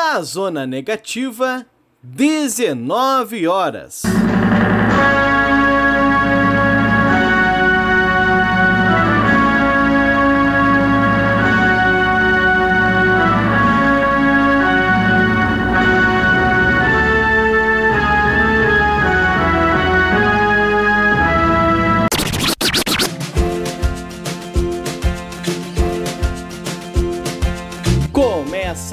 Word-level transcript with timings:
Na 0.00 0.22
zona 0.22 0.64
negativa, 0.64 1.66
19 2.04 3.48
horas. 3.48 4.02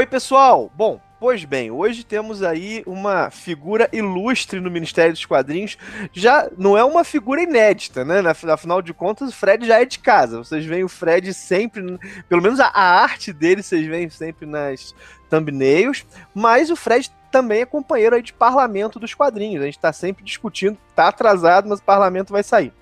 Oi, 0.00 0.06
pessoal! 0.06 0.72
Bom, 0.74 0.98
pois 1.20 1.44
bem, 1.44 1.70
hoje 1.70 2.04
temos 2.04 2.42
aí 2.42 2.82
uma 2.86 3.28
figura 3.30 3.86
ilustre 3.92 4.58
no 4.58 4.70
Ministério 4.70 5.12
dos 5.12 5.26
Quadrinhos. 5.26 5.76
Já 6.10 6.48
não 6.56 6.74
é 6.74 6.82
uma 6.82 7.04
figura 7.04 7.42
inédita, 7.42 8.02
né? 8.02 8.22
Afinal 8.50 8.80
de 8.80 8.94
contas, 8.94 9.28
o 9.28 9.36
Fred 9.36 9.66
já 9.66 9.78
é 9.78 9.84
de 9.84 9.98
casa. 9.98 10.38
Vocês 10.38 10.64
veem 10.64 10.84
o 10.84 10.88
Fred 10.88 11.34
sempre, 11.34 11.84
pelo 12.30 12.40
menos 12.40 12.58
a, 12.60 12.68
a 12.68 13.02
arte 13.02 13.30
dele, 13.30 13.62
vocês 13.62 13.86
veem 13.86 14.08
sempre 14.08 14.46
nas 14.46 14.94
thumbnails. 15.28 16.06
Mas 16.34 16.70
o 16.70 16.76
Fred 16.76 17.12
também 17.30 17.60
é 17.60 17.66
companheiro 17.66 18.16
aí 18.16 18.22
de 18.22 18.32
parlamento 18.32 18.98
dos 18.98 19.12
quadrinhos. 19.12 19.60
A 19.60 19.66
gente 19.66 19.76
está 19.76 19.92
sempre 19.92 20.24
discutindo, 20.24 20.78
tá 20.96 21.08
atrasado, 21.08 21.68
mas 21.68 21.78
o 21.78 21.84
parlamento 21.84 22.32
vai 22.32 22.42
sair. 22.42 22.72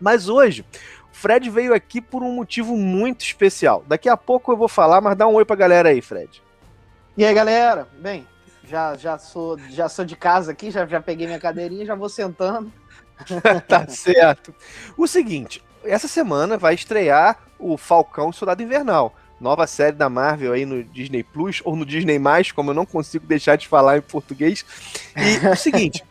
Mas 0.00 0.28
hoje, 0.28 0.64
Fred 1.14 1.48
veio 1.48 1.72
aqui 1.72 2.00
por 2.00 2.24
um 2.24 2.32
motivo 2.32 2.76
muito 2.76 3.22
especial. 3.22 3.84
Daqui 3.86 4.08
a 4.08 4.16
pouco 4.16 4.50
eu 4.50 4.56
vou 4.56 4.66
falar, 4.66 5.00
mas 5.00 5.16
dá 5.16 5.28
um 5.28 5.34
oi 5.34 5.44
pra 5.44 5.54
galera 5.54 5.90
aí, 5.90 6.02
Fred. 6.02 6.42
E 7.16 7.24
aí, 7.24 7.32
galera? 7.32 7.86
Bem, 8.00 8.26
já, 8.64 8.96
já, 8.96 9.16
sou, 9.16 9.56
já 9.70 9.88
sou 9.88 10.04
de 10.04 10.16
casa 10.16 10.50
aqui, 10.50 10.72
já, 10.72 10.84
já 10.84 11.00
peguei 11.00 11.28
minha 11.28 11.38
cadeirinha, 11.38 11.86
já 11.86 11.94
vou 11.94 12.08
sentando. 12.08 12.70
tá 13.68 13.86
certo. 13.86 14.52
O 14.98 15.06
seguinte, 15.06 15.62
essa 15.84 16.08
semana 16.08 16.58
vai 16.58 16.74
estrear 16.74 17.38
o 17.60 17.76
Falcão 17.78 18.32
Soldado 18.32 18.62
Invernal. 18.62 19.14
Nova 19.40 19.68
série 19.68 19.96
da 19.96 20.08
Marvel 20.08 20.52
aí 20.52 20.66
no 20.66 20.82
Disney 20.82 21.22
Plus 21.22 21.62
ou 21.64 21.76
no 21.76 21.86
Disney 21.86 22.18
Mais, 22.18 22.50
como 22.50 22.70
eu 22.70 22.74
não 22.74 22.84
consigo 22.84 23.24
deixar 23.24 23.56
de 23.56 23.68
falar 23.68 23.98
em 23.98 24.02
português. 24.02 24.64
E 25.16 25.46
o 25.46 25.54
seguinte, 25.54 26.02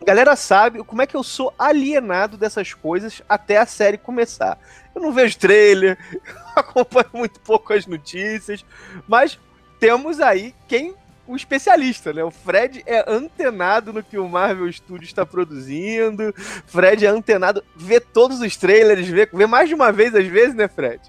a 0.00 0.04
galera 0.04 0.34
sabe 0.34 0.82
como 0.82 1.02
é 1.02 1.06
que 1.06 1.16
eu 1.16 1.22
sou 1.22 1.52
alienado 1.58 2.36
dessas 2.36 2.72
coisas 2.72 3.22
até 3.28 3.58
a 3.58 3.66
série 3.66 3.98
começar. 3.98 4.58
Eu 4.94 5.02
não 5.02 5.12
vejo 5.12 5.38
trailer, 5.38 5.98
acompanho 6.56 7.10
muito 7.12 7.38
pouco 7.40 7.72
as 7.72 7.86
notícias, 7.86 8.64
mas 9.06 9.38
temos 9.78 10.20
aí 10.20 10.54
quem 10.66 10.94
o 11.26 11.36
especialista, 11.36 12.12
né? 12.12 12.24
O 12.24 12.30
Fred 12.30 12.82
é 12.84 13.04
antenado 13.08 13.92
no 13.92 14.02
que 14.02 14.18
o 14.18 14.28
Marvel 14.28 14.72
Studios 14.72 15.10
está 15.10 15.24
produzindo. 15.24 16.34
Fred 16.66 17.06
é 17.06 17.08
antenado, 17.08 17.62
vê 17.76 18.00
todos 18.00 18.40
os 18.40 18.56
trailers, 18.56 19.06
vê, 19.06 19.28
vê 19.32 19.46
mais 19.46 19.68
de 19.68 19.74
uma 19.74 19.92
vez 19.92 20.12
às 20.12 20.26
vezes, 20.26 20.56
né, 20.56 20.66
Fred? 20.66 21.00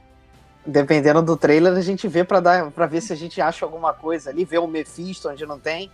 Dependendo 0.64 1.23
do 1.23 1.36
trailer, 1.36 1.73
a 1.73 1.82
gente 1.82 2.08
vê 2.08 2.23
para 2.23 2.39
dar 2.39 2.70
para 2.70 2.86
ver 2.86 3.02
se 3.02 3.11
a 3.11 3.16
gente 3.16 3.42
acha 3.42 3.66
alguma 3.66 3.93
coisa 3.93 4.30
ali, 4.30 4.45
vê 4.45 4.60
o 4.60 4.67
Mephisto 4.67 5.27
onde 5.27 5.43
não 5.43 5.60
tem. 5.60 5.89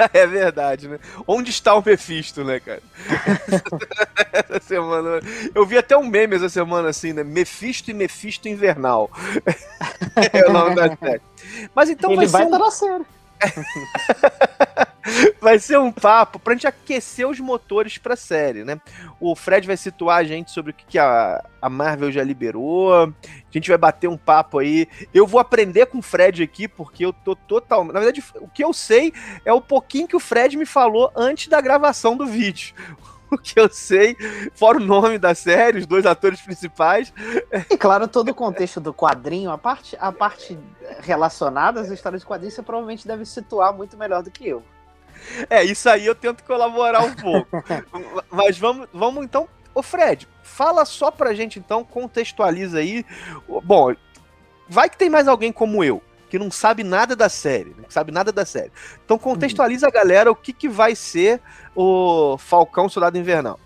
É 0.12 0.26
verdade, 0.26 0.88
né? 0.88 0.98
Onde 1.26 1.50
está 1.50 1.74
o 1.74 1.82
Mephisto, 1.84 2.44
né, 2.44 2.60
cara? 2.60 2.82
essa 4.32 4.60
semana. 4.60 5.20
Eu 5.54 5.66
vi 5.66 5.76
até 5.78 5.96
um 5.96 6.06
meme 6.06 6.36
essa 6.36 6.48
semana 6.48 6.88
assim, 6.88 7.12
né? 7.12 7.22
Mephisto 7.22 7.90
e 7.90 7.94
Mephisto 7.94 8.48
Invernal. 8.48 9.10
é 10.32 10.48
o 10.48 10.52
nome 10.52 10.74
da 10.74 10.96
série. 10.96 11.22
Mas 11.74 11.90
então 11.90 12.12
Ele 12.12 12.26
vai, 12.26 12.26
vai 12.26 12.40
ser 12.42 12.46
estar 12.46 12.56
um... 12.56 12.60
na 12.60 12.70
série. 12.70 13.19
vai 15.40 15.58
ser 15.58 15.78
um 15.78 15.90
papo 15.90 16.38
pra 16.38 16.54
gente 16.54 16.66
aquecer 16.66 17.26
os 17.26 17.40
motores 17.40 17.98
pra 17.98 18.16
série, 18.16 18.64
né? 18.64 18.80
O 19.18 19.34
Fred 19.34 19.66
vai 19.66 19.76
situar 19.76 20.18
a 20.18 20.24
gente 20.24 20.50
sobre 20.50 20.72
o 20.72 20.74
que 20.74 20.98
a, 20.98 21.42
a 21.60 21.68
Marvel 21.68 22.12
já 22.12 22.22
liberou. 22.22 22.94
A 22.94 23.12
gente 23.50 23.68
vai 23.68 23.78
bater 23.78 24.08
um 24.08 24.16
papo 24.16 24.58
aí. 24.58 24.86
Eu 25.12 25.26
vou 25.26 25.40
aprender 25.40 25.86
com 25.86 25.98
o 25.98 26.02
Fred 26.02 26.42
aqui, 26.42 26.68
porque 26.68 27.04
eu 27.04 27.12
tô 27.12 27.34
total. 27.34 27.84
Na 27.84 28.00
verdade, 28.00 28.22
o 28.36 28.48
que 28.48 28.62
eu 28.62 28.72
sei 28.72 29.12
é 29.44 29.52
o 29.52 29.60
pouquinho 29.60 30.08
que 30.08 30.16
o 30.16 30.20
Fred 30.20 30.56
me 30.56 30.66
falou 30.66 31.10
antes 31.16 31.48
da 31.48 31.60
gravação 31.60 32.16
do 32.16 32.26
vídeo. 32.26 32.74
O 33.30 33.38
que 33.38 33.58
eu 33.58 33.68
sei, 33.70 34.16
fora 34.54 34.78
o 34.78 34.80
nome 34.80 35.18
da 35.18 35.34
série, 35.34 35.78
os 35.78 35.86
dois 35.86 36.04
atores 36.04 36.40
principais. 36.40 37.12
E 37.70 37.76
claro, 37.76 38.08
todo 38.08 38.30
o 38.30 38.34
contexto 38.34 38.80
do 38.80 38.92
quadrinho, 38.92 39.50
a 39.50 39.58
parte, 39.58 39.96
a 40.00 40.10
parte 40.10 40.58
relacionada 41.00 41.80
às 41.80 41.88
histórias 41.88 42.22
de 42.22 42.26
quadrinhos, 42.26 42.54
você 42.54 42.62
provavelmente 42.62 43.06
deve 43.06 43.24
situar 43.24 43.72
muito 43.72 43.96
melhor 43.96 44.22
do 44.22 44.30
que 44.30 44.48
eu. 44.48 44.62
É, 45.48 45.62
isso 45.62 45.88
aí 45.88 46.06
eu 46.06 46.14
tento 46.14 46.42
colaborar 46.44 47.02
um 47.02 47.14
pouco. 47.14 47.48
Mas 48.30 48.58
vamos, 48.58 48.88
vamos 48.92 49.24
então. 49.24 49.48
Ô 49.74 49.82
Fred, 49.82 50.26
fala 50.42 50.84
só 50.84 51.10
pra 51.10 51.34
gente 51.34 51.58
então, 51.58 51.84
contextualiza 51.84 52.78
aí. 52.78 53.04
Bom, 53.62 53.94
vai 54.68 54.90
que 54.90 54.96
tem 54.96 55.08
mais 55.08 55.28
alguém 55.28 55.52
como 55.52 55.84
eu, 55.84 56.02
que 56.30 56.38
não 56.38 56.50
sabe 56.50 56.84
nada 56.84 57.16
da 57.16 57.28
série, 57.28 57.74
não 57.76 57.90
sabe 57.90 58.12
nada 58.12 58.30
da 58.30 58.46
série. 58.46 58.70
Então 59.04 59.18
contextualiza 59.18 59.88
a 59.88 59.90
galera 59.90 60.30
o 60.30 60.36
que, 60.36 60.52
que 60.52 60.68
vai 60.68 60.94
ser 60.94 61.40
o 61.74 62.38
Falcão 62.38 62.88
Soldado 62.88 63.18
Invernal. 63.18 63.58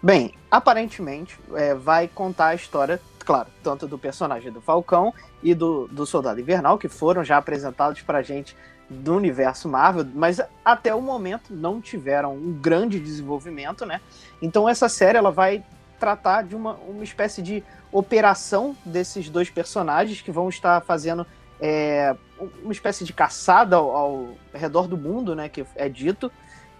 Bem, 0.00 0.32
aparentemente 0.50 1.38
é, 1.54 1.74
vai 1.74 2.08
contar 2.08 2.48
a 2.48 2.54
história, 2.54 3.00
claro, 3.18 3.48
tanto 3.62 3.86
do 3.86 3.98
personagem 3.98 4.50
do 4.52 4.60
Falcão 4.60 5.12
e 5.42 5.52
do, 5.52 5.88
do 5.88 6.06
Soldado 6.06 6.40
Invernal, 6.40 6.78
que 6.78 6.88
foram 6.88 7.24
já 7.24 7.36
apresentados 7.36 8.00
pra 8.00 8.22
gente 8.22 8.56
do 8.88 9.14
universo 9.14 9.68
Marvel, 9.68 10.06
mas 10.14 10.40
até 10.64 10.94
o 10.94 11.02
momento 11.02 11.52
não 11.52 11.80
tiveram 11.80 12.34
um 12.34 12.52
grande 12.52 12.98
desenvolvimento, 12.98 13.84
né? 13.84 14.00
Então 14.40 14.68
essa 14.68 14.88
série 14.88 15.18
ela 15.18 15.30
vai 15.30 15.62
tratar 15.98 16.42
de 16.42 16.56
uma, 16.56 16.74
uma 16.88 17.04
espécie 17.04 17.42
de 17.42 17.62
operação 17.92 18.74
desses 18.84 19.28
dois 19.28 19.50
personagens 19.50 20.22
que 20.22 20.32
vão 20.32 20.48
estar 20.48 20.80
fazendo 20.80 21.26
é, 21.60 22.16
uma 22.62 22.72
espécie 22.72 23.04
de 23.04 23.12
caçada 23.12 23.76
ao, 23.76 23.94
ao, 23.94 24.28
redor 24.54 24.88
do 24.88 24.96
mundo, 24.96 25.34
né? 25.34 25.48
Que 25.48 25.64
é 25.76 25.88
dito. 25.88 26.32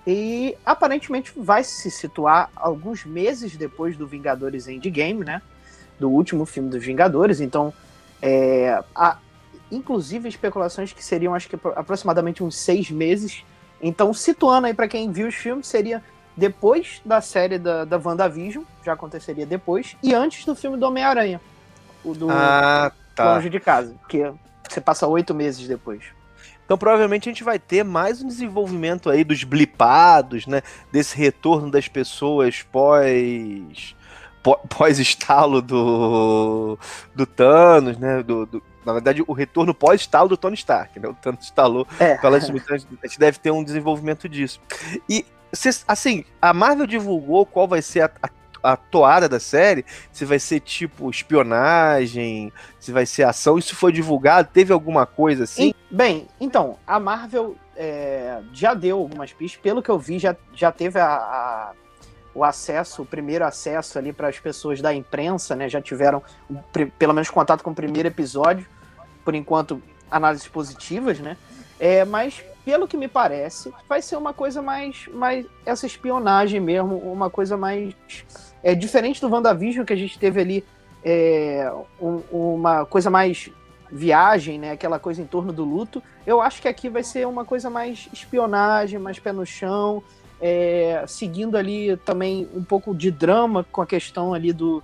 E 0.07 0.57
aparentemente 0.65 1.33
vai 1.37 1.63
se 1.63 1.91
situar 1.91 2.51
alguns 2.57 3.05
meses 3.05 3.57
depois 3.57 3.97
do 3.97 4.07
Vingadores 4.07 4.67
Endgame, 4.67 5.25
né? 5.25 5.43
Do 5.99 6.09
último 6.09 6.47
filme 6.47 6.71
dos 6.71 6.83
Vingadores. 6.83 7.41
Então, 7.41 7.73
é, 8.23 8.83
a, 8.95 9.19
inclusive 9.71 10.29
especulações 10.29 10.93
que 10.93 11.05
seriam, 11.05 11.35
acho 11.35 11.49
que 11.49 11.57
aproximadamente 11.77 12.43
uns 12.43 12.57
seis 12.57 12.91
meses. 12.91 13.45
Então, 13.83 14.12
situando 14.15 14.67
aí 14.67 14.75
para 14.75 14.89
quem 14.89 15.12
viu 15.12 15.29
os 15.29 15.35
filmes, 15.35 15.67
seria 15.67 16.03
depois 16.37 17.03
da 17.05 17.21
série 17.21 17.59
da, 17.59 17.85
da 17.85 18.01
WandaVision, 18.03 18.65
já 18.85 18.95
aconteceria 18.95 19.45
depois, 19.45 19.97
e 20.03 20.15
antes 20.15 20.45
do 20.47 20.55
filme 20.55 20.79
do 20.79 20.87
Homem-Aranha, 20.87 21.41
o 22.03 22.15
do 22.15 22.31
ah, 22.31 22.93
tá. 23.15 23.35
Longe 23.35 23.51
de 23.51 23.61
Casa, 23.61 23.95
que 24.09 24.33
você 24.75 24.81
passa 24.81 25.06
oito 25.06 25.34
meses 25.34 25.66
depois. 25.66 26.03
Então 26.64 26.78
provavelmente 26.78 27.28
a 27.28 27.32
gente 27.32 27.42
vai 27.42 27.58
ter 27.58 27.84
mais 27.84 28.22
um 28.22 28.28
desenvolvimento 28.28 29.10
aí 29.10 29.25
dos 29.25 29.42
blipados, 29.42 30.47
né? 30.47 30.62
Desse 30.92 31.16
retorno 31.16 31.70
das 31.70 31.88
pessoas 31.88 32.62
pós 32.62 33.94
pós-estalo 34.69 35.61
do, 35.61 36.78
do 37.14 37.26
Thanos, 37.26 37.99
né? 37.99 38.22
Do, 38.22 38.46
do, 38.46 38.62
na 38.84 38.93
verdade, 38.93 39.22
o 39.26 39.32
retorno 39.32 39.75
pós-estalo 39.75 40.28
do 40.28 40.37
Tony 40.37 40.55
Stark, 40.55 40.99
né? 40.99 41.08
O 41.08 41.14
Thanos 41.14 41.44
instalou 41.44 41.87
é. 41.99 42.16
A 43.02 43.06
gente 43.06 43.19
deve 43.19 43.38
ter 43.38 43.50
um 43.50 43.62
desenvolvimento 43.62 44.28
disso. 44.28 44.61
E, 45.08 45.25
assim, 45.87 46.25
a 46.40 46.55
Marvel 46.55 46.87
divulgou 46.87 47.44
qual 47.44 47.69
vai 47.69 47.82
ser 47.82 48.02
a, 48.02 48.11
a, 48.23 48.31
a 48.62 48.77
toada 48.77 49.29
da 49.29 49.41
série, 49.41 49.85
se 50.12 50.25
vai 50.25 50.39
ser 50.39 50.61
tipo 50.61 51.09
espionagem, 51.11 52.53
se 52.79 52.93
vai 52.93 53.07
ser 53.07 53.25
ação. 53.25 53.59
Isso 53.59 53.75
foi 53.75 53.93
divulgado? 53.93 54.49
Teve 54.53 54.73
alguma 54.73 55.07
coisa 55.07 55.45
assim? 55.45 55.71
E, 55.71 55.95
bem, 55.95 56.29
então, 56.41 56.79
a 56.87 56.99
Marvel 56.99 57.57
é, 57.77 58.41
já 58.53 58.75
deu 58.75 58.99
algumas 58.99 59.33
pistas. 59.33 59.61
Pelo 59.61 59.83
que 59.83 59.91
eu 59.91 59.99
vi, 59.99 60.19
já, 60.19 60.37
já 60.55 60.71
teve 60.71 60.99
a, 60.99 61.07
a 61.07 61.73
o 62.35 62.45
acesso, 62.45 63.03
o 63.03 63.07
primeiro 63.07 63.45
acesso 63.45 63.99
ali 63.99 64.12
para 64.12 64.29
as 64.29 64.39
pessoas 64.39 64.81
da 64.81 64.95
imprensa, 64.95 65.57
né? 65.57 65.69
Já 65.69 65.81
tiveram 65.81 66.23
pelo 66.99 67.12
menos 67.12 67.29
contato 67.29 67.62
com 67.62 67.71
o 67.71 67.75
primeiro 67.75 68.09
episódio, 68.09 68.67
por 69.25 69.35
enquanto 69.35 69.83
análises 70.11 70.47
positivas, 70.47 71.19
né? 71.19 71.37
É, 71.79 72.05
mas 72.05 72.43
pelo 72.65 72.87
que 72.87 72.97
me 72.97 73.09
parece, 73.09 73.73
vai 73.89 74.03
ser 74.03 74.17
uma 74.17 74.33
coisa 74.33 74.61
mais, 74.61 75.09
mais 75.09 75.47
essa 75.65 75.87
espionagem 75.87 76.61
mesmo, 76.61 76.99
uma 76.99 77.31
coisa 77.31 77.57
mais 77.57 77.95
é 78.62 78.75
diferente 78.75 79.21
do 79.21 79.29
WandaVision 79.29 79.85
que 79.85 79.93
a 79.93 79.97
gente 79.97 80.19
teve 80.19 80.41
ali 80.41 80.65
é, 81.05 81.73
um, 82.01 82.23
uma 82.31 82.85
coisa 82.85 83.11
mais 83.11 83.51
viagem, 83.91 84.59
né? 84.59 84.73
Aquela 84.73 84.99
coisa 84.99 85.21
em 85.21 85.27
torno 85.27 85.53
do 85.53 85.65
luto. 85.65 86.03
Eu 86.27 86.41
acho 86.41 86.62
que 86.62 86.69
aqui 86.69 86.89
vai 86.89 87.03
ser 87.03 87.27
uma 87.27 87.45
coisa 87.45 87.69
mais 87.69 88.09
espionagem, 88.12 88.99
mais 88.99 89.19
pé 89.19 89.33
no 89.33 89.45
chão, 89.45 90.03
é, 90.41 91.05
seguindo 91.07 91.57
ali 91.57 91.97
também 91.99 92.49
um 92.55 92.62
pouco 92.62 92.95
de 92.95 93.11
drama 93.11 93.65
com 93.71 93.83
a 93.83 93.87
questão 93.87 94.33
ali 94.33 94.53
do, 94.53 94.83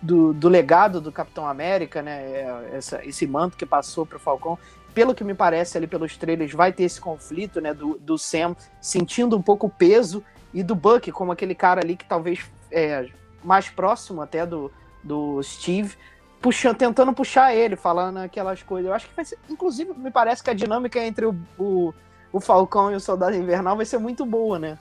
do, 0.00 0.32
do 0.32 0.48
legado 0.48 1.00
do 1.00 1.10
Capitão 1.10 1.46
América, 1.46 2.02
né? 2.02 2.22
É, 2.22 2.70
essa, 2.74 3.04
esse 3.04 3.26
manto 3.26 3.56
que 3.56 3.66
passou 3.66 4.06
para 4.06 4.16
o 4.16 4.20
Falcão. 4.20 4.58
Pelo 4.94 5.14
que 5.14 5.24
me 5.24 5.34
parece 5.34 5.76
ali 5.76 5.86
pelos 5.86 6.16
trailers, 6.16 6.52
vai 6.52 6.72
ter 6.72 6.84
esse 6.84 7.00
conflito, 7.00 7.60
né? 7.60 7.74
Do, 7.74 7.98
do 7.98 8.16
Sam 8.16 8.54
sentindo 8.80 9.36
um 9.36 9.42
pouco 9.42 9.66
o 9.66 9.70
peso 9.70 10.22
e 10.54 10.62
do 10.62 10.74
Buck 10.74 11.10
como 11.12 11.32
aquele 11.32 11.54
cara 11.54 11.82
ali 11.82 11.96
que 11.96 12.04
talvez 12.06 12.40
é 12.70 13.08
mais 13.42 13.68
próximo 13.68 14.22
até 14.22 14.44
do, 14.44 14.70
do 15.02 15.42
Steve, 15.42 15.96
puxando, 16.40 16.76
tentando 16.76 17.12
puxar 17.12 17.54
ele, 17.54 17.76
falando 17.76 18.18
aquelas 18.18 18.62
coisas. 18.62 18.88
Eu 18.88 18.94
acho 18.94 19.08
que 19.08 19.14
vai 19.16 19.24
ser, 19.24 19.38
inclusive, 19.48 19.92
me 19.94 20.10
parece 20.10 20.42
que 20.42 20.50
a 20.50 20.54
dinâmica 20.54 21.02
entre 21.04 21.26
o, 21.26 21.34
o, 21.58 21.94
o 22.32 22.40
Falcão 22.40 22.92
e 22.92 22.94
o 22.94 23.00
Soldado 23.00 23.36
Invernal 23.36 23.76
vai 23.76 23.86
ser 23.86 23.98
muito 23.98 24.24
boa, 24.26 24.58
né? 24.58 24.78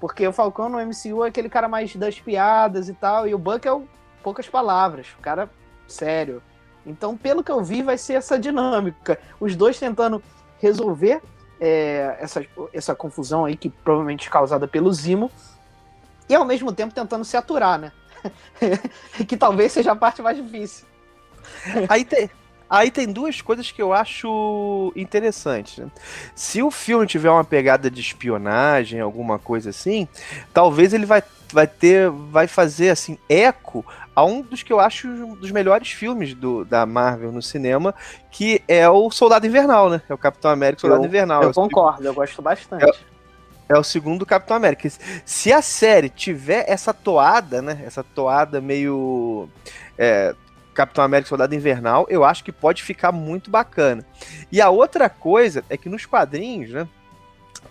Porque 0.00 0.26
o 0.26 0.32
Falcão 0.32 0.68
no 0.68 0.78
MCU 0.78 1.24
é 1.24 1.28
aquele 1.28 1.48
cara 1.48 1.68
mais 1.68 1.94
das 1.94 2.18
piadas 2.18 2.88
e 2.88 2.94
tal, 2.94 3.26
e 3.26 3.34
o 3.34 3.38
Buck 3.38 3.66
é 3.66 3.72
o 3.72 3.86
poucas 4.22 4.48
palavras, 4.48 5.08
o 5.18 5.22
cara 5.22 5.50
sério. 5.86 6.42
Então, 6.86 7.16
pelo 7.16 7.44
que 7.44 7.50
eu 7.50 7.62
vi, 7.62 7.82
vai 7.82 7.98
ser 7.98 8.14
essa 8.14 8.38
dinâmica. 8.38 9.18
Os 9.38 9.54
dois 9.54 9.78
tentando 9.78 10.22
resolver 10.60 11.20
é, 11.60 12.16
essa, 12.20 12.44
essa 12.72 12.94
confusão 12.94 13.44
aí, 13.44 13.56
que 13.56 13.68
provavelmente 13.68 14.28
é 14.28 14.30
causada 14.30 14.66
pelo 14.66 14.92
Zimo, 14.92 15.30
e 16.28 16.34
ao 16.34 16.44
mesmo 16.44 16.72
tempo 16.72 16.94
tentando 16.94 17.24
se 17.24 17.36
aturar, 17.36 17.78
né? 17.78 17.92
que 19.26 19.36
talvez 19.36 19.72
seja 19.72 19.92
a 19.92 19.96
parte 19.96 20.22
mais 20.22 20.36
difícil. 20.36 20.86
Aí 21.88 22.04
tem, 22.04 22.30
Aí 22.72 22.90
tem 22.90 23.06
duas 23.06 23.42
coisas 23.42 23.70
que 23.70 23.82
eu 23.82 23.92
acho 23.92 24.90
interessantes. 24.96 25.76
Né? 25.76 25.90
Se 26.34 26.62
o 26.62 26.70
filme 26.70 27.06
tiver 27.06 27.30
uma 27.30 27.44
pegada 27.44 27.90
de 27.90 28.00
espionagem, 28.00 28.98
alguma 28.98 29.38
coisa 29.38 29.68
assim, 29.68 30.08
talvez 30.54 30.94
ele 30.94 31.04
vai, 31.04 31.22
vai 31.52 31.66
ter, 31.66 32.08
vai 32.08 32.46
fazer 32.46 32.88
assim 32.88 33.18
eco 33.28 33.84
a 34.16 34.24
um 34.24 34.40
dos 34.40 34.62
que 34.62 34.72
eu 34.72 34.80
acho 34.80 35.06
dos 35.36 35.50
melhores 35.50 35.90
filmes 35.90 36.32
do, 36.32 36.64
da 36.64 36.86
Marvel 36.86 37.30
no 37.30 37.42
cinema, 37.42 37.94
que 38.30 38.62
é 38.66 38.88
o 38.88 39.10
Soldado 39.10 39.46
Invernal, 39.46 39.90
né? 39.90 40.00
É 40.08 40.14
o 40.14 40.18
Capitão 40.18 40.50
América 40.50 40.80
Soldado 40.80 41.04
eu, 41.04 41.08
Invernal. 41.08 41.42
Eu 41.42 41.50
é 41.50 41.52
concordo, 41.52 42.06
eu 42.06 42.14
gosto 42.14 42.40
bastante. 42.40 42.86
É, 42.86 43.11
é 43.72 43.78
o 43.78 43.84
segundo 43.84 44.26
Capitão 44.26 44.56
América. 44.56 44.88
Se 45.24 45.52
a 45.52 45.62
série 45.62 46.08
tiver 46.08 46.64
essa 46.68 46.92
toada, 46.92 47.62
né? 47.62 47.82
Essa 47.84 48.02
toada 48.02 48.60
meio 48.60 49.48
é, 49.96 50.34
Capitão 50.74 51.04
América 51.04 51.28
Soldado 51.28 51.54
Invernal, 51.54 52.06
eu 52.08 52.24
acho 52.24 52.44
que 52.44 52.52
pode 52.52 52.82
ficar 52.82 53.12
muito 53.12 53.50
bacana. 53.50 54.04
E 54.50 54.60
a 54.60 54.70
outra 54.70 55.08
coisa 55.08 55.64
é 55.68 55.76
que 55.76 55.88
nos 55.88 56.06
quadrinhos, 56.06 56.70
né, 56.70 56.88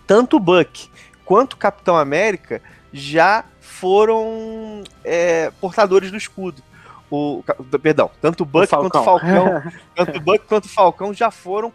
tanto 0.06 0.36
o 0.36 0.40
Buck 0.40 0.90
quanto 1.24 1.54
o 1.54 1.56
Capitão 1.56 1.96
América 1.96 2.60
já 2.92 3.44
foram 3.60 4.82
é, 5.04 5.50
portadores 5.60 6.10
do 6.10 6.16
escudo. 6.16 6.62
O, 7.10 7.44
perdão, 7.82 8.10
tanto 8.20 8.42
o 8.42 8.46
Buck 8.46 8.72
o 8.74 8.78
quanto 8.78 8.98
o 8.98 9.04
Falcão, 9.04 9.62
tanto 9.94 10.16
o 10.16 10.20
Buck 10.20 10.46
quanto 10.46 10.64
o 10.64 10.68
Falcão 10.68 11.12
já 11.12 11.30
foram 11.30 11.72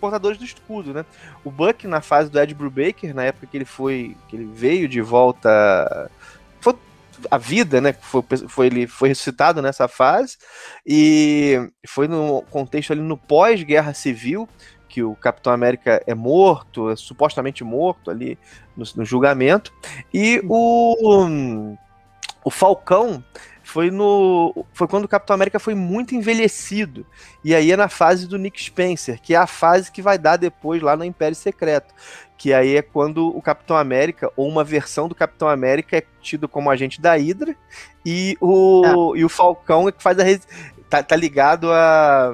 portadores 0.00 0.38
do 0.38 0.44
escudo, 0.44 0.94
né? 0.94 1.04
O 1.44 1.50
Buck 1.50 1.86
na 1.86 2.00
fase 2.00 2.30
do 2.30 2.40
Ed 2.40 2.54
Brubaker, 2.54 3.14
na 3.14 3.24
época 3.24 3.46
que 3.46 3.56
ele 3.56 3.64
foi, 3.64 4.16
que 4.28 4.36
ele 4.36 4.50
veio 4.52 4.88
de 4.88 5.00
volta 5.00 6.10
a 7.30 7.36
vida, 7.36 7.80
né? 7.80 7.92
Foi, 7.92 8.22
foi, 8.48 8.66
ele 8.66 8.86
foi 8.86 9.10
ressuscitado 9.10 9.60
nessa 9.60 9.88
fase 9.88 10.38
e 10.86 11.70
foi 11.86 12.08
no 12.08 12.42
contexto 12.50 12.92
ali 12.92 13.02
no 13.02 13.16
pós-guerra 13.16 13.92
civil 13.92 14.48
que 14.88 15.02
o 15.02 15.14
Capitão 15.14 15.52
América 15.52 16.02
é 16.06 16.14
morto, 16.14 16.90
é 16.90 16.96
supostamente 16.96 17.62
morto 17.62 18.10
ali 18.10 18.38
no, 18.76 18.84
no 18.96 19.04
julgamento 19.04 19.72
e 20.12 20.40
o 20.48 21.76
o 22.42 22.50
Falcão 22.50 23.22
foi 23.70 23.90
no 23.90 24.66
foi 24.72 24.88
quando 24.88 25.04
o 25.04 25.08
Capitão 25.08 25.34
América 25.34 25.58
foi 25.58 25.74
muito 25.74 26.14
envelhecido 26.14 27.06
e 27.44 27.54
aí 27.54 27.70
é 27.70 27.76
na 27.76 27.88
fase 27.88 28.26
do 28.26 28.36
Nick 28.36 28.62
Spencer 28.62 29.20
que 29.20 29.34
é 29.34 29.36
a 29.36 29.46
fase 29.46 29.92
que 29.92 30.02
vai 30.02 30.18
dar 30.18 30.36
depois 30.36 30.82
lá 30.82 30.96
no 30.96 31.04
Império 31.04 31.36
Secreto 31.36 31.94
que 32.40 32.54
aí 32.54 32.74
é 32.74 32.80
quando 32.80 33.28
o 33.28 33.42
Capitão 33.42 33.76
América, 33.76 34.32
ou 34.34 34.48
uma 34.48 34.64
versão 34.64 35.06
do 35.06 35.14
Capitão 35.14 35.46
América, 35.46 35.98
é 35.98 36.02
tido 36.22 36.48
como 36.48 36.70
agente 36.70 36.98
da 36.98 37.14
Hydra, 37.14 37.54
e 38.02 38.34
o, 38.40 39.12
é. 39.14 39.18
e 39.18 39.24
o 39.26 39.28
Falcão 39.28 39.86
é 39.86 39.92
que 39.92 40.02
faz 40.02 40.18
a. 40.18 40.24
Tá, 40.88 41.02
tá 41.02 41.14
ligado 41.14 41.70
a. 41.70 42.32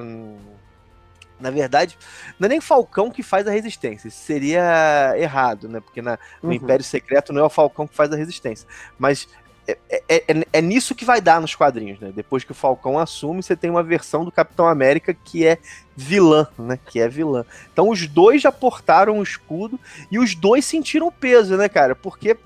Na 1.41 1.51
verdade, 1.51 1.99
não 2.39 2.47
é 2.47 2.51
nem 2.51 2.61
Falcão 2.61 3.11
que 3.11 3.21
faz 3.21 3.49
a 3.49 3.51
resistência. 3.51 4.07
Isso 4.07 4.19
seria 4.19 5.13
errado, 5.17 5.69
né? 5.69 5.81
Porque 5.81 6.01
na, 6.01 6.17
no 6.41 6.51
uhum. 6.51 6.55
Império 6.55 6.85
Secreto 6.85 7.33
não 7.33 7.43
é 7.43 7.45
o 7.45 7.51
Falcão 7.51 7.85
que 7.85 7.97
faz 7.97 8.13
a 8.13 8.17
resistência. 8.17 8.69
Mas 8.97 9.27
é, 9.67 9.79
é, 9.89 10.25
é, 10.29 10.47
é, 10.53 10.63
nisso 10.63 10.95
que 10.95 11.05
vai 11.05 11.21
dar 11.21 11.41
nos 11.41 11.55
quadrinhos, 11.55 11.99
né? 11.99 12.13
Depois 12.15 12.45
que 12.45 12.53
o 12.53 12.55
Falcão 12.55 12.99
assume, 12.99 13.43
você 13.43 13.57
tem 13.57 13.71
uma 13.71 13.83
versão 13.83 14.25
do 14.25 14.31
Capitão 14.31 14.69
América 14.69 15.13
que 15.13 15.47
é 15.47 15.59
vilã, 15.97 16.47
né? 16.59 16.79
Que 16.87 17.01
é 17.01 17.09
vilã. 17.09 17.45
Então 17.73 17.89
os 17.89 18.07
dois 18.07 18.41
já 18.43 18.53
portaram 18.53 19.19
o 19.19 19.23
escudo 19.23 19.79
e 20.11 20.19
os 20.19 20.35
dois 20.35 20.65
sentiram 20.65 21.11
peso, 21.11 21.57
né, 21.57 21.69
cara? 21.69 21.97
Porque 21.97 22.37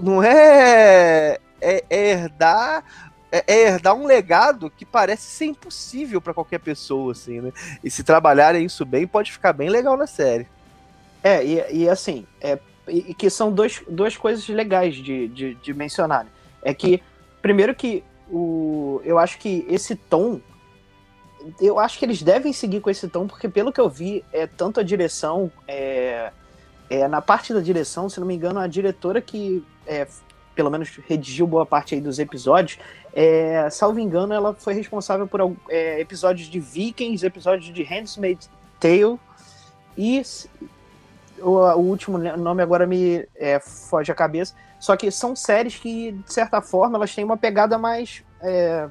não 0.00 0.22
é, 0.22 1.38
é, 1.60 1.84
é 1.88 2.10
herdar 2.10 2.84
é, 3.30 3.78
é 3.82 3.92
um 3.92 4.06
legado 4.06 4.70
que 4.70 4.84
parece 4.84 5.24
ser 5.24 5.46
impossível 5.46 6.20
para 6.20 6.34
qualquer 6.34 6.58
pessoa, 6.58 7.12
assim, 7.12 7.40
né? 7.40 7.52
E 7.82 7.90
se 7.90 8.02
trabalharem 8.02 8.64
isso 8.64 8.84
bem, 8.84 9.06
pode 9.06 9.32
ficar 9.32 9.52
bem 9.52 9.68
legal 9.68 9.96
na 9.96 10.06
série. 10.06 10.46
É, 11.22 11.44
e, 11.44 11.82
e 11.82 11.88
assim, 11.88 12.26
é, 12.40 12.58
e 12.88 13.12
que 13.14 13.28
são 13.28 13.52
dois, 13.52 13.82
duas 13.88 14.16
coisas 14.16 14.46
legais 14.48 14.94
de, 14.96 15.28
de, 15.28 15.54
de 15.54 15.74
mencionar. 15.74 16.26
É 16.66 16.74
que, 16.74 17.00
primeiro 17.40 17.72
que 17.76 18.02
o, 18.28 19.00
eu 19.04 19.20
acho 19.20 19.38
que 19.38 19.64
esse 19.68 19.94
tom, 19.94 20.40
eu 21.60 21.78
acho 21.78 21.96
que 21.96 22.04
eles 22.04 22.20
devem 22.22 22.52
seguir 22.52 22.80
com 22.80 22.90
esse 22.90 23.06
tom, 23.06 23.28
porque 23.28 23.48
pelo 23.48 23.72
que 23.72 23.80
eu 23.80 23.88
vi, 23.88 24.24
é 24.32 24.48
tanto 24.48 24.80
a 24.80 24.82
direção, 24.82 25.48
é, 25.68 26.32
é 26.90 27.06
na 27.06 27.22
parte 27.22 27.54
da 27.54 27.60
direção, 27.60 28.10
se 28.10 28.18
não 28.18 28.26
me 28.26 28.34
engano, 28.34 28.58
a 28.58 28.66
diretora 28.66 29.20
que 29.20 29.64
é, 29.86 30.08
pelo 30.56 30.72
menos 30.72 30.90
redigiu 31.06 31.46
boa 31.46 31.64
parte 31.64 31.94
aí 31.94 32.00
dos 32.00 32.18
episódios, 32.18 32.80
é, 33.14 33.70
salvo 33.70 34.00
engano, 34.00 34.34
ela 34.34 34.52
foi 34.52 34.74
responsável 34.74 35.28
por 35.28 35.40
é, 35.68 36.00
episódios 36.00 36.48
de 36.48 36.58
Vikings, 36.58 37.24
episódios 37.24 37.72
de 37.72 37.84
Handmaid's 37.84 38.50
Tale 38.80 39.20
e 39.96 40.20
o, 41.38 41.50
o 41.50 41.78
último 41.78 42.18
nome 42.18 42.60
agora 42.60 42.88
me 42.88 43.24
é, 43.36 43.60
foge 43.60 44.10
a 44.10 44.16
cabeça, 44.16 44.52
só 44.78 44.96
que 44.96 45.10
são 45.10 45.34
séries 45.34 45.76
que, 45.76 46.12
de 46.12 46.32
certa 46.32 46.60
forma, 46.60 46.96
elas 46.96 47.14
têm 47.14 47.24
uma 47.24 47.36
pegada 47.36 47.78
mais. 47.78 48.22
É, 48.40 48.88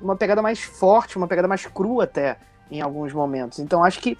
uma 0.00 0.16
pegada 0.16 0.40
mais 0.40 0.60
forte, 0.60 1.16
uma 1.16 1.26
pegada 1.26 1.48
mais 1.48 1.66
crua 1.66 2.04
até, 2.04 2.38
em 2.70 2.80
alguns 2.80 3.12
momentos. 3.12 3.58
Então 3.58 3.84
acho 3.84 4.00
que 4.00 4.16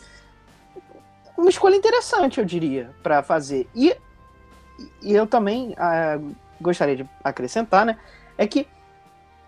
uma 1.37 1.49
escolha 1.49 1.77
interessante, 1.77 2.39
eu 2.39 2.45
diria, 2.45 2.91
para 3.03 3.23
fazer. 3.23 3.69
E, 3.75 3.97
e 5.01 5.15
eu 5.15 5.27
também 5.27 5.75
ah, 5.79 6.19
gostaria 6.61 6.97
de 6.97 7.09
acrescentar, 7.23 7.87
né? 7.87 7.97
É 8.37 8.47
que 8.47 8.67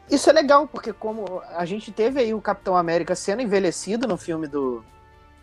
isso 0.09 0.31
é 0.31 0.33
legal, 0.33 0.67
porque 0.67 0.93
como 0.93 1.43
a 1.55 1.65
gente 1.65 1.93
teve 1.93 2.21
aí 2.21 2.33
o 2.33 2.41
Capitão 2.41 2.77
América 2.77 3.15
sendo 3.15 3.43
envelhecido 3.43 4.07
no 4.07 4.17
filme 4.17 4.47
do, 4.47 4.85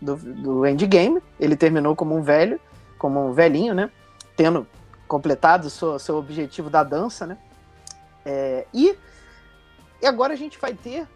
do, 0.00 0.16
do 0.16 0.66
Endgame, 0.66 1.22
ele 1.38 1.56
terminou 1.56 1.94
como 1.94 2.16
um 2.16 2.22
velho, 2.22 2.60
como 2.98 3.28
um 3.28 3.32
velhinho, 3.32 3.74
né? 3.74 3.90
Tendo 4.36 4.66
completado 5.08 5.68
seu, 5.70 5.98
seu 5.98 6.16
objetivo 6.16 6.70
da 6.70 6.84
dança, 6.84 7.26
né? 7.26 7.36
É, 8.24 8.66
e, 8.72 8.96
e 10.02 10.06
agora 10.06 10.34
a 10.34 10.36
gente 10.36 10.58
vai 10.58 10.74
ter 10.74 11.06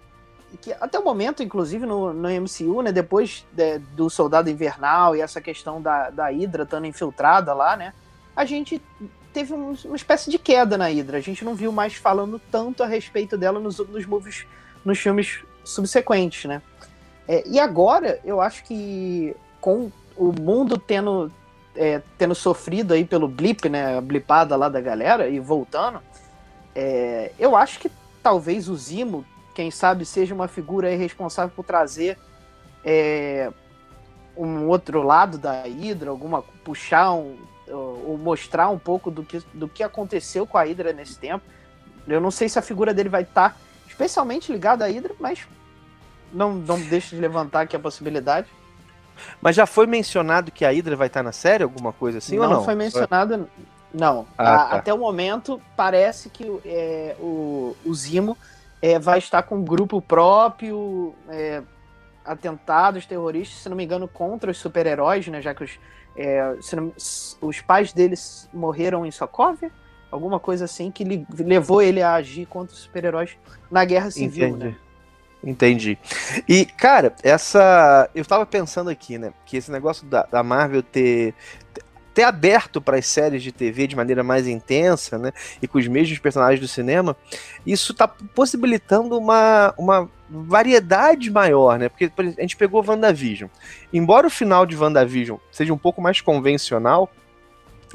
que 0.60 0.72
até 0.74 0.98
o 0.98 1.04
momento, 1.04 1.42
inclusive 1.42 1.86
no, 1.86 2.12
no 2.12 2.28
MCU, 2.28 2.82
né, 2.82 2.92
depois 2.92 3.46
de, 3.52 3.78
do 3.78 4.10
Soldado 4.10 4.50
Invernal 4.50 5.16
e 5.16 5.20
essa 5.20 5.40
questão 5.40 5.80
da, 5.80 6.10
da 6.10 6.26
Hydra 6.26 6.64
estando 6.64 6.86
infiltrada 6.86 7.54
lá, 7.54 7.76
né, 7.76 7.94
a 8.36 8.44
gente 8.44 8.82
teve 9.32 9.54
um, 9.54 9.74
uma 9.84 9.96
espécie 9.96 10.30
de 10.30 10.38
queda 10.38 10.76
na 10.76 10.86
Hydra. 10.86 11.18
A 11.18 11.22
gente 11.22 11.44
não 11.44 11.54
viu 11.54 11.72
mais 11.72 11.94
falando 11.94 12.40
tanto 12.50 12.82
a 12.82 12.86
respeito 12.86 13.38
dela 13.38 13.58
nos, 13.58 13.78
nos 13.78 14.04
movies, 14.04 14.46
nos 14.84 14.98
filmes 14.98 15.42
subsequentes, 15.64 16.44
né. 16.44 16.60
É, 17.26 17.46
e 17.48 17.58
agora, 17.58 18.20
eu 18.24 18.40
acho 18.40 18.64
que 18.64 19.34
com 19.60 19.90
o 20.16 20.32
mundo 20.32 20.76
tendo 20.76 21.32
é, 21.76 22.02
tendo 22.18 22.34
sofrido 22.34 22.92
aí 22.92 23.04
pelo 23.04 23.28
blip, 23.28 23.68
né, 23.68 23.96
a 23.98 24.00
blipada 24.00 24.56
lá 24.56 24.68
da 24.68 24.80
galera 24.80 25.28
e 25.28 25.38
voltando, 25.40 26.00
é, 26.74 27.32
eu 27.38 27.56
acho 27.56 27.78
que 27.78 27.90
talvez 28.22 28.68
o 28.68 28.76
Zimo, 28.76 29.24
quem 29.54 29.70
sabe, 29.70 30.04
seja 30.04 30.34
uma 30.34 30.48
figura 30.48 30.94
responsável 30.94 31.54
por 31.54 31.64
trazer 31.64 32.18
é, 32.84 33.50
um 34.36 34.66
outro 34.68 35.02
lado 35.02 35.38
da 35.38 35.62
Hydra, 35.62 36.10
alguma 36.10 36.42
puxar 36.64 37.12
um, 37.12 37.36
ou 37.70 38.18
mostrar 38.18 38.68
um 38.68 38.78
pouco 38.78 39.10
do 39.10 39.22
que, 39.22 39.42
do 39.52 39.68
que 39.68 39.82
aconteceu 39.82 40.46
com 40.46 40.58
a 40.58 40.62
Hydra 40.62 40.92
nesse 40.92 41.18
tempo. 41.18 41.44
Eu 42.06 42.20
não 42.20 42.30
sei 42.30 42.48
se 42.48 42.58
a 42.58 42.62
figura 42.62 42.92
dele 42.92 43.08
vai 43.08 43.22
estar 43.22 43.50
tá 43.50 43.56
especialmente 43.86 44.50
ligada 44.50 44.84
à 44.84 44.88
Hydra, 44.88 45.14
mas 45.20 45.46
não, 46.32 46.54
não 46.54 46.80
deixa 46.80 47.14
de 47.14 47.20
levantar 47.20 47.62
aqui 47.62 47.76
a 47.76 47.80
possibilidade. 47.80 48.48
Mas 49.40 49.56
já 49.56 49.66
foi 49.66 49.86
mencionado 49.86 50.50
que 50.50 50.64
a 50.64 50.70
Hydra 50.70 50.96
vai 50.96 51.06
estar 51.06 51.22
na 51.22 51.32
série, 51.32 51.62
alguma 51.62 51.92
coisa 51.92 52.18
assim 52.18 52.36
não 52.36 52.44
ou 52.44 52.48
não? 52.48 52.56
Não 52.58 52.64
foi 52.64 52.74
mencionado, 52.74 53.48
não. 53.92 54.26
Ah, 54.36 54.54
a, 54.54 54.58
tá. 54.58 54.76
Até 54.76 54.94
o 54.94 54.98
momento 54.98 55.60
parece 55.76 56.28
que 56.30 56.44
é, 56.64 57.16
o, 57.20 57.76
o 57.84 57.94
Zimo 57.94 58.36
é, 58.80 58.98
vai 58.98 59.18
estar 59.18 59.42
com 59.42 59.56
um 59.56 59.64
grupo 59.64 60.00
próprio, 60.00 61.14
é, 61.28 61.62
atentados 62.24 63.06
terroristas, 63.06 63.62
se 63.62 63.68
não 63.68 63.76
me 63.76 63.84
engano, 63.84 64.08
contra 64.08 64.50
os 64.50 64.58
super-heróis, 64.58 65.26
né? 65.28 65.40
Já 65.40 65.54
que 65.54 65.64
os, 65.64 65.78
é, 66.16 66.56
não, 66.74 66.92
os 67.40 67.60
pais 67.60 67.92
deles 67.92 68.48
morreram 68.52 69.06
em 69.06 69.10
Sokovia, 69.10 69.70
alguma 70.10 70.38
coisa 70.38 70.64
assim, 70.64 70.90
que 70.90 71.04
levou 71.38 71.80
ele 71.80 72.02
a 72.02 72.14
agir 72.14 72.46
contra 72.46 72.74
os 72.74 72.82
super-heróis 72.82 73.36
na 73.70 73.84
Guerra 73.84 74.10
Civil, 74.10 74.48
Entendi. 74.48 74.64
né? 74.66 74.76
Entendi. 75.44 75.98
E, 76.48 76.64
cara, 76.64 77.14
essa. 77.22 78.08
Eu 78.14 78.24
tava 78.24 78.46
pensando 78.46 78.90
aqui, 78.90 79.18
né? 79.18 79.32
Que 79.44 79.56
esse 79.56 79.72
negócio 79.72 80.06
da, 80.06 80.22
da 80.24 80.42
Marvel 80.42 80.82
ter, 80.82 81.34
ter 82.14 82.22
aberto 82.22 82.80
para 82.80 82.96
as 82.96 83.06
séries 83.06 83.42
de 83.42 83.50
TV 83.50 83.88
de 83.88 83.96
maneira 83.96 84.22
mais 84.22 84.46
intensa, 84.46 85.18
né? 85.18 85.32
E 85.60 85.66
com 85.66 85.78
os 85.78 85.88
mesmos 85.88 86.18
personagens 86.18 86.60
do 86.60 86.68
cinema, 86.68 87.16
isso 87.66 87.92
está 87.92 88.06
possibilitando 88.06 89.18
uma, 89.18 89.74
uma 89.76 90.08
variedade 90.30 91.28
maior, 91.28 91.76
né? 91.78 91.88
Porque 91.88 92.10
a 92.16 92.42
gente 92.42 92.56
pegou 92.56 92.84
WandaVision. 92.86 93.50
Embora 93.92 94.28
o 94.28 94.30
final 94.30 94.64
de 94.64 94.76
WandaVision 94.76 95.38
seja 95.50 95.74
um 95.74 95.78
pouco 95.78 96.00
mais 96.00 96.20
convencional, 96.20 97.10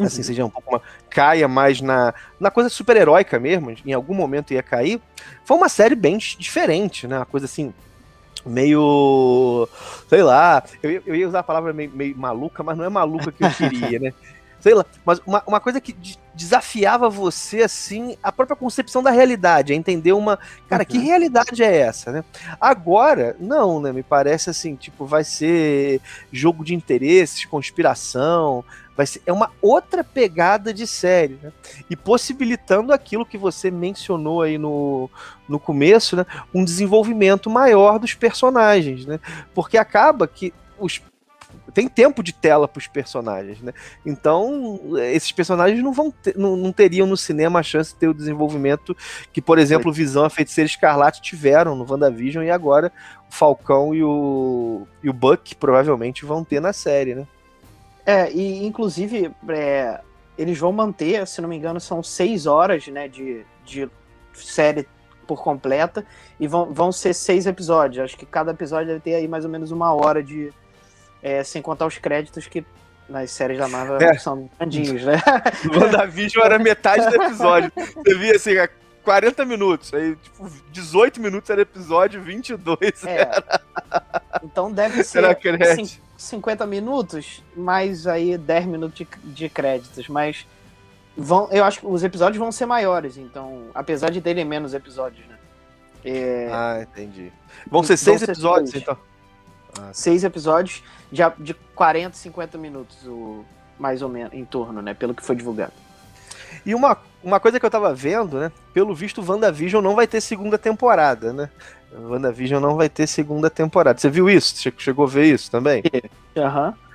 assim, 0.05 0.17
uhum. 0.19 0.23
seja 0.23 0.45
um 0.45 0.49
pouco 0.49 0.69
uma, 0.69 0.81
caia 1.09 1.47
mais 1.47 1.81
na, 1.81 2.13
na 2.39 2.51
coisa 2.51 2.69
super-heróica 2.69 3.39
mesmo, 3.39 3.73
em 3.85 3.93
algum 3.93 4.13
momento 4.13 4.53
ia 4.53 4.63
cair, 4.63 5.01
foi 5.43 5.57
uma 5.57 5.69
série 5.69 5.95
bem 5.95 6.17
diferente, 6.17 7.07
né? 7.07 7.17
Uma 7.17 7.25
coisa 7.25 7.45
assim, 7.45 7.73
meio. 8.45 9.67
sei 10.09 10.23
lá, 10.23 10.63
eu, 10.81 11.01
eu 11.05 11.15
ia 11.15 11.27
usar 11.27 11.39
a 11.39 11.43
palavra 11.43 11.73
meio, 11.73 11.91
meio 11.91 12.17
maluca, 12.17 12.63
mas 12.63 12.77
não 12.77 12.85
é 12.85 12.89
maluca 12.89 13.31
que 13.31 13.43
eu 13.43 13.51
queria, 13.51 13.99
né? 13.99 14.13
sei 14.59 14.73
lá, 14.73 14.85
mas 15.05 15.19
uma, 15.25 15.43
uma 15.45 15.59
coisa 15.59 15.79
que 15.79 15.95
desafiava 16.33 17.09
você, 17.09 17.63
assim, 17.63 18.15
a 18.21 18.31
própria 18.31 18.55
concepção 18.55 19.01
da 19.01 19.09
realidade, 19.09 19.73
a 19.73 19.75
entender 19.75 20.13
uma, 20.13 20.37
cara, 20.69 20.83
uhum. 20.83 20.87
que 20.87 20.97
realidade 20.99 21.63
é 21.63 21.77
essa, 21.77 22.11
né? 22.11 22.23
Agora, 22.61 23.35
não, 23.39 23.81
né, 23.81 23.91
me 23.91 24.03
parece 24.03 24.49
assim, 24.49 24.75
tipo, 24.75 25.05
vai 25.05 25.23
ser 25.23 25.99
jogo 26.31 26.63
de 26.63 26.75
interesses, 26.75 27.45
conspiração, 27.45 28.63
vai 28.95 29.05
ser, 29.05 29.21
é 29.25 29.33
uma 29.33 29.51
outra 29.61 30.03
pegada 30.03 30.73
de 30.73 30.85
série, 30.85 31.39
né? 31.41 31.51
E 31.89 31.95
possibilitando 31.95 32.93
aquilo 32.93 33.25
que 33.25 33.37
você 33.37 33.71
mencionou 33.71 34.43
aí 34.43 34.57
no, 34.57 35.09
no 35.49 35.59
começo, 35.59 36.15
né? 36.15 36.25
Um 36.53 36.63
desenvolvimento 36.63 37.49
maior 37.49 37.99
dos 37.99 38.13
personagens, 38.13 39.05
né? 39.05 39.19
Porque 39.55 39.77
acaba 39.77 40.27
que 40.27 40.53
os 40.79 41.01
tem 41.73 41.87
tempo 41.87 42.23
de 42.23 42.33
tela 42.33 42.67
para 42.67 42.79
os 42.79 42.87
personagens, 42.87 43.61
né? 43.61 43.73
Então, 44.05 44.79
esses 45.13 45.31
personagens 45.31 45.81
não 45.83 45.93
vão 45.93 46.11
ter, 46.11 46.37
não, 46.37 46.55
não, 46.55 46.71
teriam 46.71 47.05
no 47.05 47.15
cinema 47.15 47.59
a 47.59 47.63
chance 47.63 47.93
de 47.93 47.99
ter 47.99 48.07
o 48.07 48.13
desenvolvimento 48.13 48.95
que, 49.31 49.41
por 49.41 49.59
exemplo, 49.59 49.91
Visão, 49.91 50.25
a 50.25 50.29
Feiticeira 50.29 50.65
Escarlate 50.65 51.21
tiveram 51.21 51.75
no 51.75 51.85
WandaVision 51.89 52.43
e 52.43 52.49
agora 52.49 52.91
o 53.29 53.33
Falcão 53.33 53.93
e 53.93 54.03
o, 54.03 54.87
e 55.03 55.09
o 55.09 55.13
Buck 55.13 55.55
provavelmente 55.55 56.25
vão 56.25 56.43
ter 56.43 56.59
na 56.59 56.73
série, 56.73 57.15
né? 57.15 57.27
É, 58.05 58.31
e 58.31 58.65
inclusive 58.65 59.31
é, 59.49 59.99
eles 60.37 60.57
vão 60.57 60.71
manter, 60.71 61.27
se 61.27 61.41
não 61.41 61.49
me 61.49 61.57
engano, 61.57 61.79
são 61.79 62.01
seis 62.01 62.45
horas 62.45 62.87
né, 62.87 63.07
de, 63.07 63.45
de 63.65 63.89
série 64.33 64.87
por 65.27 65.43
completa 65.43 66.05
e 66.39 66.47
vão, 66.47 66.73
vão 66.73 66.91
ser 66.91 67.13
seis 67.13 67.45
episódios. 67.45 68.05
Acho 68.05 68.17
que 68.17 68.25
cada 68.25 68.51
episódio 68.51 68.87
deve 68.87 69.01
ter 69.01 69.15
aí 69.15 69.27
mais 69.27 69.43
ou 69.43 69.51
menos 69.51 69.71
uma 69.71 69.93
hora 69.93 70.23
de, 70.23 70.53
é, 71.21 71.43
sem 71.43 71.62
contar 71.62 71.86
os 71.86 71.97
créditos 71.97 72.47
que 72.47 72.65
nas 73.09 73.31
séries 73.31 73.57
da 73.57 73.67
Marvel 73.67 73.97
é. 74.01 74.17
são 74.17 74.50
grandinhos, 74.57 75.03
né? 75.03 75.21
O 75.74 75.79
WandaVision 75.79 76.43
era 76.43 76.59
metade 76.59 77.07
do 77.09 77.24
episódio. 77.24 77.71
Você 77.75 78.15
via 78.15 78.36
assim, 78.36 78.51
40 79.03 79.45
minutos, 79.45 79.93
aí 79.93 80.15
tipo, 80.17 80.51
18 80.71 81.21
minutos 81.21 81.50
era 81.50 81.62
episódio, 81.62 82.21
22 82.21 83.05
é. 83.05 83.21
era. 83.21 83.62
Então 84.43 84.71
deve 84.71 85.01
ser 85.05 85.24
era 85.24 85.38
50 86.17 86.65
minutos, 86.65 87.43
mais 87.55 88.05
aí 88.05 88.38
10 88.38 88.65
minutos 88.65 88.97
de, 88.97 89.07
de 89.24 89.50
créditos, 89.50 90.09
mas 90.09 90.45
vão, 91.15 91.47
eu 91.51 91.63
acho 91.63 91.79
que 91.79 91.88
os 91.88 92.03
episódios 92.03 92.38
vão 92.38 92.51
ser 92.51 92.65
maiores, 92.65 93.17
então, 93.17 93.67
apesar 93.74 94.12
de 94.12 94.19
terem 94.19 94.43
menos 94.43 94.74
episódios, 94.74 95.25
né? 95.27 95.38
É... 96.03 96.50
Ah, 96.51 96.79
entendi. 96.81 97.31
Vão 97.69 97.83
ser 97.83 97.97
seis 97.97 98.21
episódios, 98.21 98.71
seis. 98.71 98.83
então. 98.83 98.97
Ah, 99.79 99.89
seis 99.93 100.24
episódios 100.24 100.84
de, 101.12 101.22
de 101.39 101.53
40, 101.75 102.15
50 102.15 102.57
minutos, 102.57 103.05
o, 103.05 103.46
mais 103.79 104.01
ou 104.01 104.10
menos, 104.10 104.34
em 104.34 104.46
torno, 104.46 104.81
né? 104.81 104.93
Pelo 104.93 105.13
que 105.13 105.24
foi 105.24 105.36
divulgado. 105.36 105.74
E 106.65 106.74
uma, 106.74 106.98
uma 107.24 107.39
coisa 107.39 107.60
que 107.60 107.65
eu 107.65 107.69
tava 107.69 107.93
vendo, 107.93 108.39
né? 108.39 108.51
Pelo 108.74 108.93
visto, 108.93 109.24
WandaVision 109.25 109.84
não 109.84 109.96
vai 109.96 110.07
ter 110.07 110.22
segunda 110.22 110.57
temporada, 110.57 111.31
né? 111.31 111.50
WandaVision 111.93 112.62
não 112.62 112.75
vai 112.75 112.89
ter 112.89 113.07
segunda 113.07 113.50
temporada. 113.50 114.00
Você 114.00 114.10
viu 114.10 114.29
isso? 114.29 114.55
Chegou 114.77 115.05
a 115.05 115.10
ver 115.10 115.25
isso 115.25 115.50
também? 115.50 115.84
Aham. 116.36 116.67
Uhum. 116.67 116.87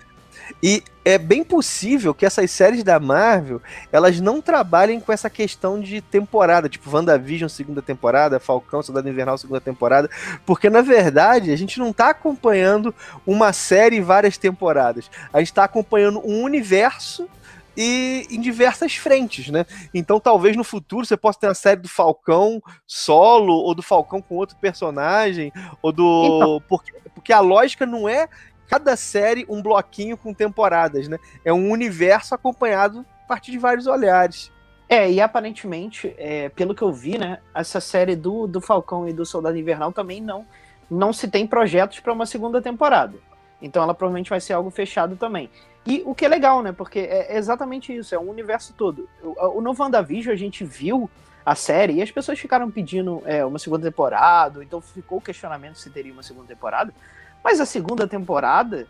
E 0.62 0.82
é 1.04 1.18
bem 1.18 1.42
possível 1.42 2.14
que 2.14 2.24
essas 2.24 2.50
séries 2.50 2.84
da 2.84 2.98
Marvel, 3.00 3.60
elas 3.90 4.20
não 4.20 4.40
trabalhem 4.40 5.00
com 5.00 5.12
essa 5.12 5.28
questão 5.28 5.80
de 5.80 6.00
temporada, 6.00 6.68
tipo 6.68 6.90
WandaVision 6.90 7.48
segunda 7.48 7.82
temporada, 7.82 8.38
Falcão 8.38 8.82
Soldado 8.82 9.08
Invernal 9.08 9.36
segunda 9.36 9.60
temporada, 9.60 10.08
porque 10.46 10.70
na 10.70 10.80
verdade 10.80 11.50
a 11.50 11.56
gente 11.56 11.78
não 11.78 11.90
está 11.90 12.10
acompanhando 12.10 12.94
uma 13.26 13.52
série 13.52 13.96
e 13.96 14.00
várias 14.00 14.38
temporadas. 14.38 15.10
A 15.32 15.38
gente 15.38 15.48
está 15.48 15.64
acompanhando 15.64 16.20
um 16.24 16.42
universo 16.42 17.28
e 17.76 18.26
em 18.30 18.40
diversas 18.40 18.94
frentes, 18.94 19.48
né? 19.48 19.64
Então 19.94 20.20
talvez 20.20 20.56
no 20.56 20.64
futuro 20.64 21.06
você 21.06 21.16
possa 21.16 21.40
ter 21.40 21.46
a 21.48 21.54
série 21.54 21.80
do 21.80 21.88
Falcão 21.88 22.62
solo 22.86 23.54
ou 23.54 23.74
do 23.74 23.82
Falcão 23.82 24.20
com 24.20 24.36
outro 24.36 24.56
personagem 24.56 25.52
ou 25.80 25.90
do 25.90 26.36
então... 26.36 26.62
porque, 26.68 26.92
porque 27.14 27.32
a 27.32 27.40
lógica 27.40 27.86
não 27.86 28.08
é 28.08 28.28
cada 28.72 28.96
série 28.96 29.44
um 29.50 29.60
bloquinho 29.60 30.16
com 30.16 30.32
temporadas, 30.32 31.06
né? 31.06 31.18
É 31.44 31.52
um 31.52 31.70
universo 31.70 32.34
acompanhado 32.34 33.04
a 33.24 33.28
partir 33.28 33.50
de 33.50 33.58
vários 33.58 33.86
olhares. 33.86 34.50
É, 34.88 35.10
e 35.10 35.20
aparentemente, 35.20 36.14
é, 36.16 36.48
pelo 36.48 36.74
que 36.74 36.80
eu 36.80 36.90
vi, 36.90 37.18
né, 37.18 37.38
essa 37.54 37.80
série 37.80 38.16
do, 38.16 38.46
do 38.46 38.62
Falcão 38.62 39.06
e 39.06 39.12
do 39.12 39.26
Soldado 39.26 39.58
Invernal 39.58 39.92
também 39.92 40.22
não, 40.22 40.46
não 40.90 41.12
se 41.12 41.28
tem 41.28 41.46
projetos 41.46 42.00
para 42.00 42.14
uma 42.14 42.24
segunda 42.24 42.62
temporada. 42.62 43.14
Então 43.60 43.82
ela 43.82 43.92
provavelmente 43.92 44.30
vai 44.30 44.40
ser 44.40 44.54
algo 44.54 44.70
fechado 44.70 45.16
também. 45.16 45.50
E 45.86 46.02
o 46.06 46.14
que 46.14 46.24
é 46.24 46.28
legal, 46.28 46.62
né? 46.62 46.72
Porque 46.72 47.00
é 47.00 47.36
exatamente 47.36 47.94
isso, 47.94 48.14
é 48.14 48.18
um 48.18 48.30
universo 48.30 48.72
todo. 48.72 49.06
O, 49.22 49.58
o 49.58 49.60
no 49.60 49.74
a 49.82 50.34
gente 50.34 50.64
viu 50.64 51.10
a 51.44 51.54
série 51.54 51.94
e 51.94 52.02
as 52.02 52.10
pessoas 52.10 52.38
ficaram 52.38 52.70
pedindo 52.70 53.22
é, 53.26 53.44
uma 53.44 53.58
segunda 53.58 53.86
temporada, 53.86 54.64
então 54.64 54.80
ficou 54.80 55.18
o 55.18 55.20
questionamento 55.20 55.76
se 55.76 55.90
teria 55.90 56.12
uma 56.12 56.22
segunda 56.22 56.46
temporada. 56.46 56.94
Mas 57.42 57.60
a 57.60 57.66
segunda 57.66 58.06
temporada, 58.06 58.86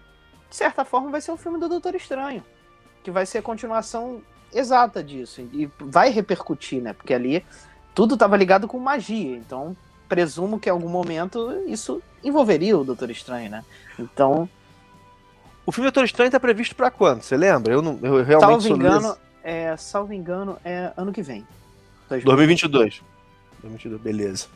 de 0.49 0.57
certa 0.57 0.85
forma, 0.85 1.11
vai 1.11 1.21
ser 1.21 1.33
o 1.33 1.37
filme 1.37 1.59
do 1.59 1.69
Doutor 1.69 1.95
Estranho. 1.95 2.43
Que 3.03 3.11
vai 3.11 3.27
ser 3.27 3.39
a 3.39 3.43
continuação 3.43 4.23
exata 4.53 5.03
disso. 5.03 5.41
E 5.53 5.69
vai 5.81 6.11
repercutir, 6.11 6.83
né? 6.83 6.93
Porque 6.93 7.15
ali 7.15 7.45
tudo 7.95 8.15
estava 8.15 8.37
ligado 8.37 8.69
com 8.69 8.79
magia. 8.79 9.37
Então, 9.37 9.77
presumo 10.09 10.61
que 10.61 10.69
em 10.69 10.73
algum 10.73 10.89
momento 10.89 11.63
isso 11.67 12.03
envolveria 12.23 12.77
o 12.77 12.85
Doutor 12.85 13.11
Estranho, 13.11 13.51
né? 13.51 13.65
Então. 13.99 14.49
O 15.65 15.71
filme 15.71 15.87
Doutor 15.87 16.05
Estranho 16.05 16.27
está 16.27 16.41
previsto 16.41 16.75
para 16.75 16.91
quando? 16.91 17.23
Você 17.23 17.37
lembra? 17.37 17.73
Eu, 17.73 17.81
não, 17.81 17.99
eu 18.03 18.25
realmente 18.25 18.65
salvo 18.65 18.69
engano, 18.69 19.17
é, 19.45 19.77
salvo 19.77 20.13
engano, 20.13 20.59
é 20.65 20.93
ano 20.97 21.13
que 21.13 21.23
vem. 21.23 21.47
2022. 22.09 23.01
2022, 23.63 24.01
beleza. 24.03 24.47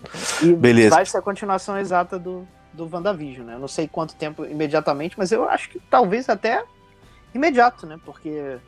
E 0.43 0.53
beleza. 0.53 0.97
vai 0.97 1.07
ser 1.07 1.19
a 1.19 1.23
continuação 1.23 1.79
exata 1.79 2.19
do, 2.19 2.47
do 2.77 2.89
WandaVision, 2.93 3.47
né? 3.47 3.55
Eu 3.55 3.59
não 3.59 3.69
sei 3.69 3.89
quanto 3.89 4.15
tempo 4.15 4.45
imediatamente, 4.45 5.19
mas 5.19 5.33
eu 5.33 5.49
acho 5.49 5.71
que 5.71 5.81
talvez 5.91 6.29
até 6.29 6.63
imediato, 7.35 7.87
né? 7.87 7.99
Porque 8.05 8.59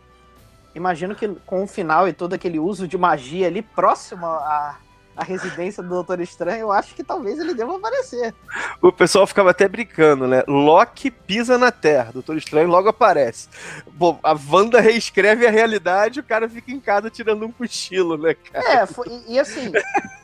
imagino 0.74 1.14
que 1.14 1.28
com 1.46 1.62
o 1.62 1.66
final 1.66 2.08
e 2.08 2.12
todo 2.12 2.34
aquele 2.34 2.58
uso 2.58 2.88
de 2.88 2.96
magia 2.96 3.46
ali 3.46 3.62
próximo 3.62 4.26
à, 4.26 4.78
à 5.16 5.24
residência 5.24 5.82
do 5.82 5.88
Doutor 5.88 6.20
Estranho, 6.20 6.60
eu 6.60 6.72
acho 6.72 6.94
que 6.94 7.04
talvez 7.04 7.38
ele 7.38 7.54
deva 7.54 7.76
aparecer. 7.76 8.34
O 8.80 8.92
pessoal 8.92 9.26
ficava 9.26 9.50
até 9.50 9.68
brincando, 9.68 10.26
né? 10.26 10.42
Loki 10.46 11.10
pisa 11.10 11.58
na 11.58 11.70
Terra, 11.70 12.12
Doutor 12.12 12.36
Estranho 12.36 12.68
logo 12.68 12.88
aparece. 12.88 13.48
Bom, 13.92 14.18
a 14.22 14.36
Wanda 14.50 14.80
reescreve 14.80 15.46
a 15.46 15.50
realidade, 15.50 16.20
o 16.20 16.24
cara 16.24 16.48
fica 16.48 16.70
em 16.70 16.80
casa 16.80 17.10
tirando 17.10 17.44
um 17.44 17.52
cochilo, 17.52 18.16
né, 18.16 18.34
cara? 18.34 18.82
É, 18.82 18.86
foi, 18.86 19.08
e, 19.08 19.34
e 19.34 19.38
assim, 19.38 19.72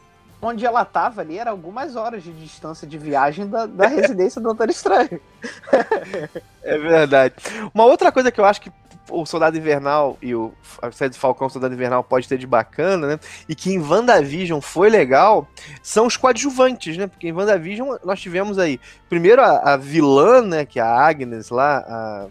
onde 0.44 0.64
ela 0.66 0.84
tava 0.84 1.20
ali 1.20 1.38
era 1.38 1.50
algumas 1.50 1.96
horas 1.96 2.22
de 2.22 2.32
distância 2.32 2.86
de 2.86 2.98
viagem 2.98 3.48
da, 3.48 3.66
da 3.66 3.86
residência 3.86 4.40
do 4.40 4.44
Doutor 4.44 4.70
Estranho. 4.70 5.20
É 6.66 6.78
verdade. 6.78 7.34
Uma 7.74 7.84
outra 7.84 8.10
coisa 8.10 8.32
que 8.32 8.40
eu 8.40 8.44
acho 8.46 8.58
que 8.58 8.72
o 9.10 9.26
Soldado 9.26 9.56
Invernal 9.56 10.16
e 10.22 10.34
o 10.34 10.52
a 10.80 10.90
série 10.90 11.10
do 11.10 11.16
Falcão 11.16 11.48
Soldado 11.48 11.74
Invernal 11.74 12.02
pode 12.02 12.26
ter 12.28 12.38
de 12.38 12.46
bacana, 12.46 13.06
né? 13.06 13.20
E 13.48 13.54
que 13.54 13.70
em 13.70 13.78
WandaVision 13.78 14.60
foi 14.60 14.88
legal, 14.88 15.46
são 15.82 16.06
os 16.06 16.16
coadjuvantes, 16.16 16.96
né? 16.96 17.06
Porque 17.06 17.28
em 17.28 17.32
WandaVision 17.32 17.96
nós 18.04 18.20
tivemos 18.20 18.58
aí, 18.58 18.80
primeiro 19.08 19.42
a, 19.42 19.74
a 19.74 19.76
vilã, 19.76 20.40
né? 20.40 20.64
Que 20.64 20.78
é 20.80 20.82
a 20.82 21.06
Agnes 21.06 21.50
lá, 21.50 21.78
a... 21.86 22.26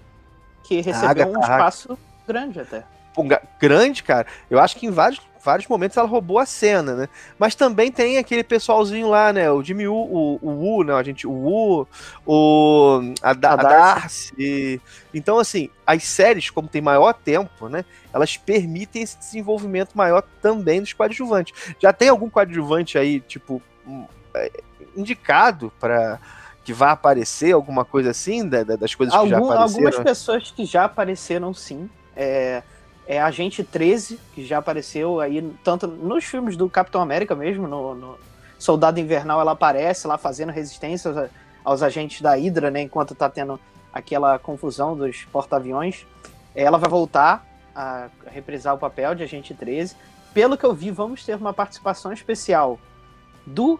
Que 0.63 0.81
recebeu 0.81 1.27
um 1.27 1.39
espaço 1.39 1.97
grande 2.27 2.59
até. 2.59 2.83
Grande, 3.59 4.01
cara. 4.01 4.25
Eu 4.49 4.59
acho 4.59 4.75
que 4.75 4.87
em 4.87 4.91
vários 4.91 5.19
vários 5.43 5.67
momentos 5.67 5.97
ela 5.97 6.07
roubou 6.07 6.39
a 6.39 6.45
cena, 6.45 6.95
né? 6.95 7.09
Mas 7.37 7.53
também 7.53 7.91
tem 7.91 8.17
aquele 8.17 8.43
pessoalzinho 8.43 9.09
lá, 9.09 9.33
né? 9.33 9.51
O 9.51 9.61
Jimmy 9.61 9.87
Woo, 9.87 10.09
o, 10.11 10.39
o 10.41 10.49
Woo, 10.51 10.83
né? 10.83 10.93
A 10.93 11.03
gente, 11.03 11.27
o 11.27 11.31
Woo, 11.31 11.87
o, 12.25 13.01
a, 13.21 13.29
a, 13.29 13.31
a 13.31 13.55
Darcy. 13.55 14.81
Então, 15.13 15.37
assim, 15.37 15.69
as 15.85 16.03
séries, 16.03 16.49
como 16.49 16.67
tem 16.67 16.81
maior 16.81 17.13
tempo, 17.13 17.67
né? 17.67 17.83
Elas 18.13 18.37
permitem 18.37 19.01
esse 19.01 19.17
desenvolvimento 19.17 19.93
maior 19.95 20.23
também 20.41 20.79
dos 20.79 20.93
coadjuvantes. 20.93 21.53
Já 21.79 21.91
tem 21.91 22.09
algum 22.09 22.29
coadjuvante 22.29 22.97
aí, 22.97 23.19
tipo, 23.19 23.61
hum, 23.85 24.05
é, 24.35 24.51
indicado 24.95 25.71
para 25.79 26.19
que 26.63 26.71
vai 26.71 26.91
aparecer 26.91 27.51
alguma 27.51 27.83
coisa 27.83 28.11
assim 28.11 28.47
das 28.47 28.95
coisas 28.95 29.13
Algum, 29.13 29.25
que 29.25 29.31
já 29.31 29.37
apareceram? 29.37 29.87
Algumas 29.87 29.99
pessoas 29.99 30.51
que 30.51 30.65
já 30.65 30.85
apareceram, 30.85 31.53
sim. 31.53 31.89
É, 32.15 32.63
é 33.05 33.21
Agente 33.21 33.63
13, 33.63 34.19
que 34.33 34.45
já 34.45 34.59
apareceu 34.59 35.19
aí, 35.19 35.41
tanto 35.63 35.87
nos 35.87 36.23
filmes 36.23 36.55
do 36.55 36.69
Capitão 36.69 37.01
América 37.01 37.35
mesmo, 37.35 37.67
no, 37.67 37.95
no 37.95 38.17
Soldado 38.57 38.99
Invernal 38.99 39.41
ela 39.41 39.51
aparece 39.51 40.07
lá 40.07 40.17
fazendo 40.17 40.51
resistência 40.51 41.11
aos, 41.11 41.29
aos 41.63 41.83
agentes 41.83 42.21
da 42.21 42.35
Hydra, 42.35 42.71
né, 42.71 42.81
enquanto 42.81 43.13
tá 43.13 43.29
tendo 43.29 43.59
aquela 43.93 44.39
confusão 44.39 44.95
dos 44.95 45.25
porta-aviões. 45.25 46.05
Ela 46.55 46.77
vai 46.77 46.89
voltar 46.89 47.45
a 47.75 48.07
reprisar 48.27 48.73
o 48.73 48.77
papel 48.77 49.13
de 49.15 49.23
Agente 49.23 49.53
13. 49.53 49.95
Pelo 50.33 50.57
que 50.57 50.65
eu 50.65 50.73
vi, 50.73 50.91
vamos 50.91 51.23
ter 51.25 51.35
uma 51.35 51.53
participação 51.53 52.11
especial 52.11 52.79
do 53.45 53.79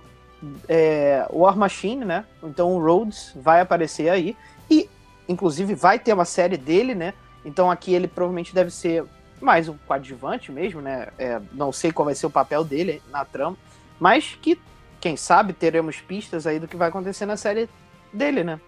é, 0.68 1.26
War 1.32 1.58
Machine, 1.58 2.06
né? 2.06 2.26
Então 2.44 2.76
o 2.76 2.80
Rhodes 2.84 3.32
vai 3.36 3.62
aparecer 3.62 4.10
aí. 4.10 4.36
E, 4.70 4.90
inclusive, 5.28 5.74
vai 5.74 5.98
ter 5.98 6.14
uma 6.14 6.26
série 6.26 6.58
dele, 6.58 6.94
né? 6.94 7.14
Então 7.46 7.70
aqui 7.70 7.94
ele 7.94 8.08
provavelmente 8.08 8.54
deve 8.54 8.72
ser 8.72 9.06
mais 9.42 9.68
um 9.68 9.78
coadjuvante 9.86 10.52
mesmo, 10.52 10.82
né? 10.82 11.10
É, 11.18 11.42
não 11.52 11.72
sei 11.72 11.92
qual 11.92 12.06
vai 12.06 12.16
ser 12.16 12.26
o 12.26 12.32
papel 12.32 12.64
dele 12.64 13.02
na 13.12 13.26
trama, 13.26 13.58
mas 14.00 14.38
que, 14.42 14.60
quem 15.00 15.18
sabe, 15.18 15.54
teremos 15.54 15.98
pistas 15.98 16.48
aí 16.48 16.60
do 16.60 16.68
que 16.68 16.78
vai 16.78 16.90
acontecer 16.90 17.26
na 17.26 17.38
série 17.38 17.70
dele, 18.12 18.44
né? 18.44 18.60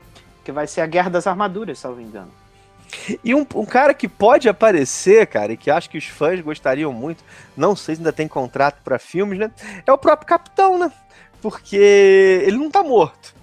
Que 0.43 0.51
vai 0.51 0.67
ser 0.67 0.81
a 0.81 0.85
Guerra 0.85 1.09
das 1.09 1.27
Armaduras, 1.27 1.79
se 1.79 1.87
eu 1.87 1.91
não 1.91 1.97
me 1.97 2.03
engano. 2.03 2.31
E 3.23 3.33
um, 3.33 3.45
um, 3.55 3.65
cara 3.65 3.93
que 3.93 4.07
pode 4.07 4.47
aparecer, 4.47 5.25
cara, 5.27 5.53
e 5.53 5.57
que 5.57 5.71
acho 5.71 5.89
que 5.89 5.97
os 5.97 6.05
fãs 6.05 6.39
gostariam 6.41 6.93
muito, 6.93 7.23
não 7.57 7.75
sei 7.75 7.95
se 7.95 8.01
ainda 8.01 8.13
tem 8.13 8.27
contrato 8.27 8.81
para 8.83 8.99
filmes, 8.99 9.39
né? 9.39 9.51
É 9.85 9.91
o 9.91 9.97
próprio 9.97 10.27
Capitão, 10.27 10.77
né? 10.77 10.91
Porque 11.41 12.43
ele 12.45 12.57
não 12.57 12.69
tá 12.69 12.83
morto. 12.83 13.33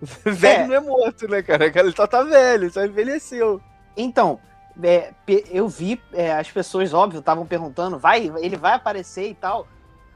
velho 0.24 0.62
é. 0.62 0.66
não 0.66 0.74
é 0.74 0.80
morto, 0.80 1.28
né, 1.28 1.42
cara? 1.42 1.66
Ele 1.66 1.92
só 1.92 2.06
tá 2.06 2.22
velho, 2.22 2.70
só 2.70 2.84
envelheceu. 2.84 3.60
Então, 3.96 4.40
é, 4.82 5.12
eu 5.50 5.68
vi 5.68 6.00
é, 6.12 6.32
as 6.32 6.50
pessoas, 6.50 6.92
óbvio, 6.94 7.18
estavam 7.20 7.46
perguntando, 7.46 7.98
vai, 7.98 8.32
ele 8.38 8.56
vai 8.56 8.74
aparecer 8.74 9.28
e 9.28 9.34
tal. 9.34 9.66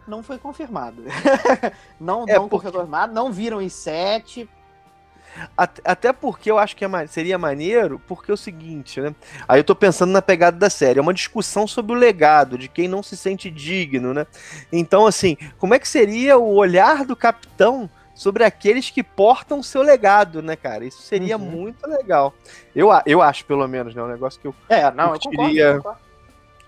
Não 0.06 0.22
foi 0.22 0.38
confirmado. 0.38 1.02
não, 2.00 2.24
é 2.28 2.34
não 2.34 2.48
porque... 2.48 2.70
confirmado, 2.70 3.12
não 3.12 3.32
viram 3.32 3.60
em 3.60 3.68
sete. 3.68 4.48
Até 5.56 6.12
porque 6.12 6.50
eu 6.50 6.58
acho 6.58 6.76
que 6.76 6.84
é, 6.84 7.06
seria 7.06 7.38
maneiro, 7.38 7.98
porque 8.06 8.30
é 8.30 8.34
o 8.34 8.36
seguinte, 8.36 9.00
né? 9.00 9.14
Aí 9.48 9.60
eu 9.60 9.64
tô 9.64 9.74
pensando 9.74 10.10
na 10.10 10.20
pegada 10.20 10.58
da 10.58 10.68
série. 10.68 10.98
É 10.98 11.02
uma 11.02 11.14
discussão 11.14 11.66
sobre 11.66 11.92
o 11.92 11.98
legado, 11.98 12.58
de 12.58 12.68
quem 12.68 12.86
não 12.86 13.02
se 13.02 13.16
sente 13.16 13.50
digno, 13.50 14.12
né? 14.12 14.26
Então, 14.70 15.06
assim, 15.06 15.36
como 15.58 15.74
é 15.74 15.78
que 15.78 15.88
seria 15.88 16.36
o 16.36 16.54
olhar 16.54 17.04
do 17.06 17.16
capitão 17.16 17.88
sobre 18.14 18.44
aqueles 18.44 18.90
que 18.90 19.02
portam 19.02 19.60
o 19.60 19.64
seu 19.64 19.82
legado, 19.82 20.42
né, 20.42 20.56
cara? 20.56 20.84
Isso 20.84 21.02
seria 21.02 21.36
uhum. 21.36 21.44
muito 21.44 21.86
legal. 21.86 22.34
Eu, 22.74 22.88
eu 23.06 23.22
acho, 23.22 23.44
pelo 23.44 23.66
menos, 23.66 23.94
né? 23.94 24.02
Um 24.02 24.08
negócio 24.08 24.40
que 24.40 24.46
eu. 24.46 24.54
É, 24.68 24.90
não, 24.90 25.14
eu 25.14 25.20
concordo, 25.20 25.58
eu 25.58 25.76
concordo. 25.76 26.00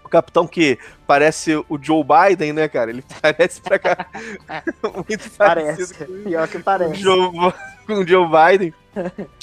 O 0.04 0.08
capitão 0.08 0.46
que 0.46 0.78
parece 1.06 1.56
o 1.56 1.78
Joe 1.80 2.04
Biden, 2.04 2.52
né, 2.52 2.68
cara? 2.68 2.90
Ele 2.90 3.04
parece 3.20 3.60
pra 3.60 3.78
cá. 3.78 4.06
muito 5.08 5.30
parece. 5.30 5.94
Com, 5.94 6.04
Pior 6.24 6.48
que 6.48 6.58
parece. 6.58 6.94
Com 6.94 7.00
Joe, 7.00 7.52
com 7.86 7.92
o 7.94 8.06
Joe 8.06 8.26
Biden. 8.26 8.74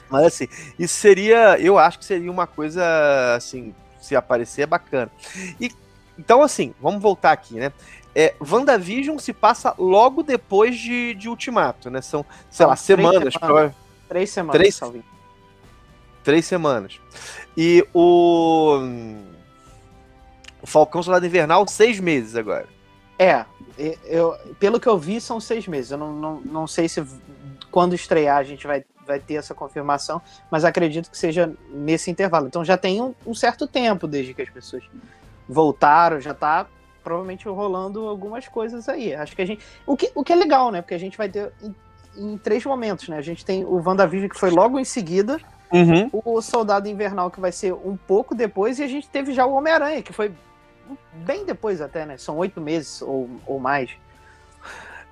Mas 0.10 0.26
assim, 0.26 0.48
isso 0.78 0.96
seria. 0.96 1.60
Eu 1.60 1.78
acho 1.78 2.00
que 2.00 2.06
seria 2.06 2.32
uma 2.32 2.48
coisa 2.48 3.36
assim. 3.36 3.74
Se 4.00 4.16
aparecer, 4.16 4.64
é 4.64 4.66
bacana. 4.66 5.12
E, 5.60 5.72
então, 6.18 6.42
assim, 6.42 6.74
vamos 6.82 7.02
voltar 7.02 7.32
aqui, 7.32 7.56
né? 7.56 7.72
É, 8.16 8.36
WandaVision 8.42 9.18
se 9.18 9.34
passa 9.34 9.74
logo 9.78 10.22
depois 10.22 10.78
de, 10.78 11.14
de 11.14 11.30
Ultimato, 11.30 11.90
né? 11.90 12.02
São, 12.02 12.26
sei 12.50 12.66
lá, 12.66 12.76
semanas. 12.76 13.34
semanas. 13.34 13.74
Três 14.08 14.30
semanas, 14.30 14.60
três, 14.60 14.82
três 16.22 16.46
semanas. 16.46 17.00
E 17.56 17.88
o, 17.94 18.80
o 20.62 20.68
Falcão 20.68 21.02
Soldado 21.02 21.26
Invernal, 21.26 21.66
seis 21.68 22.00
meses 22.00 22.36
agora. 22.36 22.68
É, 23.18 23.46
eu, 24.06 24.36
pelo 24.60 24.80
que 24.80 24.88
eu 24.88 24.98
vi, 24.98 25.22
são 25.22 25.40
seis 25.40 25.66
meses. 25.68 25.92
Eu 25.92 25.98
não, 25.98 26.12
não, 26.12 26.42
não 26.42 26.68
sei 26.68 26.90
se 26.90 27.06
quando 27.70 27.96
estrear 27.96 28.38
a 28.38 28.44
gente 28.44 28.68
vai, 28.68 28.84
vai 29.08 29.20
ter 29.20 29.36
essa 29.36 29.56
confirmação, 29.56 30.22
mas 30.50 30.66
acredito 30.66 31.10
que 31.10 31.18
seja 31.18 31.54
nesse 31.70 32.12
intervalo. 32.12 32.48
Então 32.48 32.66
já 32.66 32.76
tem 32.76 33.02
um, 33.02 33.16
um 33.26 33.34
certo 33.34 33.66
tempo 33.66 34.08
desde 34.08 34.34
que 34.34 34.42
as 34.42 34.50
pessoas 34.50 34.84
voltaram, 35.48 36.20
já 36.20 36.34
tá 36.34 36.68
provavelmente 37.04 37.48
rolando 37.48 38.08
algumas 38.08 38.48
coisas 38.48 38.88
aí. 38.88 39.14
Acho 39.14 39.36
que 39.36 39.42
a 39.42 39.46
gente. 39.46 39.64
O 39.86 39.96
que, 39.96 40.12
o 40.16 40.24
que 40.24 40.34
é 40.34 40.36
legal, 40.36 40.72
né? 40.72 40.82
Porque 40.82 40.94
a 40.94 41.00
gente 41.00 41.18
vai 41.18 41.30
ter 41.30 41.52
em, 41.62 41.76
em 42.16 42.38
três 42.38 42.64
momentos, 42.66 43.08
né? 43.10 43.18
A 43.18 43.22
gente 43.22 43.46
tem 43.46 43.64
o 43.66 43.82
WandaVision 43.82 44.30
que 44.30 44.40
foi 44.40 44.50
logo 44.50 44.80
em 44.80 44.86
seguida, 44.86 45.40
uhum. 45.72 46.10
o 46.12 46.42
Soldado 46.42 46.88
Invernal 46.88 47.32
que 47.32 47.40
vai 47.40 47.52
ser 47.52 47.74
um 47.74 47.98
pouco 47.98 48.36
depois, 48.36 48.80
e 48.80 48.84
a 48.84 48.88
gente 48.88 49.10
teve 49.10 49.34
já 49.34 49.46
o 49.46 49.54
Homem-Aranha, 49.54 50.02
que 50.02 50.14
foi 50.14 50.32
bem 51.14 51.46
depois 51.46 51.82
até, 51.82 52.06
né? 52.06 52.18
São 52.18 52.38
oito 52.38 52.60
meses 52.60 53.02
ou, 53.02 53.30
ou 53.46 53.60
mais. 53.60 53.92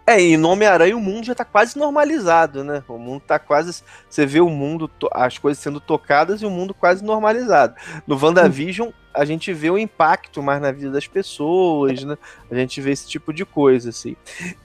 É, 0.10 0.20
e 0.20 0.38
no 0.38 0.50
Homem-Aranha 0.50 0.98
o 0.98 1.00
mundo 1.00 1.24
já 1.26 1.36
tá 1.36 1.46
quase 1.46 1.78
normalizado, 1.78 2.64
né? 2.64 2.84
O 2.88 2.98
mundo 2.98 3.22
tá 3.28 3.38
quase. 3.38 3.84
Você 4.10 4.26
vê 4.26 4.42
o 4.42 4.50
mundo, 4.50 4.90
as 5.12 5.38
coisas 5.38 5.62
sendo 5.62 5.80
tocadas 5.80 6.42
e 6.42 6.48
o 6.48 6.50
mundo 6.50 6.74
quase 6.74 7.04
normalizado. 7.04 7.76
No 8.08 8.18
WandaVision, 8.20 8.90
a 9.20 9.26
gente 9.26 9.52
vê 9.52 9.70
o 9.70 9.78
impacto 9.78 10.42
mais 10.42 10.62
na 10.62 10.72
vida 10.72 10.92
das 10.92 11.06
pessoas, 11.06 12.06
né? 12.06 12.18
A 12.50 12.56
gente 12.56 12.80
vê 12.80 12.92
esse 12.92 13.06
tipo 13.06 13.34
de 13.34 13.44
coisa, 13.44 13.90
assim. 13.90 14.16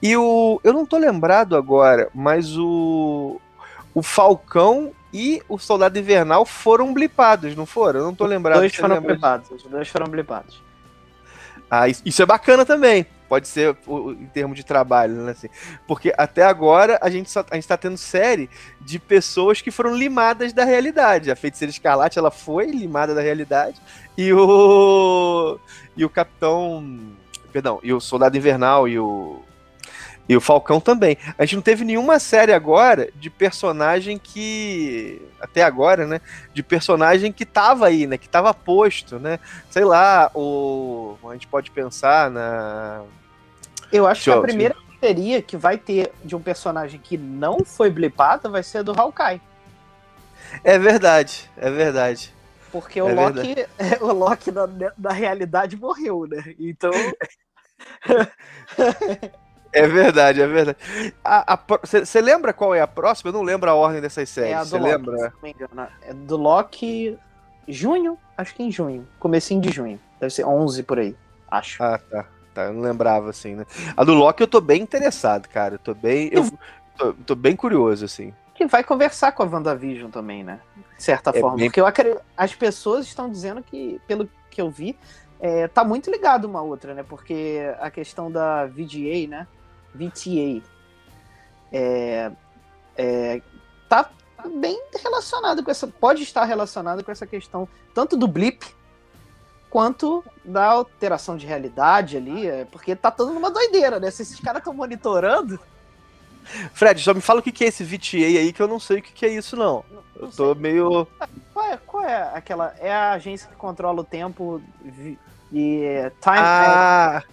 E 0.01 0.15
o. 0.15 0.61
Eu 0.63 0.71
não 0.71 0.85
tô 0.85 0.97
lembrado 0.97 1.57
agora, 1.57 2.09
mas 2.15 2.57
o. 2.57 3.39
O 3.93 4.01
Falcão 4.01 4.91
e 5.13 5.41
o 5.47 5.57
Soldado 5.57 5.97
Invernal 5.97 6.45
foram 6.45 6.93
blipados, 6.93 7.55
não 7.55 7.65
foram? 7.65 7.99
Eu 7.99 8.05
não 8.07 8.15
tô 8.15 8.25
lembrado. 8.25 8.55
Os 8.55 8.61
dois 8.61 8.75
foram 8.75 9.01
blipados, 9.01 9.51
os 9.51 9.63
dois 9.63 9.87
foram 9.87 10.07
blipados. 10.07 10.61
Ah, 11.69 11.87
isso 11.89 12.21
é 12.21 12.25
bacana 12.25 12.65
também. 12.65 13.05
Pode 13.27 13.47
ser 13.47 13.75
em 13.87 14.27
termos 14.27 14.55
de 14.55 14.63
trabalho, 14.63 15.15
né? 15.15 15.31
Assim, 15.31 15.49
porque 15.87 16.13
até 16.17 16.43
agora 16.43 16.99
a 17.01 17.09
gente, 17.09 17.29
só, 17.29 17.43
a 17.49 17.55
gente 17.55 17.67
tá 17.67 17.77
tendo 17.77 17.97
série 17.97 18.49
de 18.81 18.99
pessoas 18.99 19.61
que 19.61 19.71
foram 19.71 19.95
limadas 19.95 20.53
da 20.53 20.63
realidade. 20.63 21.31
A 21.31 21.35
Feiticeira 21.35 21.71
Escarlate, 21.71 22.19
ela 22.19 22.31
foi 22.31 22.67
limada 22.67 23.15
da 23.15 23.21
realidade. 23.21 23.81
E 24.17 24.31
o. 24.31 25.59
E 25.97 26.05
o 26.05 26.09
Capitão. 26.09 27.13
Perdão, 27.51 27.79
e 27.81 27.93
o 27.93 28.01
Soldado 28.01 28.37
Invernal 28.37 28.87
e 28.87 28.99
o 28.99 29.41
e 30.27 30.35
o 30.35 30.41
Falcão 30.41 30.81
também. 30.81 31.17
A 31.37 31.45
gente 31.45 31.55
não 31.55 31.61
teve 31.61 31.85
nenhuma 31.85 32.19
série 32.19 32.51
agora 32.51 33.09
de 33.15 33.29
personagem 33.29 34.17
que. 34.17 35.21
Até 35.39 35.61
agora, 35.63 36.07
né? 36.07 36.19
De 36.53 36.63
personagem 36.63 37.31
que 37.31 37.45
tava 37.45 37.85
aí, 37.87 38.07
né? 38.07 38.17
Que 38.17 38.27
tava 38.27 38.53
posto, 38.53 39.19
né? 39.19 39.39
Sei 39.69 39.85
lá, 39.85 40.31
o. 40.33 41.15
A 41.29 41.33
gente 41.33 41.47
pode 41.47 41.69
pensar 41.69 42.31
na. 42.31 43.03
Eu 43.91 44.07
acho 44.07 44.25
Deixa 44.25 44.31
que 44.31 44.37
a 44.37 44.41
primeira 44.41 44.75
seria 44.99 45.41
que 45.41 45.55
vai 45.55 45.77
ter 45.77 46.11
de 46.23 46.35
um 46.35 46.41
personagem 46.41 46.99
que 46.99 47.17
não 47.17 47.63
foi 47.63 47.91
blipado 47.91 48.49
vai 48.49 48.63
ser 48.63 48.83
do 48.83 48.99
Hawkeye. 48.99 49.39
É 50.63 50.79
verdade, 50.79 51.49
é 51.57 51.69
verdade. 51.69 52.33
Porque 52.71 52.99
o 53.01 53.07
é 53.07 53.13
Loki, 53.13 53.55
o 54.01 54.11
Loki 54.11 54.51
da, 54.51 54.65
da 54.97 55.11
realidade 55.11 55.77
morreu, 55.77 56.25
né? 56.27 56.55
Então. 56.59 56.91
É 59.75 59.87
verdade, 59.87 60.41
é 60.41 60.47
verdade. 60.47 60.77
Você 61.83 62.21
lembra 62.21 62.53
qual 62.53 62.73
é 62.73 62.79
a 62.79 62.87
próxima? 62.87 63.29
Eu 63.29 63.33
não 63.33 63.41
lembro 63.41 63.69
a 63.69 63.73
ordem 63.75 63.99
dessas 64.01 64.29
séries. 64.29 64.69
Você 64.69 64.77
é 64.77 64.79
lembra? 64.79 65.33
É 66.01 66.13
do 66.13 66.37
Loki. 66.37 67.17
Junho? 67.67 68.17
Acho 68.37 68.55
que 68.55 68.63
em 68.63 68.71
junho. 68.71 69.07
Comecinho 69.19 69.59
de 69.59 69.71
junho. 69.71 69.99
Deve 70.19 70.33
ser 70.33 70.45
11 70.45 70.83
por 70.83 70.99
aí, 70.99 71.15
acho. 71.49 71.81
Ah, 71.83 71.97
tá. 71.97 72.25
tá. 72.53 72.63
Eu 72.65 72.73
não 72.73 72.81
lembrava, 72.81 73.29
assim, 73.29 73.55
né? 73.55 73.65
A 73.97 74.03
do 74.03 74.13
Loki 74.13 74.41
eu 74.41 74.47
tô 74.47 74.61
bem 74.61 74.81
interessado, 74.81 75.49
cara. 75.49 75.75
Eu 75.75 75.79
tô 75.79 75.93
bem. 75.93 76.29
Eu 76.31 76.49
tô, 76.97 77.13
tô 77.13 77.35
bem 77.35 77.55
curioso, 77.55 78.05
assim. 78.05 78.33
Que 78.53 78.65
vai 78.67 78.83
conversar 78.83 79.33
com 79.33 79.43
a 79.43 79.45
WandaVision 79.45 80.09
também, 80.09 80.43
né? 80.43 80.59
De 80.97 81.03
certa 81.03 81.31
É 81.31 81.39
forma. 81.41 81.57
bem- 81.57 81.67
Porque 81.67 81.81
eu 81.81 81.85
acredito, 81.85 82.21
as 82.37 82.55
pessoas 82.55 83.05
estão 83.05 83.29
dizendo 83.29 83.61
que, 83.61 83.99
pelo 84.07 84.29
que 84.49 84.61
eu 84.61 84.69
vi, 84.69 84.97
é, 85.41 85.67
tá 85.67 85.83
muito 85.83 86.09
ligado 86.09 86.45
uma 86.45 86.59
à 86.59 86.61
outra, 86.61 86.93
né? 86.93 87.03
Porque 87.03 87.59
a 87.81 87.89
questão 87.91 88.31
da 88.31 88.65
VGA, 88.65 89.27
né? 89.27 89.47
VTA. 89.95 90.61
É, 91.71 92.31
é, 92.97 93.41
tá 93.89 94.09
bem 94.59 94.79
relacionado 95.01 95.63
com 95.63 95.71
essa. 95.71 95.87
Pode 95.87 96.23
estar 96.23 96.45
relacionado 96.45 97.03
com 97.03 97.11
essa 97.11 97.25
questão 97.25 97.67
tanto 97.93 98.15
do 98.15 98.27
blip 98.27 98.65
quanto 99.69 100.23
da 100.43 100.65
alteração 100.65 101.35
de 101.35 101.45
realidade 101.45 102.15
ali, 102.15 102.47
é, 102.47 102.65
porque 102.65 102.95
tá 102.95 103.11
todo 103.11 103.33
numa 103.33 103.51
doideira, 103.51 103.99
né? 103.99 104.09
Se 104.09 104.21
esses 104.21 104.39
caras 104.39 104.59
estão 104.59 104.73
monitorando, 104.73 105.59
Fred, 106.73 107.01
só 107.01 107.13
me 107.13 107.21
fala 107.21 107.39
o 107.39 107.43
que 107.43 107.63
é 107.63 107.67
esse 107.67 107.83
VTA 107.83 108.17
aí, 108.17 108.53
que 108.53 108.61
eu 108.61 108.67
não 108.67 108.79
sei 108.79 108.99
o 108.99 109.01
que 109.01 109.25
é 109.25 109.29
isso, 109.29 109.55
não. 109.55 109.83
Eu 110.15 110.23
não 110.23 110.29
tô 110.29 110.55
meio. 110.55 111.07
Qual 111.53 111.65
é, 111.65 111.77
qual 111.85 112.03
é 112.03 112.31
aquela. 112.33 112.73
É 112.79 112.93
a 112.93 113.13
agência 113.13 113.49
que 113.49 113.55
controla 113.55 114.01
o 114.01 114.03
tempo 114.03 114.61
e 114.85 115.17
Time. 116.21 116.37
Ah! 116.37 117.23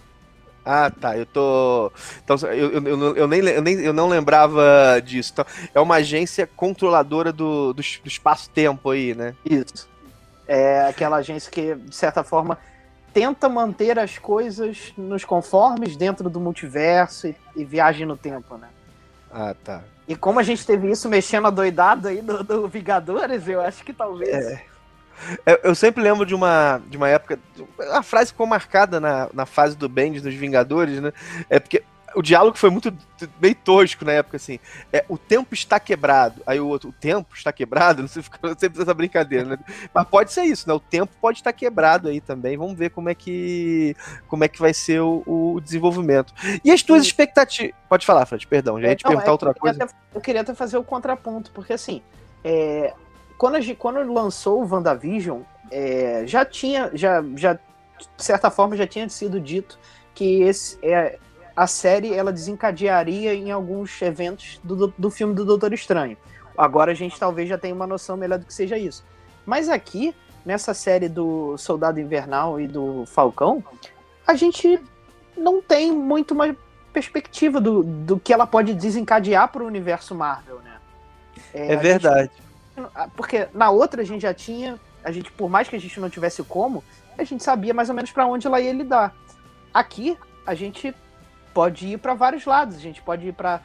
Ah, 0.65 0.89
tá. 0.89 1.17
Eu 1.17 1.25
tô. 1.25 1.91
Então, 2.23 2.37
eu, 2.49 2.71
eu, 2.71 2.87
eu, 2.87 2.97
não- 2.97 3.15
eu 3.15 3.27
nem, 3.27 3.39
eu, 3.41 3.61
nem, 3.61 3.79
eu 3.81 3.93
não 3.93 4.07
lembrava 4.07 5.01
disso. 5.03 5.31
Então, 5.33 5.45
é 5.73 5.79
uma 5.79 5.95
agência 5.95 6.47
controladora 6.55 7.33
do, 7.33 7.73
do, 7.73 7.81
do 7.81 8.07
espaço-tempo 8.07 8.89
aí, 8.89 9.13
né? 9.13 9.35
Isso. 9.45 9.89
É 10.47 10.85
aquela 10.87 11.17
agência 11.17 11.51
que, 11.51 11.75
de 11.75 11.95
certa 11.95 12.23
forma, 12.23 12.57
tenta 13.13 13.47
manter 13.49 13.99
as 13.99 14.17
coisas 14.17 14.93
nos 14.97 15.23
conformes 15.25 15.95
dentro 15.95 16.29
do 16.29 16.39
multiverso 16.39 17.27
e, 17.27 17.35
e 17.55 17.65
viagem 17.65 18.05
no 18.05 18.15
tempo, 18.17 18.57
né? 18.57 18.67
Ah, 19.31 19.55
tá. 19.63 19.81
E 20.07 20.15
como 20.15 20.39
a 20.39 20.43
gente 20.43 20.65
teve 20.65 20.89
isso 20.91 21.09
mexendo 21.09 21.47
a 21.47 21.49
doidada 21.49 22.09
aí 22.09 22.21
do, 22.21 22.43
do 22.43 22.67
Vingadores, 22.67 23.47
eu 23.47 23.61
acho 23.61 23.83
que 23.83 23.93
talvez. 23.93 24.29
É. 24.45 24.63
Eu, 25.63 25.75
sempre 25.75 26.03
lembro 26.03 26.25
de 26.25 26.35
uma, 26.35 26.81
de 26.87 26.97
uma 26.97 27.09
época. 27.09 27.39
A 27.91 28.03
frase 28.03 28.31
ficou 28.31 28.45
marcada 28.47 28.99
na, 28.99 29.29
na 29.33 29.45
fase 29.45 29.75
do 29.77 29.87
Bendis 29.89 30.21
dos 30.21 30.33
Vingadores, 30.33 30.99
né? 31.01 31.11
É 31.49 31.59
porque 31.59 31.83
o 32.15 32.21
diálogo 32.21 32.55
foi 32.57 32.69
muito 32.69 32.95
meio 33.41 33.55
tosco 33.55 34.05
na 34.05 34.11
época, 34.11 34.37
assim. 34.37 34.59
É, 34.91 35.03
o 35.09 35.17
tempo 35.17 35.53
está 35.53 35.79
quebrado. 35.79 36.41
Aí 36.45 36.59
o 36.59 36.67
outro, 36.67 36.89
o 36.89 36.93
tempo 36.93 37.33
está 37.35 37.51
quebrado? 37.51 38.01
Não 38.03 38.07
sei, 38.07 38.21
fica 38.21 38.37
sempre 38.57 38.81
essa 38.81 38.93
brincadeira, 38.93 39.45
né? 39.45 39.57
Mas 39.93 40.07
pode 40.07 40.31
ser 40.31 40.43
isso, 40.43 40.67
né? 40.67 40.73
O 40.75 40.79
tempo 40.79 41.11
pode 41.19 41.39
estar 41.39 41.51
quebrado 41.53 42.09
aí 42.09 42.21
também. 42.21 42.55
Vamos 42.57 42.77
ver 42.77 42.91
como 42.91 43.09
é 43.09 43.15
que, 43.15 43.95
como 44.27 44.43
é 44.43 44.47
que 44.47 44.59
vai 44.59 44.73
ser 44.73 44.99
o, 45.01 45.23
o 45.25 45.59
desenvolvimento. 45.59 46.33
E 46.63 46.71
as 46.71 46.83
tuas 46.83 47.03
E- 47.03 47.07
expectativas. 47.07 47.73
Pode 47.89 48.05
falar, 48.05 48.25
Fred, 48.25 48.45
perdão. 48.47 48.79
Já 48.79 48.89
ia 48.89 48.95
te 48.95 49.03
Não, 49.03 49.09
perguntar 49.09 49.29
é, 49.29 49.31
outra 49.31 49.49
eu 49.49 49.53
queria 49.55 49.71
coisa. 49.73 49.83
até- 49.85 49.95
eu 50.13 50.21
queria 50.21 50.41
até 50.41 50.53
fazer 50.53 50.77
o 50.77 50.83
contraponto, 50.83 51.51
porque 51.51 51.73
assim, 51.73 52.01
é, 52.43 52.93
quando, 53.43 53.75
quando 53.75 54.13
lançou 54.13 54.63
o 54.63 54.73
WandaVision, 54.73 55.41
é, 55.69 56.23
já 56.25 56.45
tinha, 56.45 56.89
já, 56.93 57.21
já, 57.35 57.55
de 57.55 58.23
certa 58.23 58.49
forma, 58.49 58.77
já 58.77 58.87
tinha 58.87 59.09
sido 59.09 59.37
dito 59.37 59.77
que 60.15 60.43
esse, 60.43 60.79
é, 60.81 61.19
a 61.53 61.67
série 61.67 62.13
ela 62.13 62.31
desencadearia 62.31 63.33
em 63.33 63.51
alguns 63.51 64.01
eventos 64.01 64.61
do, 64.63 64.87
do, 64.97 65.11
filme 65.11 65.35
do 65.35 65.43
Doutor 65.43 65.73
Estranho. 65.73 66.15
Agora 66.57 66.93
a 66.93 66.95
gente 66.95 67.19
talvez 67.19 67.49
já 67.49 67.57
tenha 67.57 67.75
uma 67.75 67.85
noção 67.85 68.15
melhor 68.15 68.39
do 68.39 68.45
que 68.45 68.53
seja 68.53 68.77
isso. 68.77 69.03
Mas 69.45 69.67
aqui, 69.67 70.15
nessa 70.45 70.73
série 70.73 71.09
do 71.09 71.57
Soldado 71.57 71.99
Invernal 71.99 72.61
e 72.61 72.65
do 72.65 73.05
Falcão, 73.07 73.61
a 74.25 74.35
gente 74.35 74.79
não 75.35 75.61
tem 75.61 75.91
muito 75.91 76.33
uma 76.33 76.55
perspectiva 76.93 77.59
do, 77.59 77.83
do 77.83 78.17
que 78.17 78.31
ela 78.31 78.47
pode 78.47 78.73
desencadear 78.73 79.51
para 79.51 79.63
o 79.63 79.67
universo 79.67 80.15
Marvel, 80.15 80.59
né? 80.59 80.77
É 81.53 81.73
a 81.73 81.77
verdade. 81.77 82.31
gente- 82.33 82.52
porque 83.15 83.47
na 83.53 83.69
outra 83.69 84.01
a 84.01 84.05
gente 84.05 84.21
já 84.21 84.33
tinha, 84.33 84.79
a 85.03 85.11
gente 85.11 85.31
por 85.31 85.49
mais 85.49 85.67
que 85.67 85.75
a 85.75 85.79
gente 85.79 85.99
não 85.99 86.09
tivesse 86.09 86.43
como, 86.43 86.83
a 87.17 87.23
gente 87.23 87.43
sabia 87.43 87.73
mais 87.73 87.89
ou 87.89 87.95
menos 87.95 88.11
para 88.11 88.25
onde 88.25 88.47
ela 88.47 88.59
ia 88.59 88.73
lidar. 88.73 89.13
Aqui 89.73 90.17
a 90.45 90.53
gente 90.53 90.93
pode 91.53 91.87
ir 91.87 91.97
para 91.99 92.13
vários 92.13 92.45
lados, 92.45 92.75
a 92.75 92.79
gente 92.79 93.01
pode 93.01 93.27
ir 93.27 93.33
para 93.33 93.61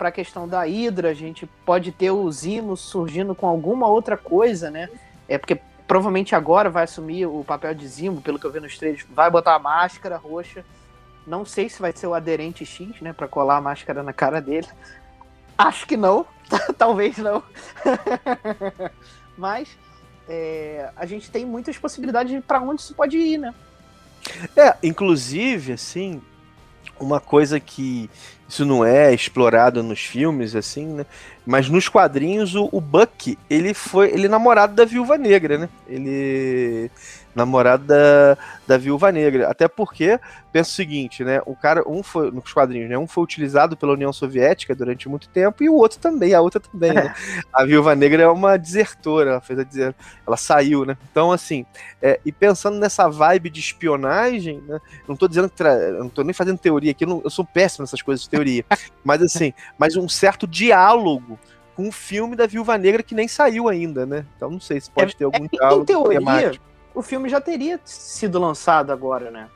para 0.00 0.08
a 0.08 0.12
questão 0.12 0.48
da 0.48 0.62
Hydra, 0.62 1.10
a 1.10 1.14
gente 1.14 1.44
pode 1.66 1.92
ter 1.92 2.10
o 2.10 2.32
Zimo 2.32 2.74
surgindo 2.74 3.34
com 3.34 3.46
alguma 3.46 3.86
outra 3.86 4.16
coisa, 4.16 4.70
né? 4.70 4.88
É 5.28 5.36
porque 5.36 5.60
provavelmente 5.86 6.34
agora 6.34 6.70
vai 6.70 6.84
assumir 6.84 7.26
o 7.26 7.44
papel 7.44 7.74
de 7.74 7.86
Zimo, 7.86 8.22
pelo 8.22 8.38
que 8.38 8.46
eu 8.46 8.50
vi 8.50 8.60
nos 8.60 8.78
trailers, 8.78 9.04
vai 9.10 9.30
botar 9.30 9.56
a 9.56 9.58
máscara 9.58 10.16
roxa. 10.16 10.64
Não 11.26 11.44
sei 11.44 11.68
se 11.68 11.82
vai 11.82 11.92
ser 11.92 12.06
o 12.06 12.14
aderente 12.14 12.64
X, 12.64 12.98
né, 13.02 13.12
para 13.12 13.28
colar 13.28 13.58
a 13.58 13.60
máscara 13.60 14.02
na 14.02 14.12
cara 14.12 14.40
dele. 14.40 14.68
Acho 15.58 15.86
que 15.86 15.98
não, 15.98 16.24
talvez 16.76 17.18
não. 17.18 17.42
Mas 19.36 19.68
é, 20.28 20.90
a 20.96 21.06
gente 21.06 21.30
tem 21.30 21.44
muitas 21.44 21.78
possibilidades 21.78 22.42
para 22.44 22.60
onde 22.60 22.82
isso 22.82 22.94
pode 22.94 23.16
ir, 23.16 23.38
né? 23.38 23.54
É, 24.56 24.76
inclusive, 24.82 25.72
assim, 25.72 26.20
uma 26.98 27.18
coisa 27.20 27.58
que 27.58 28.10
isso 28.48 28.64
não 28.64 28.84
é 28.84 29.14
explorado 29.14 29.82
nos 29.82 30.00
filmes, 30.00 30.54
assim, 30.54 30.86
né? 30.86 31.06
Mas 31.46 31.68
nos 31.68 31.88
quadrinhos, 31.88 32.54
o, 32.54 32.68
o 32.70 32.80
Buck, 32.80 33.38
ele 33.48 33.72
foi. 33.72 34.12
Ele 34.12 34.26
é 34.26 34.28
namorado 34.28 34.74
da 34.74 34.84
viúva 34.84 35.16
negra, 35.16 35.56
né? 35.56 35.68
Ele. 35.88 36.90
Namorado 37.34 37.84
da, 37.84 38.36
da 38.66 38.76
viúva 38.76 39.12
negra. 39.12 39.48
Até 39.48 39.68
porque, 39.68 40.18
pensa 40.52 40.70
o 40.70 40.74
seguinte, 40.74 41.22
né? 41.22 41.40
O 41.46 41.54
cara, 41.54 41.82
um 41.88 42.02
foi, 42.02 42.30
nos 42.30 42.52
quadrinhos, 42.52 42.90
né? 42.90 42.98
Um 42.98 43.06
foi 43.06 43.22
utilizado 43.22 43.76
pela 43.76 43.92
União 43.92 44.12
Soviética 44.12 44.74
durante 44.74 45.08
muito 45.08 45.28
tempo 45.28 45.62
e 45.62 45.68
o 45.68 45.74
outro 45.74 45.98
também, 46.00 46.34
a 46.34 46.40
outra 46.40 46.60
também, 46.60 46.92
né? 46.92 47.14
A 47.52 47.64
viúva 47.64 47.94
negra 47.94 48.24
é 48.24 48.28
uma 48.28 48.56
desertora, 48.56 49.30
ela 49.30 49.40
fez 49.40 49.58
a 49.58 49.64
dizer, 49.64 49.94
ela 50.26 50.36
saiu, 50.36 50.84
né? 50.84 50.96
Então, 51.10 51.30
assim, 51.30 51.64
é, 52.02 52.18
e 52.24 52.32
pensando 52.32 52.78
nessa 52.78 53.08
vibe 53.08 53.50
de 53.50 53.60
espionagem, 53.60 54.60
né? 54.66 54.80
Não 55.06 55.14
tô 55.16 55.28
dizendo 55.28 55.48
que. 55.48 55.62
Não 55.98 56.08
tô 56.08 56.22
nem 56.22 56.32
fazendo 56.32 56.58
teoria 56.58 56.90
aqui, 56.90 57.04
eu, 57.04 57.08
não- 57.08 57.20
eu 57.22 57.30
sou 57.30 57.44
péssimo 57.44 57.82
nessas 57.84 58.02
coisas 58.02 58.24
de 58.24 58.30
teoria. 58.30 58.64
mas 59.04 59.22
assim, 59.22 59.52
mas 59.78 59.96
um 59.96 60.08
certo 60.08 60.46
diálogo 60.46 61.38
com 61.76 61.88
o 61.88 61.92
filme 61.92 62.36
da 62.36 62.46
Viúva 62.46 62.76
Negra 62.76 63.02
que 63.02 63.14
nem 63.14 63.28
saiu 63.28 63.68
ainda, 63.68 64.04
né? 64.04 64.26
Então 64.36 64.50
não 64.50 64.60
sei 64.60 64.80
se 64.80 64.90
pode 64.90 65.14
ter 65.16 65.24
algum 65.24 65.44
Em 65.44 65.48
diálogo 65.48 65.84
teoria, 65.84 66.18
temático. 66.18 66.64
O 66.94 67.02
filme 67.02 67.28
já 67.28 67.40
teria 67.40 67.80
sido 67.84 68.38
lançado 68.38 68.92
agora, 68.92 69.30
né? 69.30 69.48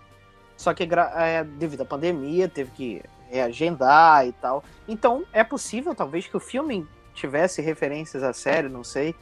Só 0.56 0.72
que 0.72 0.88
é, 1.16 1.44
devido 1.44 1.82
à 1.82 1.84
pandemia, 1.84 2.48
teve 2.48 2.70
que 2.70 3.02
reagendar 3.28 4.26
e 4.26 4.32
tal. 4.32 4.62
Então, 4.86 5.24
é 5.32 5.42
possível, 5.42 5.94
talvez, 5.94 6.26
que 6.26 6.36
o 6.36 6.40
filme 6.40 6.86
tivesse 7.12 7.60
referências 7.60 8.22
à 8.22 8.32
série, 8.32 8.68
não 8.68 8.84
sei. 8.84 9.14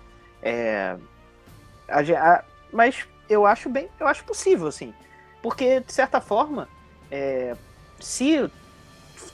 É, 0.42 0.96
a 1.88 2.01
a- 2.01 2.44
mas 2.72 3.07
eu 3.29 3.46
acho 3.46 3.68
bem, 3.68 3.88
eu 3.98 4.07
acho 4.07 4.25
possível, 4.25 4.66
assim. 4.66 4.92
Porque, 5.42 5.81
de 5.81 5.92
certa 5.92 6.20
forma, 6.20 6.68
é, 7.11 7.57
se 7.98 8.51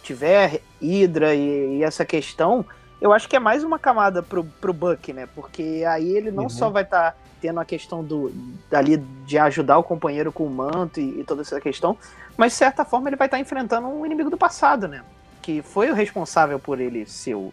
tiver 0.02 0.60
Hydra 0.80 1.34
e, 1.34 1.78
e 1.78 1.82
essa 1.84 2.04
questão, 2.04 2.64
eu 3.00 3.12
acho 3.12 3.28
que 3.28 3.36
é 3.36 3.40
mais 3.40 3.62
uma 3.64 3.78
camada 3.78 4.22
pro, 4.22 4.44
pro 4.44 4.72
Buck, 4.72 5.12
né? 5.12 5.28
Porque 5.34 5.84
aí 5.88 6.16
ele 6.16 6.30
não 6.30 6.44
Uhum. 6.44 6.48
só 6.48 6.70
vai 6.70 6.82
estar 6.84 7.16
tendo 7.40 7.61
a 7.61 7.64
questão 7.64 8.03
do 8.03 8.33
dali 8.70 8.96
de 8.96 9.38
ajudar 9.38 9.79
o 9.79 9.83
companheiro 9.83 10.33
com 10.33 10.46
o 10.46 10.51
manto 10.51 11.01
e, 11.01 11.20
e 11.20 11.24
toda 11.24 11.42
essa 11.42 11.61
questão, 11.61 11.96
mas 12.37 12.53
de 12.53 12.59
certa 12.59 12.85
forma 12.85 13.09
ele 13.09 13.16
vai 13.16 13.27
estar 13.27 13.38
enfrentando 13.38 13.88
um 13.88 14.05
inimigo 14.05 14.31
do 14.31 14.37
passado, 14.37 14.87
né? 14.88 15.03
Que 15.42 15.62
foi 15.62 15.90
o 15.90 15.94
responsável 15.94 16.59
por 16.59 16.81
ele 16.81 17.07
ser 17.07 17.35
o, 17.35 17.53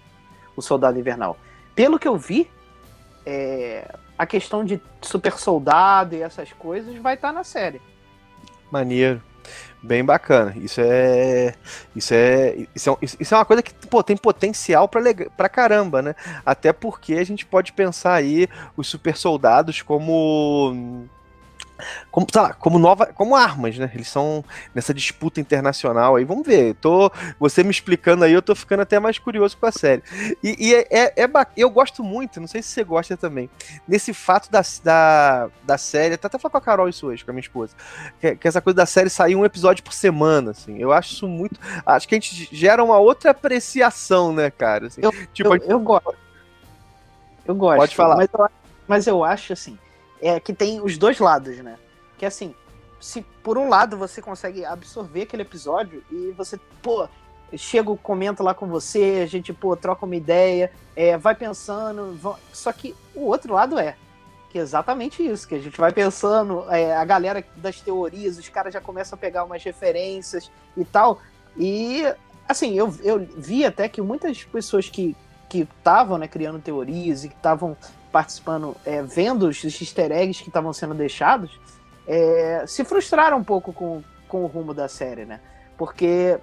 o 0.56 0.62
soldado 0.62 1.00
invernal. 1.00 1.38
Pelo 1.74 2.00
que 2.00 2.08
eu 2.08 2.17
vi, 2.17 2.50
é, 3.26 3.93
a 4.17 4.26
questão 4.26 4.63
de 4.63 4.82
super 5.02 5.34
soldado 5.34 6.15
e 6.15 6.21
essas 6.21 6.54
coisas 6.54 6.95
vai 6.98 7.15
estar 7.15 7.34
na 7.34 7.43
série. 7.43 7.82
Maneiro. 8.71 9.21
Bem 9.86 10.04
bacana. 10.04 10.52
Isso 10.58 10.82
é. 10.82 11.54
Isso 11.95 12.13
é. 12.13 12.56
Isso 12.74 12.89
é, 12.89 12.98
isso 13.19 13.36
é 13.36 13.38
uma 13.38 13.45
coisa 13.45 13.62
que 13.62 13.71
pô, 13.88 14.02
tem 14.02 14.17
potencial 14.17 14.89
pra 14.89 15.48
caramba, 15.48 16.02
né? 16.02 16.15
Até 16.43 16.74
porque 16.74 17.13
a 17.13 17.24
gente 17.24 17.45
pode 17.45 17.71
pensar 17.71 18.13
aí 18.15 18.48
os 18.76 18.88
super 18.88 19.15
soldados 19.15 19.84
como. 19.84 21.08
Como, 22.11 22.27
sei 22.31 22.41
lá, 22.41 22.53
como 22.53 22.77
nova, 22.77 23.07
como 23.07 23.35
armas, 23.35 23.77
né? 23.77 23.91
Eles 23.93 24.07
são 24.07 24.43
nessa 24.73 24.93
disputa 24.93 25.39
internacional 25.39 26.15
aí. 26.15 26.25
Vamos 26.25 26.45
ver. 26.45 26.69
eu 26.69 26.75
Tô, 26.75 27.11
você 27.39 27.63
me 27.63 27.71
explicando 27.71 28.23
aí, 28.23 28.33
eu 28.33 28.41
tô 28.41 28.53
ficando 28.53 28.81
até 28.81 28.99
mais 28.99 29.17
curioso 29.17 29.57
com 29.57 29.65
a 29.65 29.71
série. 29.71 30.03
E, 30.43 30.69
e 30.69 30.75
é, 30.75 30.88
é, 30.89 31.23
é 31.23 31.29
eu 31.57 31.69
gosto 31.69 32.03
muito, 32.03 32.39
não 32.39 32.47
sei 32.47 32.61
se 32.61 32.69
você 32.69 32.83
gosta 32.83 33.17
também, 33.17 33.49
nesse 33.88 34.13
fato 34.13 34.51
da, 34.51 34.61
da, 34.83 35.49
da 35.63 35.77
série. 35.77 36.15
Até 36.15 36.27
até 36.27 36.38
falar 36.39 36.51
com 36.51 36.57
a 36.57 36.61
Carol 36.61 36.89
isso 36.89 37.07
hoje, 37.07 37.23
com 37.23 37.31
a 37.31 37.33
minha 37.33 37.41
esposa 37.41 37.75
que, 38.19 38.35
que 38.35 38.47
essa 38.47 38.61
coisa 38.61 38.77
da 38.77 38.85
série 38.85 39.09
sair 39.09 39.35
um 39.35 39.45
episódio 39.45 39.83
por 39.83 39.93
semana, 39.93 40.51
assim. 40.51 40.77
Eu 40.77 40.91
acho 40.91 41.13
isso 41.13 41.27
muito. 41.27 41.59
Acho 41.85 42.07
que 42.07 42.15
a 42.15 42.19
gente 42.19 42.49
gera 42.55 42.83
uma 42.83 42.97
outra 42.97 43.31
apreciação, 43.31 44.33
né, 44.33 44.49
cara? 44.49 44.88
assim. 44.88 45.01
tipo, 45.33 45.55
eu, 45.55 45.61
eu 45.63 45.79
gosto. 45.79 46.15
Eu 47.45 47.55
gosto. 47.55 47.77
Pode 47.77 47.95
falar. 47.95 48.15
Mas 48.17 48.29
eu, 48.33 48.49
mas 48.88 49.07
eu 49.07 49.23
acho 49.23 49.53
assim, 49.53 49.77
é 50.27 50.39
que 50.39 50.53
tem 50.53 50.81
os 50.81 50.97
dois 50.97 51.19
lados, 51.19 51.57
né? 51.57 51.77
Que 52.17 52.25
assim, 52.25 52.55
se 52.99 53.21
por 53.43 53.57
um 53.57 53.69
lado 53.69 53.95
você 53.95 54.21
consegue 54.21 54.65
absorver 54.65 55.23
aquele 55.23 55.43
episódio 55.43 56.03
e 56.11 56.31
você, 56.31 56.59
pô, 56.81 57.07
chego, 57.55 57.95
comento 57.97 58.41
lá 58.41 58.53
com 58.53 58.67
você, 58.67 59.21
a 59.23 59.27
gente, 59.27 59.53
pô, 59.53 59.75
troca 59.75 60.05
uma 60.05 60.15
ideia, 60.15 60.71
é, 60.95 61.15
vai 61.15 61.35
pensando. 61.35 62.17
Só 62.51 62.73
que 62.73 62.95
o 63.13 63.27
outro 63.27 63.53
lado 63.53 63.77
é 63.77 63.95
que 64.49 64.57
é 64.57 64.61
exatamente 64.61 65.21
isso, 65.21 65.47
que 65.47 65.53
a 65.53 65.59
gente 65.59 65.77
vai 65.77 65.91
pensando, 65.91 66.65
é, 66.71 66.95
a 66.95 67.03
galera 67.03 67.43
das 67.57 67.81
teorias, 67.81 68.38
os 68.38 68.47
caras 68.47 68.73
já 68.73 68.79
começam 68.79 69.17
a 69.17 69.19
pegar 69.19 69.43
umas 69.43 69.61
referências 69.61 70.49
e 70.77 70.85
tal. 70.85 71.19
E, 71.57 72.03
assim, 72.47 72.73
eu, 72.73 72.91
eu 73.03 73.27
vi 73.38 73.65
até 73.65 73.89
que 73.89 74.01
muitas 74.01 74.43
pessoas 74.45 74.89
que 74.89 75.15
estavam 75.53 76.17
né, 76.17 76.27
criando 76.27 76.59
teorias 76.59 77.23
e 77.23 77.29
que 77.29 77.35
estavam 77.35 77.77
participando, 78.15 78.78
é, 78.86 79.01
vendo 79.01 79.45
os 79.45 79.62
easter 79.62 80.10
eggs 80.10 80.41
que 80.41 80.47
estavam 80.47 80.71
sendo 80.71 80.93
deixados, 80.93 81.60
é, 82.08 82.63
se 82.65 82.86
frustraram 82.86 83.39
um 83.39 83.43
pouco 83.43 83.73
com, 83.73 84.01
com 84.25 84.45
o 84.45 84.47
rumo 84.47 84.73
da 84.73 84.88
série, 84.88 85.25
né? 85.25 85.41
Porque 85.78 86.39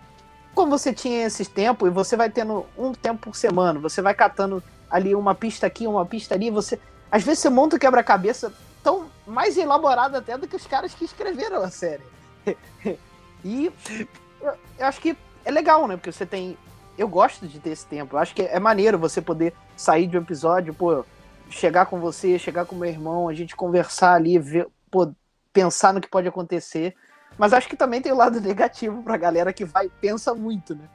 como 0.54 0.70
você 0.70 0.92
tinha 0.92 1.24
esse 1.24 1.46
tempo 1.46 1.86
e 1.86 1.90
você 1.90 2.14
vai 2.14 2.28
tendo 2.28 2.66
um 2.76 2.92
tempo 2.92 3.22
por 3.22 3.34
semana, 3.34 3.80
você 3.80 4.02
vai 4.02 4.12
catando 4.12 4.62
ali 4.90 5.14
uma 5.14 5.34
pista 5.34 5.66
aqui, 5.66 5.86
uma 5.86 6.04
pista 6.04 6.34
ali, 6.34 6.50
você 6.50 6.78
às 7.10 7.22
vezes 7.22 7.38
você 7.38 7.48
monta 7.48 7.76
o 7.76 7.78
quebra-cabeça 7.78 8.52
tão 8.84 9.06
mais 9.26 9.56
elaborado 9.56 10.14
até 10.14 10.36
do 10.36 10.46
que 10.46 10.56
os 10.56 10.66
caras 10.66 10.92
que 10.92 11.06
escreveram 11.06 11.62
a 11.62 11.70
série. 11.70 12.04
e 13.42 13.72
eu, 14.42 14.54
eu, 14.78 14.86
acho 14.86 15.00
que 15.00 15.16
é 15.42 15.50
legal, 15.50 15.88
né? 15.88 15.96
Porque 15.96 16.12
você 16.12 16.26
tem. 16.26 16.54
Eu 16.98 17.08
gosto 17.08 17.48
de 17.48 17.58
ter 17.58 17.70
esse 17.70 17.86
tempo. 17.86 18.14
Eu 18.14 18.20
acho 18.20 18.34
que 18.34 18.42
é 18.42 18.60
maneiro 18.60 18.98
você 18.98 19.22
poder 19.22 19.54
sair 19.74 20.06
de 20.06 20.18
um 20.18 20.20
episódio, 20.20 20.74
pô, 20.74 21.02
chegar 21.52 21.86
com 21.86 22.00
você, 22.00 22.38
chegar 22.38 22.64
com 22.64 22.74
meu 22.74 22.88
irmão, 22.88 23.28
a 23.28 23.34
gente 23.34 23.54
conversar 23.54 24.14
ali, 24.14 24.38
ver, 24.38 24.66
pô, 24.90 25.12
pensar 25.52 25.92
no 25.92 26.00
que 26.00 26.08
pode 26.08 26.26
acontecer. 26.28 26.94
Mas 27.38 27.52
acho 27.52 27.68
que 27.68 27.76
também 27.76 28.00
tem 28.00 28.12
o 28.12 28.16
lado 28.16 28.40
negativo 28.42 29.02
pra 29.02 29.16
galera 29.16 29.52
que 29.52 29.64
vai 29.64 29.88
pensa 30.00 30.34
muito, 30.34 30.74
né? 30.74 30.88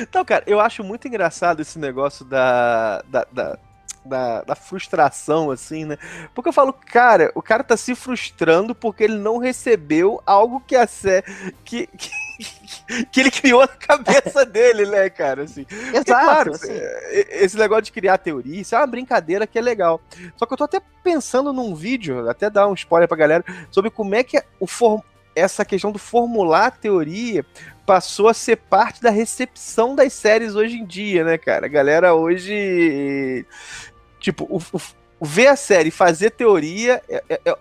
Então, 0.00 0.24
cara, 0.24 0.42
eu 0.46 0.58
acho 0.58 0.82
muito 0.82 1.06
engraçado 1.06 1.60
esse 1.60 1.78
negócio 1.78 2.24
da, 2.24 3.02
da, 3.02 3.26
da, 3.30 3.58
da, 4.04 4.42
da, 4.42 4.54
frustração, 4.54 5.50
assim, 5.50 5.84
né? 5.84 5.98
Porque 6.34 6.48
eu 6.48 6.52
falo, 6.52 6.72
cara, 6.72 7.30
o 7.34 7.42
cara 7.42 7.62
tá 7.62 7.76
se 7.76 7.94
frustrando 7.94 8.74
porque 8.74 9.04
ele 9.04 9.18
não 9.18 9.36
recebeu 9.36 10.22
algo 10.24 10.60
que 10.66 10.74
a 10.74 10.86
sé... 10.86 11.22
que, 11.62 11.86
que, 11.88 12.10
que 13.10 13.20
ele 13.20 13.30
criou 13.30 13.60
na 13.60 13.68
cabeça 13.68 14.44
dele, 14.46 14.86
né, 14.86 15.08
cara? 15.10 15.44
Assim. 15.44 15.66
Exato. 15.70 16.04
claro, 16.04 16.50
assim. 16.52 16.72
É, 16.72 17.44
esse 17.44 17.56
negócio 17.56 17.84
de 17.84 17.92
criar 17.92 18.18
teoria, 18.18 18.60
isso 18.60 18.74
é 18.74 18.78
uma 18.78 18.86
brincadeira 18.86 19.46
que 19.46 19.58
é 19.58 19.62
legal. 19.62 20.00
Só 20.36 20.46
que 20.46 20.52
eu 20.52 20.56
tô 20.56 20.64
até 20.64 20.80
pensando 21.02 21.52
num 21.52 21.74
vídeo, 21.74 22.28
até 22.28 22.50
dar 22.50 22.68
um 22.68 22.74
spoiler 22.74 23.08
pra 23.08 23.16
galera, 23.16 23.44
sobre 23.70 23.90
como 23.90 24.14
é 24.14 24.22
que 24.22 24.42
o 24.58 24.66
form 24.66 25.00
essa 25.34 25.64
questão 25.64 25.92
do 25.92 25.98
formular 25.98 26.66
a 26.66 26.70
teoria 26.72 27.46
passou 27.86 28.28
a 28.28 28.34
ser 28.34 28.56
parte 28.56 29.00
da 29.00 29.10
recepção 29.10 29.94
das 29.94 30.12
séries 30.12 30.54
hoje 30.54 30.76
em 30.76 30.84
dia, 30.84 31.24
né, 31.24 31.38
cara? 31.38 31.66
A 31.66 31.68
galera 31.68 32.14
hoje. 32.14 33.46
Tipo, 34.18 34.44
o, 34.44 34.60
o, 34.76 35.26
ver 35.26 35.46
a 35.46 35.56
série 35.56 35.90
fazer 35.90 36.30
teoria 36.30 37.02
é, 37.08 37.22
é, 37.28 37.40
é 37.44 37.56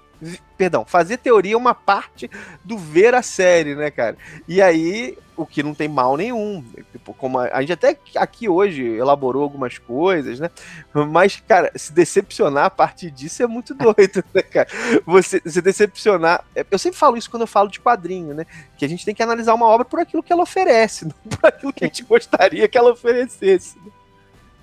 perdão, 0.58 0.86
fazer 0.86 1.18
teoria 1.18 1.54
é 1.54 1.58
uma 1.58 1.74
parte 1.74 2.30
do 2.64 2.78
ver 2.78 3.16
a 3.16 3.22
série, 3.22 3.76
né, 3.76 3.90
cara? 3.90 4.18
E 4.48 4.62
aí, 4.62 5.18
o 5.40 5.46
que 5.46 5.64
não 5.64 5.74
tem 5.74 5.88
mal 5.88 6.18
nenhum. 6.18 6.64
Tipo, 6.92 7.14
como 7.14 7.40
a, 7.40 7.46
a, 7.54 7.62
gente 7.62 7.74
até 7.74 7.98
aqui 8.16 8.50
hoje 8.50 8.84
elaborou 8.84 9.42
algumas 9.42 9.78
coisas, 9.78 10.40
né? 10.40 10.50
Mas, 10.94 11.42
cara, 11.48 11.72
se 11.76 11.94
decepcionar 11.94 12.66
a 12.66 12.70
partir 12.70 13.10
disso 13.10 13.42
é 13.42 13.48
muito 13.48 13.74
doido, 13.76 14.24
né, 14.34 14.42
cara? 14.42 14.68
Você 15.06 15.42
se 15.46 15.62
decepcionar. 15.62 16.44
É, 16.54 16.66
eu 16.70 16.78
sempre 16.78 17.00
falo 17.00 17.16
isso 17.16 17.32
quando 17.32 17.44
eu 17.44 17.48
falo 17.48 17.70
de 17.70 17.80
quadrinho, 17.80 18.34
né? 18.34 18.46
Que 18.78 18.84
a 18.84 18.90
gente 18.90 19.06
tem 19.06 19.16
que 19.16 19.24
analisar 19.24 19.54
uma 19.54 19.66
obra 19.66 19.86
por 19.86 20.00
aquilo 20.00 20.22
que 20.22 20.34
ela 20.34 20.44
oferece, 20.44 21.06
não 21.08 21.38
por 21.38 21.48
aquilo 21.48 21.72
que 21.72 21.86
a 21.86 21.88
gente 21.88 22.04
gostaria 22.04 22.68
que 22.68 22.78
ela 22.78 22.92
oferecesse. 22.92 23.78
Né? 23.78 23.92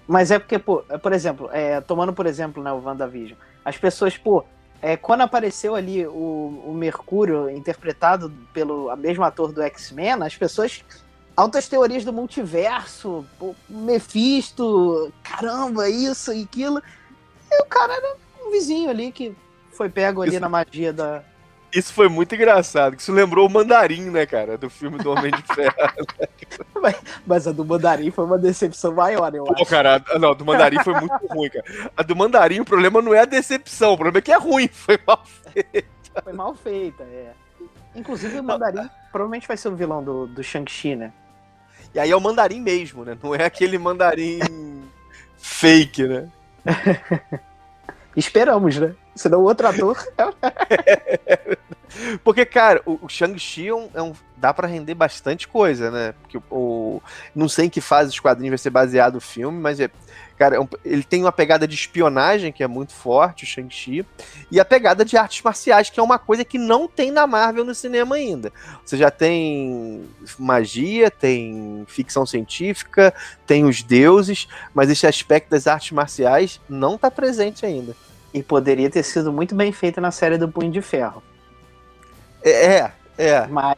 Mas 0.07 0.31
é 0.31 0.39
porque, 0.39 0.59
pô, 0.59 0.85
por 1.03 1.13
exemplo, 1.13 1.49
é, 1.53 1.81
tomando 1.81 2.13
por 2.13 2.27
exemplo, 2.27 2.63
né, 2.63 2.71
o 2.71 2.81
WandaVision, 2.81 3.37
as 3.65 3.77
pessoas, 3.77 4.17
pô, 4.17 4.45
é, 4.87 4.97
quando 4.97 5.23
apareceu 5.23 5.75
ali 5.75 6.07
o, 6.07 6.63
o 6.65 6.73
Mercúrio, 6.73 7.51
interpretado 7.51 8.33
pelo 8.53 8.89
a 8.89 8.95
mesmo 8.95 9.25
ator 9.25 9.51
do 9.51 9.61
X-Men, 9.61 10.23
as 10.23 10.37
pessoas. 10.37 10.85
Altas 11.37 11.69
teorias 11.69 12.05
do 12.05 12.13
multiverso, 12.13 13.27
o 13.41 13.53
Mephisto, 13.69 15.13
caramba, 15.25 15.91
isso 15.91 16.33
e 16.33 16.45
aquilo. 16.45 16.81
E 17.51 17.63
o 17.63 17.67
cara 17.67 17.95
era 17.95 18.17
um 18.47 18.53
vizinho 18.53 18.89
ali 18.89 19.11
que 19.11 19.35
foi 19.73 19.89
pego 19.89 20.23
ali 20.23 20.31
isso, 20.31 20.41
na 20.41 20.49
magia 20.49 20.93
da. 20.93 21.21
Isso 21.77 21.93
foi 21.93 22.09
muito 22.09 22.35
engraçado, 22.35 22.97
que 22.97 23.03
isso 23.03 23.13
lembrou 23.13 23.47
o 23.47 23.51
Mandarim, 23.51 24.09
né, 24.09 24.25
cara, 24.25 24.57
do 24.57 24.71
filme 24.71 24.97
do 24.97 25.11
Homem 25.11 25.31
de 25.31 25.43
Ferro. 25.55 25.75
mas, 26.81 26.97
mas, 27.27 27.47
a 27.47 27.53
do 27.53 27.67
Mandarim 27.67 28.11
foi 28.11 28.25
uma 28.25 28.39
decepção 28.39 28.95
maior, 28.95 29.35
eu 29.35 29.45
Pô, 29.45 29.53
acho. 29.53 29.67
cara, 29.67 30.03
a, 30.09 30.19
não, 30.19 30.31
a 30.31 30.35
do 30.35 30.43
Mandarim 30.43 30.83
foi 30.83 30.95
muito 30.95 31.15
ruim, 31.29 31.51
cara. 31.51 31.91
A 31.95 32.03
do 32.03 32.17
Mandarim, 32.17 32.61
o 32.61 32.65
problema 32.65 33.03
não 33.03 33.13
é 33.13 33.21
a 33.21 33.25
decepção, 33.27 33.93
o 33.93 33.97
problema 33.97 34.19
é 34.19 34.23
que 34.23 34.33
é 34.33 34.39
ruim, 34.39 34.69
foi 34.73 34.99
mal 35.07 35.23
feita. 35.53 35.89
Foi 36.25 36.33
mal 36.33 36.55
feita, 36.55 37.03
é. 37.03 37.33
Inclusive 37.95 38.41
o 38.41 38.43
Mandarim 38.43 38.77
não, 38.79 38.91
provavelmente 39.13 39.47
vai 39.47 39.59
ser 39.59 39.69
o 39.69 39.77
vilão 39.77 40.03
do, 40.03 40.27
do 40.29 40.43
Shang-Chi, 40.43 40.97
né? 40.97 41.13
E 41.95 42.01
aí 42.01 42.11
é 42.11 42.17
o 42.17 42.21
Mandarim 42.21 42.61
mesmo, 42.63 43.05
né? 43.05 43.19
Não 43.23 43.35
é 43.35 43.45
aquele 43.45 43.77
Mandarim 43.77 44.41
fake, 45.37 46.05
né? 46.05 46.31
Esperamos, 48.17 48.79
né? 48.79 48.95
Senão 49.15 49.41
o 49.41 49.45
outro 49.45 49.69
ator. 49.69 49.97
Porque, 52.25 52.45
cara, 52.45 52.83
o, 52.85 53.09
Shang-Chi 53.09 53.69
é 53.69 53.75
um, 53.75 53.89
é 53.95 54.03
um, 54.03 54.13
dá 54.37 54.53
para 54.53 54.67
render 54.67 54.95
bastante 54.95 55.47
coisa, 55.47 55.91
né? 55.91 56.15
Porque 56.21 56.39
o, 56.51 57.01
não 57.35 57.49
sei 57.49 57.67
em 57.67 57.71
que 57.71 57.81
fase 57.81 58.11
os 58.11 58.21
quadrinhos 58.21 58.53
vai 58.53 58.59
ser 58.59 58.71
baseado 58.71 59.17
o 59.17 59.21
filme, 59.21 59.59
mas 59.59 59.81
é, 59.81 59.91
cara, 60.37 60.57
é 60.57 60.69
ele 60.85 61.03
tem 61.03 61.23
uma 61.23 61.33
pegada 61.33 61.67
de 61.67 61.75
espionagem 61.75 62.53
que 62.53 62.63
é 62.63 62.67
muito 62.67 62.93
forte, 62.93 63.45
o 63.45 63.47
Shang-Chi, 63.47 64.05
e 64.51 64.61
a 64.61 64.65
pegada 64.65 65.05
de 65.05 65.17
artes 65.17 65.43
marciais, 65.43 65.91
que 65.91 65.99
é 65.99 66.03
uma 66.03 66.19
coisa 66.19 66.45
que 66.45 66.59
não 66.59 66.87
tem 66.87 67.11
na 67.11 67.27
Marvel 67.27 67.65
no 67.65 67.75
cinema 67.75 68.17
ainda. 68.17 68.53
Você 68.85 68.97
já 68.97 69.11
tem 69.11 70.09
magia, 70.39 71.11
tem 71.11 71.85
ficção 71.89 72.27
científica, 72.27 73.15
tem 73.47 73.65
os 73.65 73.83
deuses, 73.83 74.47
mas 74.75 74.91
esse 74.91 75.07
aspecto 75.07 75.51
das 75.51 75.67
artes 75.67 75.93
marciais 75.93 76.61
não 76.69 76.99
tá 76.99 77.11
presente 77.11 77.65
ainda. 77.65 77.97
E 78.33 78.43
poderia 78.43 78.91
ter 78.91 79.03
sido 79.03 79.33
muito 79.33 79.55
bem 79.55 79.73
feito 79.73 80.01
na 80.01 80.11
série 80.11 80.37
do 80.37 80.49
Punho 80.49 80.71
de 80.71 80.83
Ferro. 80.83 81.23
É, 82.43 82.91
é. 83.17 83.47
Mas, 83.47 83.77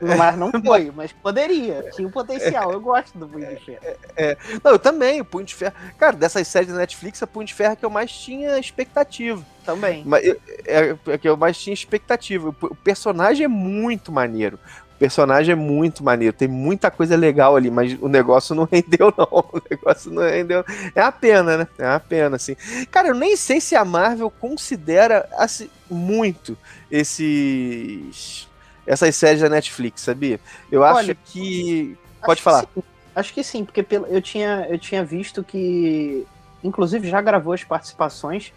mas 0.00 0.36
não 0.36 0.50
foi, 0.64 0.90
mas 0.94 1.12
poderia. 1.12 1.90
Tinha 1.94 2.08
o 2.08 2.10
potencial. 2.10 2.72
Eu 2.72 2.80
gosto 2.80 3.18
do 3.18 3.28
Punho 3.28 3.48
de 3.48 3.64
Ferro. 3.64 3.80
É, 3.82 3.96
é, 4.16 4.36
não, 4.62 4.72
eu 4.72 4.78
também, 4.78 5.20
o 5.20 5.24
Punho 5.24 5.44
de 5.44 5.54
Ferro. 5.54 5.74
Cara, 5.98 6.16
dessas 6.16 6.46
séries 6.48 6.72
da 6.72 6.78
Netflix, 6.78 7.22
a 7.22 7.26
Punho 7.26 7.46
de 7.46 7.54
Ferro 7.54 7.72
é 7.72 7.76
que 7.76 7.84
eu 7.84 7.90
mais 7.90 8.10
tinha 8.10 8.58
expectativa. 8.58 9.44
Também. 9.64 10.02
Mas, 10.06 10.24
é, 10.66 10.96
é 11.06 11.18
que 11.18 11.28
eu 11.28 11.36
mais 11.36 11.58
tinha 11.58 11.74
expectativa. 11.74 12.48
O 12.48 12.74
personagem 12.76 13.44
é 13.44 13.48
muito 13.48 14.10
maneiro 14.10 14.58
personagem 15.00 15.52
é 15.52 15.56
muito 15.56 16.04
maneiro, 16.04 16.36
tem 16.36 16.46
muita 16.46 16.90
coisa 16.90 17.16
legal 17.16 17.56
ali, 17.56 17.70
mas 17.70 17.96
o 18.02 18.06
negócio 18.06 18.54
não 18.54 18.64
rendeu, 18.70 19.12
não. 19.16 19.26
O 19.30 19.62
negócio 19.70 20.12
não 20.12 20.22
rendeu. 20.22 20.62
É 20.94 21.00
a 21.00 21.10
pena, 21.10 21.56
né? 21.56 21.68
É 21.78 21.86
a 21.86 21.98
pena, 21.98 22.36
assim. 22.36 22.54
Cara, 22.90 23.08
eu 23.08 23.14
nem 23.14 23.34
sei 23.34 23.62
se 23.62 23.74
a 23.74 23.82
Marvel 23.82 24.30
considera 24.30 25.26
assim, 25.38 25.70
muito 25.90 26.56
esses. 26.90 28.46
Essas 28.86 29.14
séries 29.16 29.40
da 29.40 29.48
Netflix, 29.48 30.02
sabia? 30.02 30.40
Eu 30.70 30.84
acho 30.84 30.98
Olha, 30.98 31.14
que. 31.14 31.96
Pode 32.20 32.32
acho 32.32 32.42
falar. 32.42 32.66
Que 32.66 32.82
acho 33.14 33.34
que 33.34 33.42
sim, 33.42 33.64
porque 33.64 33.84
eu 34.08 34.20
tinha, 34.20 34.66
eu 34.68 34.78
tinha 34.78 35.04
visto 35.04 35.42
que. 35.42 36.26
Inclusive 36.62 37.08
já 37.08 37.20
gravou 37.20 37.52
as 37.52 37.64
participações, 37.64 38.52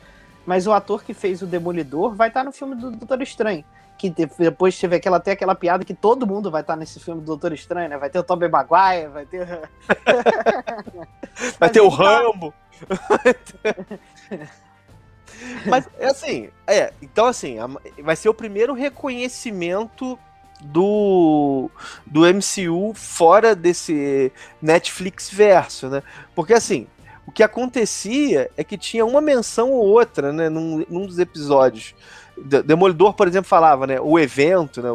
mas 0.46 0.68
o 0.68 0.74
ator 0.74 1.04
que 1.04 1.14
fez 1.14 1.42
o 1.42 1.46
Demolidor 1.46 2.14
vai 2.16 2.28
estar 2.28 2.44
no 2.44 2.52
filme 2.52 2.76
do 2.76 2.92
Doutor 2.92 3.22
Estranho 3.22 3.64
que 3.98 4.10
depois 4.10 4.78
teve 4.78 4.98
aquela, 4.98 5.16
até 5.16 5.32
aquela 5.32 5.56
piada 5.56 5.86
que 5.86 5.94
todo 5.94 6.28
mundo 6.28 6.52
vai 6.52 6.60
estar 6.60 6.76
nesse 6.76 7.00
filme 7.00 7.22
do 7.22 7.28
Doutor 7.28 7.54
Estranho, 7.54 7.88
né? 7.90 7.98
Vai 7.98 8.10
ter 8.10 8.20
o 8.20 8.24
Tobey 8.24 8.50
Maguire, 8.50 9.08
vai 9.08 9.26
ter. 9.26 9.48
vai 11.58 11.70
ter 11.70 11.80
o 11.80 11.88
Rambo. 11.88 12.54
Mas, 15.66 15.88
é 16.00 16.08
assim, 16.08 16.50
é, 16.68 16.94
então 17.02 17.26
assim, 17.26 17.58
vai 18.02 18.16
ser 18.16 18.30
o 18.30 18.34
primeiro 18.34 18.74
reconhecimento 18.74 20.18
do, 20.62 21.70
do 22.06 22.22
MCU 22.22 22.94
fora 22.94 23.56
desse 23.56 24.32
Netflix 24.62 25.30
verso, 25.30 25.90
né? 25.90 26.04
Porque 26.36 26.54
assim, 26.54 26.88
o 27.26 27.32
que 27.32 27.44
acontecia 27.44 28.50
é 28.58 28.64
que 28.64 28.78
tinha 28.78 29.06
uma 29.06 29.22
menção 29.22 29.72
ou 29.72 29.86
outra, 29.86 30.32
né, 30.32 30.50
num, 30.50 30.86
num 30.90 31.06
dos 31.06 31.20
episódios 31.20 31.96
Demolidor, 32.44 33.14
por 33.14 33.26
exemplo, 33.26 33.48
falava, 33.48 33.88
né? 33.88 34.02
O 34.02 34.20
evento, 34.20 34.82
né? 34.82 34.90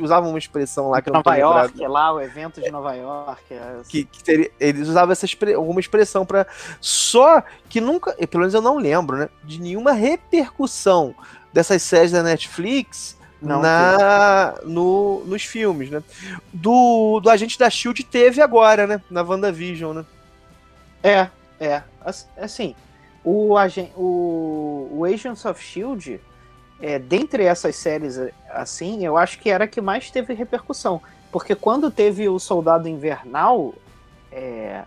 Usava 0.00 0.26
uma 0.26 0.38
expressão 0.38 0.88
lá 0.88 1.02
que 1.02 1.10
Nova 1.10 1.36
York, 1.36 1.84
é 1.84 1.88
lá, 1.88 2.12
o 2.14 2.20
evento 2.20 2.58
de 2.58 2.70
Nova 2.70 2.94
York. 2.94 3.42
É... 3.52 3.80
Que, 3.86 4.04
que 4.04 4.24
teria, 4.24 4.50
eles 4.58 4.88
usavam 4.88 5.12
essa 5.12 5.26
alguma 5.54 5.78
expressão 5.78 6.24
para 6.24 6.46
Só 6.80 7.42
que 7.68 7.82
nunca, 7.82 8.14
pelo 8.26 8.40
menos 8.40 8.54
eu 8.54 8.62
não 8.62 8.78
lembro, 8.78 9.18
né? 9.18 9.28
De 9.44 9.60
nenhuma 9.60 9.92
repercussão 9.92 11.14
dessas 11.52 11.82
séries 11.82 12.12
da 12.12 12.22
Netflix 12.22 13.16
Não, 13.42 13.60
na, 13.60 14.54
no, 14.64 15.22
nos 15.26 15.44
filmes, 15.44 15.90
né? 15.90 16.02
Do, 16.50 17.20
do 17.20 17.28
Agente 17.28 17.58
da 17.58 17.68
Shield 17.68 18.04
teve 18.04 18.40
agora, 18.40 18.86
né? 18.86 19.02
Na 19.10 19.22
WandaVision, 19.22 19.98
né? 19.98 20.04
É, 21.02 21.28
é. 21.60 21.82
Assim, 22.38 22.74
o, 23.22 23.54
o, 23.96 24.88
o 24.92 25.04
Agents 25.04 25.44
of 25.44 25.62
Shield, 25.62 26.20
é, 26.80 26.98
dentre 26.98 27.44
essas 27.44 27.76
séries, 27.76 28.18
assim, 28.50 29.04
eu 29.04 29.16
acho 29.16 29.38
que 29.38 29.50
era 29.50 29.64
a 29.64 29.68
que 29.68 29.80
mais 29.80 30.10
teve 30.10 30.34
repercussão. 30.34 31.00
Porque 31.32 31.54
quando 31.54 31.90
teve 31.90 32.28
o 32.28 32.38
Soldado 32.38 32.88
Invernal, 32.88 33.74
é, 34.30 34.82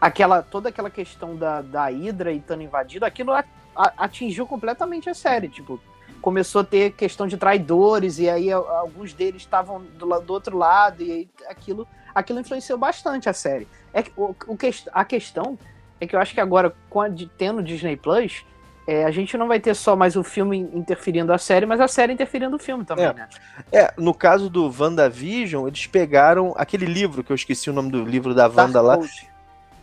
aquela 0.00 0.42
toda 0.42 0.68
aquela 0.68 0.90
questão 0.90 1.36
da, 1.36 1.62
da 1.62 1.86
Hydra 1.86 2.32
e 2.32 2.38
estando 2.38 2.62
invadido, 2.62 3.04
aquilo 3.04 3.32
atingiu 3.74 4.46
completamente 4.46 5.08
a 5.08 5.14
série. 5.14 5.48
Tipo, 5.48 5.80
começou 6.20 6.60
a 6.60 6.64
ter 6.64 6.92
questão 6.92 7.26
de 7.26 7.36
traidores, 7.36 8.18
e 8.18 8.28
aí 8.28 8.52
alguns 8.52 9.12
deles 9.12 9.42
estavam 9.42 9.82
do, 9.82 10.20
do 10.20 10.32
outro 10.32 10.56
lado, 10.56 11.02
e 11.02 11.10
aí 11.10 11.30
aquilo, 11.48 11.86
aquilo 12.14 12.40
influenciou 12.40 12.78
bastante 12.78 13.28
a 13.28 13.32
série. 13.32 13.66
É 13.92 14.04
o, 14.16 14.34
o, 14.46 14.58
a 14.92 15.04
questão 15.04 15.58
é 16.00 16.06
que 16.06 16.16
eu 16.16 16.20
acho 16.20 16.34
que 16.34 16.40
agora, 16.40 16.74
com 16.88 17.00
a, 17.00 17.08
tendo 17.36 17.62
Disney 17.62 17.96
Plus, 17.96 18.44
é, 18.86 19.04
a 19.04 19.10
gente 19.10 19.36
não 19.36 19.46
vai 19.46 19.60
ter 19.60 19.74
só 19.74 19.94
mais 19.94 20.16
o 20.16 20.24
filme 20.24 20.58
interferindo 20.58 21.32
a 21.32 21.38
série, 21.38 21.66
mas 21.66 21.80
a 21.80 21.86
série 21.86 22.12
interferindo 22.12 22.56
o 22.56 22.58
filme 22.58 22.84
também, 22.84 23.06
é. 23.06 23.12
né? 23.12 23.28
É, 23.70 23.94
no 23.96 24.12
caso 24.12 24.50
do 24.50 24.72
WandaVision, 24.76 25.68
eles 25.68 25.86
pegaram 25.86 26.52
aquele 26.56 26.86
livro, 26.86 27.22
que 27.22 27.30
eu 27.30 27.36
esqueci 27.36 27.70
o 27.70 27.72
nome 27.72 27.90
do 27.90 28.04
livro 28.04 28.34
da 28.34 28.48
Wanda 28.48 28.80
lá. 28.80 28.98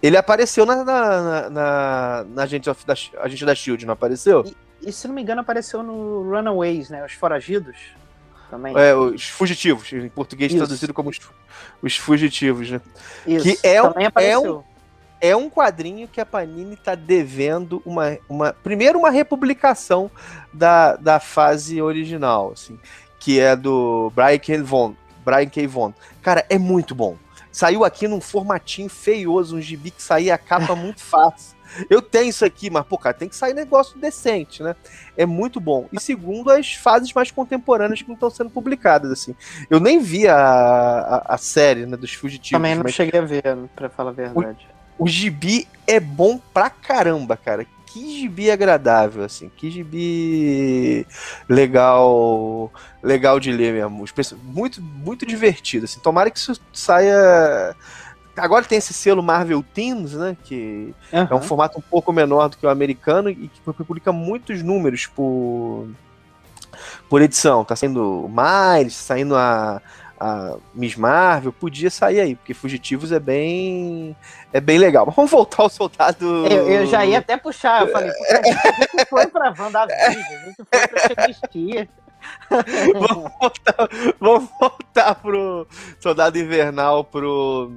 Ele 0.02 0.18
apareceu 0.18 0.66
na, 0.66 0.84
na, 0.84 1.22
na, 1.22 1.50
na, 1.50 2.26
na 2.30 2.44
Agente, 2.44 2.70
of, 2.70 2.86
da, 2.86 2.94
Agente 3.22 3.46
da 3.46 3.56
Shield, 3.56 3.86
não 3.86 3.94
apareceu? 3.94 4.46
E, 4.82 4.90
e, 4.90 4.92
se 4.92 5.08
não 5.08 5.16
me 5.16 5.22
engano, 5.22 5.42
apareceu 5.42 5.82
no 5.84 6.24
Runaways, 6.24 6.90
né? 6.90 7.06
Os 7.06 7.14
Foragidos 7.14 7.78
também. 8.50 8.78
É, 8.78 8.96
os 8.96 9.24
fugitivos, 9.30 9.92
em 9.94 10.10
português 10.10 10.52
Isso. 10.52 10.60
traduzido 10.60 10.94
como 10.94 11.10
os, 11.10 11.20
os 11.82 11.96
fugitivos, 11.98 12.72
né? 12.72 12.82
Isso, 13.28 13.44
que 13.44 13.68
é, 13.68 13.82
também 13.82 14.06
apareceu. 14.06 14.46
É 14.46 14.50
um, 14.50 14.64
é 15.22 15.36
um 15.36 15.50
quadrinho 15.50 16.08
que 16.08 16.22
a 16.22 16.26
Panini 16.26 16.74
está 16.74 16.96
devendo 16.96 17.82
uma, 17.86 18.18
uma. 18.28 18.54
Primeiro, 18.54 19.00
uma 19.00 19.10
republicação 19.10 20.10
da, 20.54 20.96
da 20.96 21.20
fase 21.20 21.82
original, 21.82 22.52
assim, 22.54 22.80
que 23.20 23.40
é 23.40 23.56
do 23.56 24.12
Brian 24.16 24.40
K. 24.40 24.58
Vaughan. 24.62 24.96
Brian 25.24 25.50
K. 25.50 25.68
Vaughan. 25.68 25.94
Cara, 26.22 26.46
é 26.50 26.58
muito 26.58 26.96
bom. 26.96 27.18
Saiu 27.52 27.84
aqui 27.84 28.08
num 28.08 28.22
formatinho 28.22 28.90
feioso, 28.90 29.58
um 29.58 29.62
gibi 29.62 29.92
que 29.92 30.02
saía 30.02 30.36
a 30.36 30.38
capa 30.38 30.74
muito 30.76 31.02
fácil. 31.02 31.58
Eu 31.90 32.02
tenho 32.02 32.30
isso 32.30 32.44
aqui, 32.44 32.70
mas, 32.70 32.86
pô, 32.86 32.98
cara, 32.98 33.14
tem 33.14 33.30
que 33.30 33.36
sair 33.36 33.54
negócio 33.54 34.00
decente, 34.00 34.64
né? 34.64 34.76
É 35.16 35.26
muito 35.26 35.60
bom. 35.60 35.88
E 35.92 36.00
segundo, 36.00 36.50
as 36.52 36.74
fases 36.74 37.14
mais 37.14 37.30
contemporâneas 37.30 38.02
que 38.02 38.08
não 38.08 38.16
estão 38.16 38.30
sendo 38.30 38.50
publicadas, 38.50 39.12
assim. 39.12 39.36
Eu 39.70 39.80
nem 39.80 40.00
vi 40.00 40.28
a, 40.28 40.36
a, 40.36 41.36
a 41.36 41.38
série, 41.38 41.86
né, 41.86 41.96
dos 41.96 42.14
fugitivos. 42.14 42.52
Também 42.52 42.76
não 42.76 42.84
mas... 42.84 42.94
cheguei 42.94 43.20
a 43.20 43.24
ver, 43.24 43.44
pra 43.76 43.90
falar 43.90 44.10
a 44.10 44.14
verdade. 44.14 44.68
O 44.74 44.79
o 45.00 45.08
gibi 45.08 45.68
é 45.88 46.00
bom 46.00 46.38
pra 46.54 46.70
caramba, 46.70 47.36
cara. 47.36 47.66
Que 47.88 48.20
gibi 48.20 48.52
agradável, 48.52 49.24
assim. 49.24 49.50
Que 49.56 49.72
gibi 49.72 51.08
legal, 51.48 52.72
legal 53.02 53.40
de 53.40 53.52
ler 53.52 53.74
mesmo. 53.74 54.06
Muito, 54.44 54.80
muito 54.80 55.26
divertido, 55.26 55.86
assim. 55.86 56.00
Tomara 56.00 56.30
que 56.30 56.38
isso 56.38 56.62
saia 56.72 57.76
agora 58.40 58.64
tem 58.64 58.78
esse 58.78 58.94
selo 58.94 59.22
Marvel 59.22 59.64
Teens, 59.74 60.14
né? 60.14 60.38
Que 60.44 60.94
uhum. 61.12 61.28
é 61.30 61.36
um 61.36 61.42
formato 61.42 61.80
um 61.80 61.82
pouco 61.82 62.12
menor 62.12 62.50
do 62.50 62.58
que 62.58 62.66
o 62.66 62.70
americano 62.70 63.30
e 63.30 63.48
que 63.48 63.62
publica 63.62 64.12
muitos 64.12 64.64
números 64.64 65.08
por, 65.08 65.88
por 67.10 67.22
edição. 67.22 67.64
Tá 67.66 67.76
saindo 67.76 68.30
Miles, 68.30 68.96
saindo 68.96 69.36
a, 69.36 69.82
a 70.20 70.58
Miss 70.74 70.96
Marvel, 70.96 71.54
podia 71.54 71.90
sair 71.90 72.20
aí, 72.20 72.36
porque 72.36 72.54
Fugitivos 72.54 73.12
é 73.12 73.20
bem 73.20 74.16
é 74.52 74.60
bem 74.60 74.78
legal. 74.78 75.06
Mas 75.06 75.16
vamos 75.16 75.32
voltar 75.32 75.64
ao 75.64 75.70
soldado. 75.70 76.46
Eu, 76.48 76.70
eu 76.70 76.86
já 76.86 77.06
ia 77.06 77.20
até 77.20 77.38
puxar, 77.38 77.84
eu 77.84 77.92
falei, 77.92 78.10
a 78.10 78.36
gente 78.42 79.06
foi 79.10 79.28
pra 79.28 79.54
WandaVision, 79.58 80.00
a 80.02 80.46
gente 80.46 80.56
foi 80.58 80.88
pra 80.88 81.00
Shakespeare. 81.08 81.90
vamos, 82.94 83.32
voltar, 83.40 83.90
vamos 84.20 84.50
voltar 84.60 85.16
pro 85.16 85.66
Soldado 86.02 86.38
Invernal, 86.38 87.06
pro. 87.06 87.72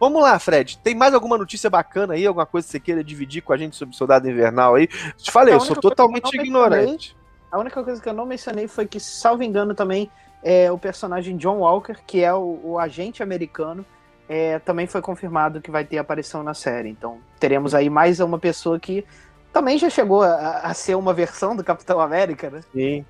Vamos 0.00 0.22
lá, 0.22 0.38
Fred. 0.38 0.78
Tem 0.78 0.94
mais 0.94 1.14
alguma 1.14 1.38
notícia 1.38 1.68
bacana 1.68 2.14
aí? 2.14 2.26
Alguma 2.26 2.46
coisa 2.46 2.66
que 2.66 2.72
você 2.72 2.80
queira 2.80 3.04
dividir 3.04 3.42
com 3.42 3.52
a 3.52 3.56
gente 3.56 3.76
sobre 3.76 3.94
Soldado 3.94 4.28
Invernal 4.28 4.74
aí? 4.74 4.88
Te 5.16 5.30
falei, 5.30 5.54
eu 5.54 5.60
sou 5.60 5.76
totalmente 5.76 6.34
ignorante. 6.34 7.16
A 7.50 7.58
única 7.58 7.82
coisa 7.82 8.00
que 8.02 8.08
eu 8.08 8.12
não 8.12 8.26
mencionei 8.26 8.66
foi 8.66 8.86
que, 8.86 8.98
salvo 8.98 9.42
engano, 9.42 9.74
também 9.74 10.10
é, 10.42 10.70
o 10.70 10.78
personagem 10.78 11.36
John 11.36 11.58
Walker, 11.58 11.96
que 12.06 12.22
é 12.22 12.32
o, 12.32 12.60
o 12.62 12.78
agente 12.78 13.22
americano, 13.22 13.84
é, 14.28 14.58
também 14.58 14.86
foi 14.86 15.00
confirmado 15.00 15.60
que 15.60 15.70
vai 15.70 15.84
ter 15.84 15.98
aparição 15.98 16.42
na 16.42 16.54
série. 16.54 16.88
Então 16.88 17.18
teremos 17.38 17.74
aí 17.74 17.88
mais 17.88 18.20
uma 18.20 18.38
pessoa 18.38 18.78
que 18.78 19.04
também 19.52 19.78
já 19.78 19.88
chegou 19.88 20.22
a, 20.22 20.60
a 20.60 20.74
ser 20.74 20.94
uma 20.94 21.14
versão 21.14 21.56
do 21.56 21.64
Capitão 21.64 22.00
América, 22.00 22.50
né? 22.50 22.60
Sim. 22.72 23.04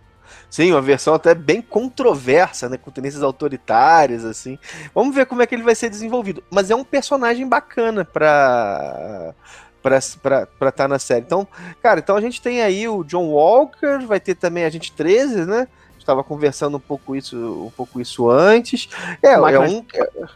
Sim, 0.50 0.72
uma 0.72 0.82
versão 0.82 1.14
até 1.14 1.34
bem 1.34 1.62
controversa, 1.62 2.68
né? 2.68 2.76
Com 2.76 2.90
tendências 2.90 3.22
autoritárias, 3.22 4.24
assim. 4.24 4.58
Vamos 4.94 5.14
ver 5.14 5.26
como 5.26 5.42
é 5.42 5.46
que 5.46 5.54
ele 5.54 5.62
vai 5.62 5.74
ser 5.74 5.88
desenvolvido. 5.88 6.42
Mas 6.50 6.70
é 6.70 6.76
um 6.76 6.84
personagem 6.84 7.48
bacana 7.48 8.04
pra 8.04 9.34
para 9.80 9.96
estar 9.96 10.72
tá 10.72 10.88
na 10.88 10.98
série. 10.98 11.24
Então, 11.24 11.46
cara, 11.82 12.00
então 12.00 12.16
a 12.16 12.20
gente 12.20 12.42
tem 12.42 12.60
aí 12.60 12.86
o 12.88 13.04
John 13.04 13.28
Walker, 13.28 14.04
vai 14.06 14.20
ter 14.20 14.34
também 14.34 14.64
a 14.64 14.70
gente 14.70 14.92
13, 14.92 15.46
né? 15.46 15.68
Estava 16.08 16.24
conversando 16.24 16.78
um 16.78 16.80
pouco 16.80 17.14
isso, 17.14 17.36
um 17.36 17.70
pouco 17.70 18.00
isso 18.00 18.30
antes. 18.30 18.88
É, 19.22 19.36
máquina 19.36 19.64
é 19.64 19.68
um 19.68 19.82
de... 19.82 20.00
É, 20.00 20.28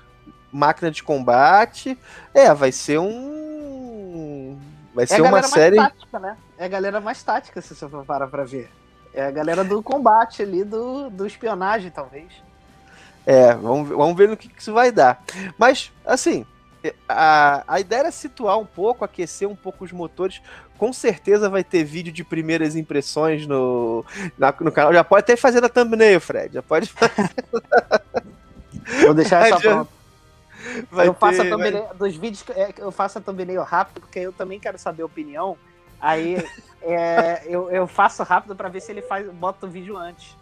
máquina 0.53 0.91
de 0.91 1.03
combate. 1.03 1.99
É, 2.35 2.53
vai 2.53 2.71
ser 2.71 2.99
um 2.99 4.59
vai 4.95 5.05
é 5.05 5.07
ser 5.07 5.23
uma 5.23 5.43
série 5.43 5.77
tática, 5.77 6.19
né? 6.19 6.37
É 6.59 6.67
a 6.67 6.69
galera 6.69 7.01
mais 7.01 7.23
tática 7.23 7.61
se 7.63 7.75
você 7.75 7.89
for 7.89 8.05
parar 8.05 8.29
para 8.29 8.45
ver. 8.45 8.71
É 9.15 9.25
a 9.25 9.31
galera 9.31 9.65
do 9.65 9.83
combate 9.83 10.43
ali 10.43 10.63
do, 10.65 11.09
do 11.09 11.27
espionagem, 11.27 11.91
talvez. 11.91 12.31
É, 13.25 13.55
vamos, 13.55 13.89
vamos 13.89 14.17
ver 14.17 14.29
no 14.29 14.37
que, 14.37 14.49
que 14.49 14.61
isso 14.61 14.73
vai 14.73 14.91
dar. 14.91 15.23
Mas, 15.59 15.93
assim, 16.05 16.47
a, 17.09 17.65
a 17.67 17.81
ideia 17.81 18.01
era 18.01 18.11
situar 18.11 18.59
um 18.59 18.67
pouco, 18.67 19.05
aquecer 19.05 19.49
um 19.49 19.55
pouco 19.55 19.85
os 19.85 19.93
motores. 19.93 20.41
Com 20.79 20.93
certeza 20.93 21.49
vai 21.49 21.63
ter 21.63 21.85
vídeo 21.85 22.13
de 22.13 22.25
primeiras 22.25 22.75
impressões 22.75 23.47
no, 23.47 24.05
na, 24.37 24.53
no 24.61 24.73
canal. 24.73 24.93
Já 24.93 25.05
pode 25.05 25.21
até 25.21 25.37
fazer 25.37 25.61
na 25.61 25.69
thumbnail, 25.69 26.21
Fred. 26.21 26.55
Já 26.55 26.63
pode 26.63 26.91
fazer. 26.91 27.35
Vou 29.05 29.15
deixar 29.15 29.47
essa 29.47 29.61
pronta. 29.61 29.91
eu 31.05 31.15
faço 31.15 31.43
ter, 31.43 31.47
a 31.47 31.51
thumbnail, 31.51 31.87
vai... 31.87 31.97
dos 31.97 32.17
vídeos 32.17 32.45
é, 32.51 32.73
eu 32.79 32.91
faço 32.91 33.19
a 33.19 33.21
thumbnail 33.21 33.63
rápido, 33.63 34.01
porque 34.01 34.19
eu 34.19 34.33
também 34.33 34.59
quero 34.59 34.79
saber 34.79 35.03
a 35.03 35.07
opinião. 35.07 35.57
Aí 36.03 36.45
é, 36.83 37.43
eu, 37.47 37.71
eu 37.71 37.87
faço 37.87 38.25
rápido 38.25 38.57
para 38.57 38.69
ver 38.69 38.81
se 38.81 38.91
ele 38.91 39.03
faz, 39.03 39.25
bota 39.31 39.67
o 39.67 39.71
vídeo 39.71 39.97
antes. 39.97 40.37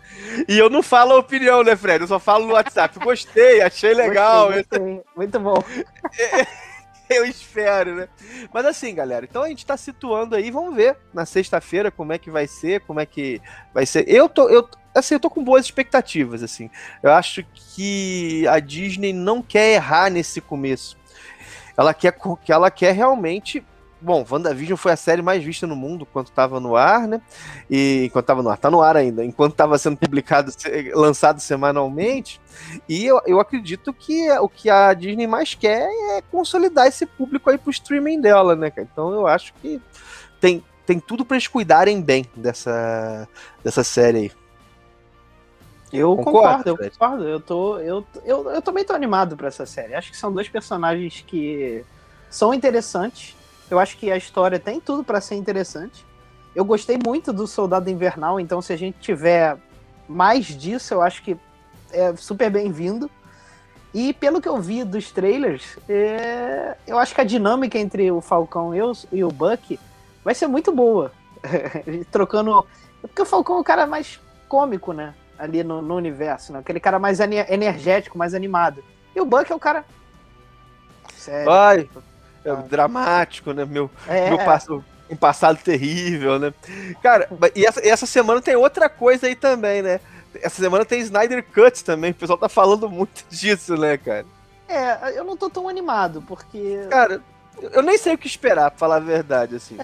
E 0.48 0.58
eu 0.58 0.70
não 0.70 0.82
falo 0.82 1.12
a 1.12 1.18
opinião, 1.18 1.62
né, 1.62 1.76
Fred? 1.76 2.00
Eu 2.00 2.08
só 2.08 2.18
falo 2.18 2.46
no 2.46 2.54
WhatsApp. 2.54 2.98
Gostei, 2.98 3.60
achei 3.60 3.92
legal. 3.92 4.46
Gostei, 4.46 4.78
gostei. 4.78 5.02
Muito 5.14 5.38
bom. 5.38 5.62
eu 7.10 7.26
espero, 7.26 7.94
né? 7.94 8.08
Mas 8.52 8.64
assim, 8.64 8.94
galera, 8.94 9.26
então 9.28 9.42
a 9.42 9.48
gente 9.48 9.66
tá 9.66 9.76
situando 9.76 10.34
aí, 10.34 10.50
vamos 10.50 10.74
ver 10.74 10.96
na 11.12 11.26
sexta-feira 11.26 11.90
como 11.90 12.14
é 12.14 12.18
que 12.18 12.30
vai 12.30 12.46
ser, 12.46 12.80
como 12.80 13.00
é 13.00 13.04
que 13.04 13.42
vai 13.74 13.84
ser. 13.84 14.08
Eu 14.08 14.26
tô, 14.26 14.48
eu, 14.48 14.66
assim, 14.94 15.14
eu 15.14 15.20
tô 15.20 15.28
com 15.28 15.44
boas 15.44 15.66
expectativas, 15.66 16.42
assim. 16.42 16.70
Eu 17.02 17.12
acho 17.12 17.44
que 17.52 18.48
a 18.48 18.58
Disney 18.60 19.12
não 19.12 19.42
quer 19.42 19.74
errar 19.74 20.08
nesse 20.08 20.40
começo. 20.40 20.96
Ela 21.76 21.92
quer 21.92 22.14
que 22.44 22.52
ela 22.52 22.70
quer 22.70 22.94
realmente 22.94 23.62
Bom, 24.00 24.24
WandaVision 24.28 24.78
foi 24.78 24.92
a 24.92 24.96
série 24.96 25.20
mais 25.20 25.44
vista 25.44 25.66
no 25.66 25.76
mundo 25.76 26.06
enquanto 26.08 26.28
estava 26.28 26.58
no 26.58 26.74
ar, 26.74 27.06
né? 27.06 27.20
E 27.68 28.04
enquanto 28.06 28.24
estava 28.24 28.42
no 28.42 28.48
ar, 28.48 28.56
tá 28.56 28.70
no 28.70 28.80
ar 28.80 28.96
ainda, 28.96 29.22
enquanto 29.22 29.52
estava 29.52 29.76
sendo 29.76 29.98
publicado, 29.98 30.50
lançado 30.94 31.38
semanalmente. 31.40 32.40
E 32.88 33.04
eu, 33.04 33.20
eu 33.26 33.40
acredito 33.40 33.92
que 33.92 34.30
o 34.38 34.48
que 34.48 34.70
a 34.70 34.94
Disney 34.94 35.26
mais 35.26 35.54
quer 35.54 35.86
é 36.12 36.22
consolidar 36.30 36.86
esse 36.86 37.04
público 37.04 37.50
aí 37.50 37.58
pro 37.58 37.70
streaming 37.70 38.20
dela, 38.20 38.56
né, 38.56 38.72
Então 38.78 39.12
eu 39.12 39.26
acho 39.26 39.52
que 39.54 39.80
tem, 40.40 40.64
tem 40.86 40.98
tudo 40.98 41.22
para 41.22 41.36
eles 41.36 41.46
cuidarem 41.46 42.00
bem 42.00 42.24
dessa, 42.34 43.28
dessa 43.62 43.84
série 43.84 44.18
aí. 44.18 44.32
Eu 45.92 46.16
concordo, 46.16 46.32
concordo 46.32 46.84
eu 46.84 46.90
concordo. 46.90 47.28
Eu, 47.28 47.40
tô, 47.40 47.78
eu, 47.80 48.06
eu, 48.24 48.50
eu 48.50 48.62
também 48.62 48.84
tô 48.84 48.94
animado 48.94 49.36
para 49.36 49.48
essa 49.48 49.66
série. 49.66 49.94
Acho 49.94 50.10
que 50.10 50.16
são 50.16 50.32
dois 50.32 50.48
personagens 50.48 51.22
que 51.26 51.84
são 52.30 52.54
interessantes 52.54 53.34
eu 53.70 53.78
acho 53.78 53.96
que 53.96 54.10
a 54.10 54.16
história 54.16 54.58
tem 54.58 54.80
tudo 54.80 55.04
para 55.04 55.20
ser 55.20 55.36
interessante. 55.36 56.06
Eu 56.54 56.64
gostei 56.64 56.98
muito 57.04 57.32
do 57.32 57.46
Soldado 57.46 57.88
Invernal, 57.88 58.40
então 58.40 58.60
se 58.60 58.72
a 58.72 58.76
gente 58.76 58.98
tiver 58.98 59.56
mais 60.08 60.46
disso, 60.46 60.94
eu 60.94 61.02
acho 61.02 61.22
que 61.22 61.36
é 61.92 62.14
super 62.16 62.50
bem-vindo. 62.50 63.10
E 63.92 64.12
pelo 64.12 64.40
que 64.40 64.48
eu 64.48 64.60
vi 64.60 64.84
dos 64.84 65.10
trailers, 65.10 65.78
é... 65.88 66.76
eu 66.86 66.98
acho 66.98 67.14
que 67.14 67.20
a 67.20 67.24
dinâmica 67.24 67.78
entre 67.78 68.10
o 68.10 68.20
Falcão 68.20 68.72
e 69.12 69.24
o 69.24 69.28
Buck 69.30 69.78
vai 70.24 70.34
ser 70.34 70.46
muito 70.46 70.72
boa. 70.72 71.12
Trocando. 72.10 72.66
Porque 73.00 73.22
o 73.22 73.26
Falcão 73.26 73.56
é 73.56 73.60
o 73.60 73.64
cara 73.64 73.86
mais 73.86 74.20
cômico, 74.48 74.92
né? 74.92 75.14
ali 75.40 75.64
no, 75.64 75.80
no 75.80 75.96
universo, 75.96 76.52
né? 76.52 76.58
Aquele 76.58 76.78
cara 76.78 76.98
mais 76.98 77.18
energético, 77.18 78.18
mais 78.18 78.34
animado. 78.34 78.84
E 79.16 79.20
o 79.20 79.24
Buck 79.24 79.50
é 79.50 79.54
o 79.54 79.58
cara. 79.58 79.84
Sério. 81.16 81.50
Ai, 81.50 81.88
é 82.44 82.54
dramático, 82.68 83.52
né? 83.52 83.64
Meu, 83.64 83.90
é. 84.08 84.28
meu 84.30 84.38
passo, 84.38 84.84
um 85.10 85.16
passado 85.16 85.58
terrível, 85.62 86.38
né? 86.38 86.54
Cara, 87.02 87.28
e 87.54 87.66
essa, 87.66 87.86
essa 87.86 88.06
semana 88.06 88.40
tem 88.40 88.56
outra 88.56 88.88
coisa 88.88 89.26
aí 89.26 89.34
também, 89.34 89.82
né? 89.82 90.00
Essa 90.40 90.62
semana 90.62 90.84
tem 90.84 91.00
Snyder 91.00 91.44
Cut 91.44 91.84
também. 91.84 92.12
O 92.12 92.14
pessoal 92.14 92.38
tá 92.38 92.48
falando 92.48 92.88
muito 92.88 93.24
disso, 93.28 93.76
né, 93.76 93.96
cara? 93.96 94.24
É, 94.68 95.18
eu 95.18 95.24
não 95.24 95.36
tô 95.36 95.50
tão 95.50 95.68
animado, 95.68 96.22
porque. 96.22 96.86
Cara, 96.88 97.20
eu 97.60 97.82
nem 97.82 97.98
sei 97.98 98.14
o 98.14 98.18
que 98.18 98.28
esperar, 98.28 98.70
pra 98.70 98.78
falar 98.78 98.96
a 98.96 99.00
verdade, 99.00 99.56
assim. 99.56 99.76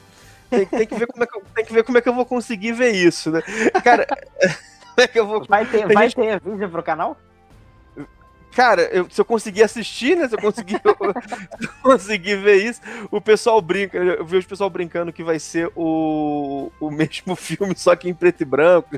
Tem, 0.48 0.64
tem, 0.64 0.86
que, 0.86 0.94
ver 0.94 1.09
como 1.09 1.24
é 1.24 1.26
que 1.26 1.36
eu, 1.36 1.42
tem 1.54 1.64
que 1.64 1.72
ver 1.72 1.82
como 1.82 1.98
é 1.98 2.00
que 2.00 2.09
eu 2.09 2.14
vou 2.14 2.24
conseguir 2.24 2.70
ver 2.70 2.92
isso, 2.92 3.32
né? 3.32 3.42
Cara, 3.82 4.07
como 4.94 4.98
é 4.98 5.09
que 5.09 5.18
eu 5.18 5.26
vou. 5.26 5.44
Vai 5.44 5.66
ter, 5.66 5.92
vai 5.92 6.09
gente... 6.09 6.14
ter 6.14 6.40
vídeo 6.40 6.70
pro 6.70 6.84
canal? 6.84 7.16
Cara, 8.57 8.84
eu, 8.84 9.07
se 9.11 9.20
eu 9.20 9.24
conseguir 9.26 9.62
assistir, 9.62 10.16
né? 10.16 10.26
Se 10.26 10.34
eu 10.34 10.40
conseguir, 10.40 10.80
eu, 10.82 10.96
se 11.61 11.66
eu 11.66 11.72
conseguir 11.82 12.36
ver 12.36 12.57
isso, 12.57 12.80
o 13.11 13.20
pessoal 13.20 13.61
brinca. 13.61 13.98
Eu 13.98 14.24
vejo 14.24 14.46
o 14.46 14.48
pessoal 14.48 14.70
brincando 14.70 15.12
que 15.12 15.22
vai 15.22 15.38
ser 15.38 15.70
o, 15.76 16.72
o 16.80 16.90
mesmo 16.90 17.36
filme, 17.36 17.74
só 17.76 17.94
que 17.94 18.09
em 18.09 18.14
preto 18.14 18.40
e 18.40 18.44
branco. 18.46 18.88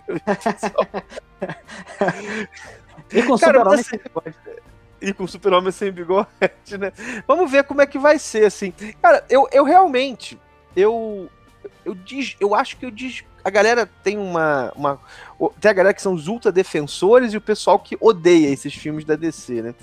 e 3.13 3.23
com 3.25 3.35
super-homem 3.37 3.81
assim, 3.81 3.91
sem 3.91 3.99
bigode. 3.99 4.37
E 5.03 5.13
com 5.13 5.27
super-homem 5.27 5.73
sem 5.73 5.91
bigode, 5.91 6.79
né? 6.79 6.93
Vamos 7.27 7.51
ver 7.51 7.65
como 7.65 7.83
é 7.83 7.87
que 7.87 7.99
vai 7.99 8.17
ser, 8.17 8.45
assim. 8.45 8.73
Cara, 9.03 9.25
eu, 9.29 9.49
eu 9.51 9.65
realmente. 9.65 10.41
Eu, 10.77 11.29
eu, 11.85 11.97
diz, 11.97 12.37
eu 12.39 12.55
acho 12.55 12.77
que 12.77 12.87
eu 12.87 12.93
diz, 12.93 13.25
a 13.49 13.51
galera 13.51 13.89
tem 14.03 14.19
uma, 14.19 14.73
uma. 14.77 15.01
Tem 15.61 15.71
a 15.71 15.75
galera 15.75 15.95
que 15.95 16.03
são 16.03 16.13
os 16.13 16.29
ultra 16.29 16.53
defensores 16.53 17.33
e 17.33 17.37
o 17.37 17.41
pessoal 17.41 17.79
que 17.79 17.97
odeia 18.01 18.49
esses 18.49 18.75
filmes 18.75 19.05
da 19.05 19.17
DC, 19.17 19.63
né? 19.63 19.75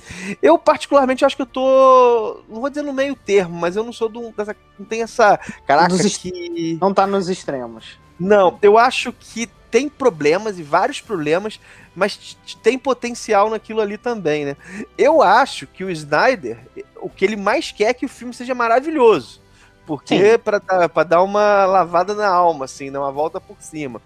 Eu, 0.41 0.57
particularmente, 0.57 1.25
acho 1.25 1.35
que 1.35 1.41
eu 1.41 1.47
tô. 1.47 2.43
Não 2.47 2.61
vou 2.61 2.69
dizer 2.69 2.83
no 2.83 2.93
meio 2.93 3.15
termo, 3.15 3.55
mas 3.57 3.75
eu 3.75 3.83
não 3.83 3.91
sou 3.91 4.07
do. 4.07 4.31
Dessa, 4.31 4.55
não 4.77 4.85
tem 4.85 5.01
essa. 5.01 5.37
Caraca, 5.65 5.97
que. 5.97 6.77
Não 6.79 6.93
tá 6.93 7.07
nos 7.07 7.27
extremos. 7.27 7.97
Não, 8.19 8.57
eu 8.61 8.77
acho 8.77 9.11
que 9.11 9.49
tem 9.69 9.89
problemas 9.89 10.57
e 10.57 10.63
vários 10.63 11.01
problemas, 11.01 11.59
mas 11.93 12.37
tem 12.63 12.77
potencial 12.77 13.49
naquilo 13.49 13.81
ali 13.81 13.97
também, 13.97 14.45
né? 14.45 14.55
Eu 14.97 15.21
acho 15.21 15.67
que 15.67 15.83
o 15.83 15.89
Snyder, 15.89 16.59
o 16.97 17.09
que 17.09 17.25
ele 17.25 17.35
mais 17.35 17.71
quer 17.71 17.89
é 17.89 17.93
que 17.93 18.05
o 18.05 18.09
filme 18.09 18.33
seja 18.33 18.55
maravilhoso. 18.55 19.41
Porque 19.85 20.37
para 20.37 21.03
dar 21.03 21.21
uma 21.21 21.65
lavada 21.65 22.13
na 22.13 22.27
alma, 22.27 22.65
assim, 22.65 22.91
dar 22.91 23.01
uma 23.01 23.11
volta 23.11 23.39
por 23.39 23.57
cima. 23.59 24.01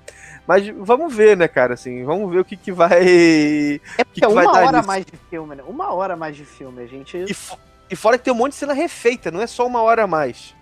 Mas 0.45 0.67
vamos 0.67 1.13
ver, 1.13 1.37
né, 1.37 1.47
cara, 1.47 1.75
assim, 1.75 2.03
vamos 2.03 2.31
ver 2.31 2.39
o 2.39 2.45
que 2.45 2.57
que 2.57 2.71
vai... 2.71 3.79
É 3.97 4.03
porque 4.03 4.21
que 4.21 4.21
que 4.21 4.27
uma 4.27 4.51
hora 4.51 4.81
mais 4.81 5.05
de 5.05 5.15
filme, 5.29 5.55
né? 5.55 5.63
Uma 5.67 5.93
hora 5.93 6.15
mais 6.15 6.35
de 6.35 6.43
filme, 6.43 6.81
a 6.81 6.87
gente... 6.87 7.17
E, 7.17 7.35
e 7.91 7.95
fora 7.95 8.17
que 8.17 8.23
tem 8.23 8.33
um 8.33 8.37
monte 8.37 8.53
de 8.53 8.57
cena 8.57 8.73
refeita, 8.73 9.29
não 9.29 9.41
é 9.41 9.47
só 9.47 9.65
uma 9.65 9.81
hora 9.81 10.03
a 10.03 10.07
mais. 10.07 10.55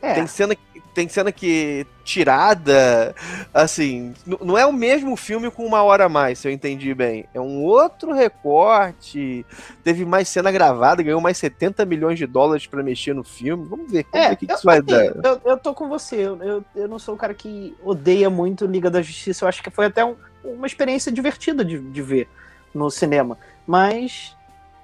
É. 0.00 0.14
Tem 0.14 0.26
cena, 0.26 0.56
tem 0.94 1.08
cena 1.08 1.32
que 1.32 1.86
tirada, 2.04 3.14
assim, 3.52 4.14
não 4.40 4.56
é 4.56 4.64
o 4.64 4.72
mesmo 4.72 5.16
filme 5.16 5.50
com 5.50 5.66
uma 5.66 5.82
hora 5.82 6.04
a 6.04 6.08
mais, 6.08 6.38
se 6.38 6.46
eu 6.46 6.52
entendi 6.52 6.94
bem. 6.94 7.26
É 7.34 7.40
um 7.40 7.62
outro 7.64 8.12
recorte, 8.12 9.44
teve 9.82 10.04
mais 10.04 10.28
cena 10.28 10.52
gravada, 10.52 11.02
ganhou 11.02 11.20
mais 11.20 11.36
70 11.38 11.84
milhões 11.84 12.18
de 12.18 12.26
dólares 12.26 12.66
para 12.66 12.82
mexer 12.82 13.14
no 13.14 13.24
filme. 13.24 13.66
Vamos 13.68 13.90
ver, 13.90 14.06
vamos 14.12 14.26
é, 14.26 14.32
o 14.32 14.36
que, 14.36 14.46
que 14.46 14.52
isso 14.52 14.64
vai 14.64 14.78
assim, 14.78 14.86
dar. 14.86 15.04
Eu, 15.24 15.40
eu 15.44 15.58
tô 15.58 15.74
com 15.74 15.88
você, 15.88 16.16
eu, 16.16 16.64
eu 16.76 16.88
não 16.88 16.98
sou 16.98 17.14
o 17.14 17.18
cara 17.18 17.34
que 17.34 17.76
odeia 17.82 18.30
muito 18.30 18.66
Liga 18.66 18.90
da 18.90 19.02
Justiça, 19.02 19.44
eu 19.44 19.48
acho 19.48 19.62
que 19.62 19.70
foi 19.70 19.86
até 19.86 20.04
um, 20.04 20.14
uma 20.44 20.66
experiência 20.66 21.10
divertida 21.10 21.64
de, 21.64 21.78
de 21.78 22.02
ver 22.02 22.28
no 22.72 22.90
cinema. 22.90 23.36
Mas, 23.66 24.36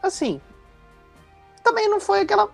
assim, 0.02 0.40
também 1.62 1.88
não 1.88 2.00
foi 2.00 2.20
aquela 2.20 2.50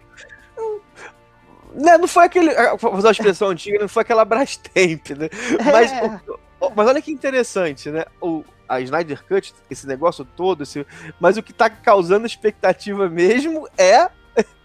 né, 1.77 1.99
não 1.99 2.09
foi 2.09 2.24
aquele. 2.24 2.51
Vou 2.79 2.95
usar 2.97 3.09
a 3.09 3.12
expressão 3.12 3.49
antiga, 3.49 3.79
não 3.79 3.89
foi 3.89 4.03
aquela 4.03 4.24
Brastemp, 4.24 5.11
né? 5.11 5.29
Mas, 5.64 5.93
é. 5.93 6.20
o, 6.61 6.70
mas 6.74 6.89
olha 6.89 7.03
que 7.03 7.12
interessante, 7.12 7.91
né? 7.91 8.05
O, 8.20 8.43
a 8.68 8.81
Snyder 8.81 9.22
Cut, 9.24 9.55
esse 9.70 9.87
negócio 9.87 10.24
todo, 10.24 10.62
esse, 10.62 10.87
mas 11.20 11.37
o 11.37 11.43
que 11.43 11.53
tá 11.53 11.68
causando 11.68 12.27
expectativa 12.27 13.09
mesmo 13.09 13.68
é 13.77 14.09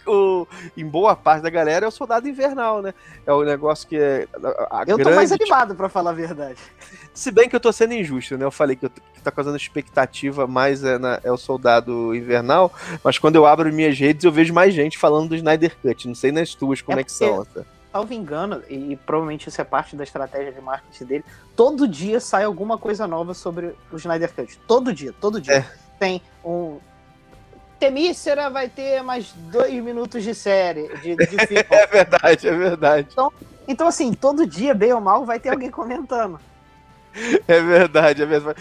o, 0.05 0.47
em 0.75 0.85
boa 0.85 1.15
parte 1.15 1.43
da 1.43 1.49
galera 1.49 1.85
é 1.85 1.89
o 1.89 1.91
Soldado 1.91 2.27
Invernal, 2.27 2.81
né? 2.81 2.93
É 3.25 3.33
o 3.33 3.43
negócio 3.43 3.87
que 3.87 3.95
é. 3.95 4.27
A, 4.69 4.79
a 4.79 4.81
eu 4.81 4.97
grande, 4.97 5.03
tô 5.03 5.15
mais 5.15 5.31
animado, 5.31 5.75
para 5.75 5.89
falar 5.89 6.11
a 6.11 6.13
verdade. 6.13 6.57
Se 7.13 7.31
bem 7.31 7.49
que 7.49 7.55
eu 7.55 7.59
tô 7.59 7.71
sendo 7.71 7.93
injusto, 7.93 8.37
né? 8.37 8.45
Eu 8.45 8.51
falei 8.51 8.75
que, 8.75 8.85
eu, 8.85 8.89
que 8.89 9.21
tá 9.21 9.31
causando 9.31 9.57
expectativa 9.57 10.47
mais 10.47 10.83
é, 10.83 10.97
na, 10.97 11.19
é 11.23 11.31
o 11.31 11.37
Soldado 11.37 12.15
Invernal, 12.15 12.73
mas 13.03 13.17
quando 13.17 13.35
eu 13.35 13.45
abro 13.45 13.71
minhas 13.71 13.97
redes 13.97 14.23
eu 14.23 14.31
vejo 14.31 14.53
mais 14.53 14.73
gente 14.73 14.97
falando 14.97 15.29
do 15.29 15.35
Snyder 15.35 15.75
Cut. 15.81 16.07
Não 16.07 16.15
sei 16.15 16.31
nas 16.31 16.55
tuas 16.55 16.81
como 16.81 16.97
é, 16.97 17.01
é 17.01 17.03
que 17.03 17.11
são. 17.11 17.45
Tá? 17.45 17.63
Salvo 17.91 18.13
engano, 18.13 18.63
e 18.69 18.95
provavelmente 19.05 19.49
isso 19.49 19.59
é 19.59 19.65
parte 19.65 19.97
da 19.97 20.05
estratégia 20.05 20.53
de 20.53 20.61
marketing 20.61 21.03
dele, 21.03 21.25
todo 21.57 21.85
dia 21.85 22.21
sai 22.21 22.45
alguma 22.45 22.77
coisa 22.77 23.05
nova 23.05 23.33
sobre 23.33 23.75
o 23.91 23.97
Snyder 23.97 24.33
Cut. 24.33 24.57
Todo 24.65 24.93
dia, 24.93 25.13
todo 25.19 25.41
dia. 25.41 25.55
É. 25.55 25.65
Tem 25.99 26.21
um, 26.43 26.79
Temícera 27.82 28.47
vai 28.47 28.69
ter 28.69 29.01
mais 29.01 29.34
dois 29.51 29.73
minutos 29.84 30.23
de 30.23 30.36
série, 30.36 30.88
de, 30.97 31.15
de 31.15 31.25
filme. 31.47 31.65
é 31.67 31.88
verdade, 31.88 32.47
é 32.47 32.55
verdade. 32.55 33.07
Então, 33.11 33.34
então, 33.67 33.88
assim, 33.88 34.13
todo 34.13 34.45
dia, 34.45 34.75
bem 34.75 34.93
ou 34.93 35.01
mal, 35.01 35.25
vai 35.25 35.39
ter 35.39 35.49
alguém 35.49 35.71
comentando. 35.71 36.39
É 37.47 37.59
verdade, 37.59 38.21
é 38.21 38.25
mesmo. 38.27 38.51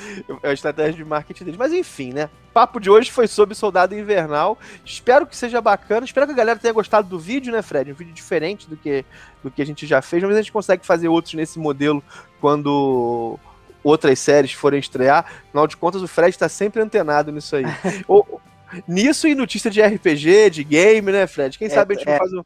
É 0.43 0.49
a 0.49 0.53
estratégia 0.55 0.95
de 0.95 1.05
marketing 1.05 1.45
deles. 1.45 1.59
Mas 1.59 1.71
enfim, 1.71 2.15
né? 2.15 2.31
O 2.49 2.53
papo 2.55 2.81
de 2.81 2.89
hoje 2.89 3.11
foi 3.11 3.27
sobre 3.29 3.55
Soldado 3.55 3.95
Invernal. 3.95 4.59
Espero 4.87 5.27
que 5.27 5.37
seja 5.37 5.61
bacana. 5.61 6.07
Espero 6.07 6.27
que 6.27 6.33
a 6.33 6.37
galera 6.37 6.59
tenha 6.59 6.73
gostado 6.73 7.07
do 7.07 7.19
vídeo, 7.19 7.53
né, 7.53 7.61
Fred? 7.61 7.93
Um 7.93 7.95
vídeo 7.95 8.15
diferente 8.15 8.69
do 8.71 8.77
que, 8.77 9.05
do 9.45 9.51
que 9.51 9.61
a 9.61 9.67
gente 9.67 9.87
já 9.87 10.01
fez. 10.01 10.23
Mas 10.23 10.35
a 10.35 10.41
gente 10.41 10.51
consegue 10.51 10.87
fazer 10.87 11.09
outros 11.09 11.35
nesse 11.35 11.59
modelo 11.59 12.03
quando 12.41 13.39
outras 13.85 14.19
séries 14.19 14.53
forem 14.53 14.81
estrear. 14.81 15.27
Afinal 15.49 15.67
de 15.67 15.77
contas, 15.77 16.01
o 16.01 16.09
Fred 16.09 16.31
está 16.31 16.49
sempre 16.49 16.81
antenado 16.81 17.31
nisso 17.31 17.55
aí. 17.55 17.65
ou, 18.09 18.41
Nisso 18.87 19.27
e 19.27 19.35
notícia 19.35 19.71
de 19.71 19.83
RPG, 19.83 20.51
de 20.51 20.65
game, 20.65 21.11
né, 21.13 21.27
Fred? 21.27 21.59
Quem 21.59 21.67
é, 21.67 21.71
sabe 21.71 21.95
a 21.95 21.99
gente 21.99 22.09
é, 22.09 22.19
faz 22.19 22.33
um. 22.33 22.43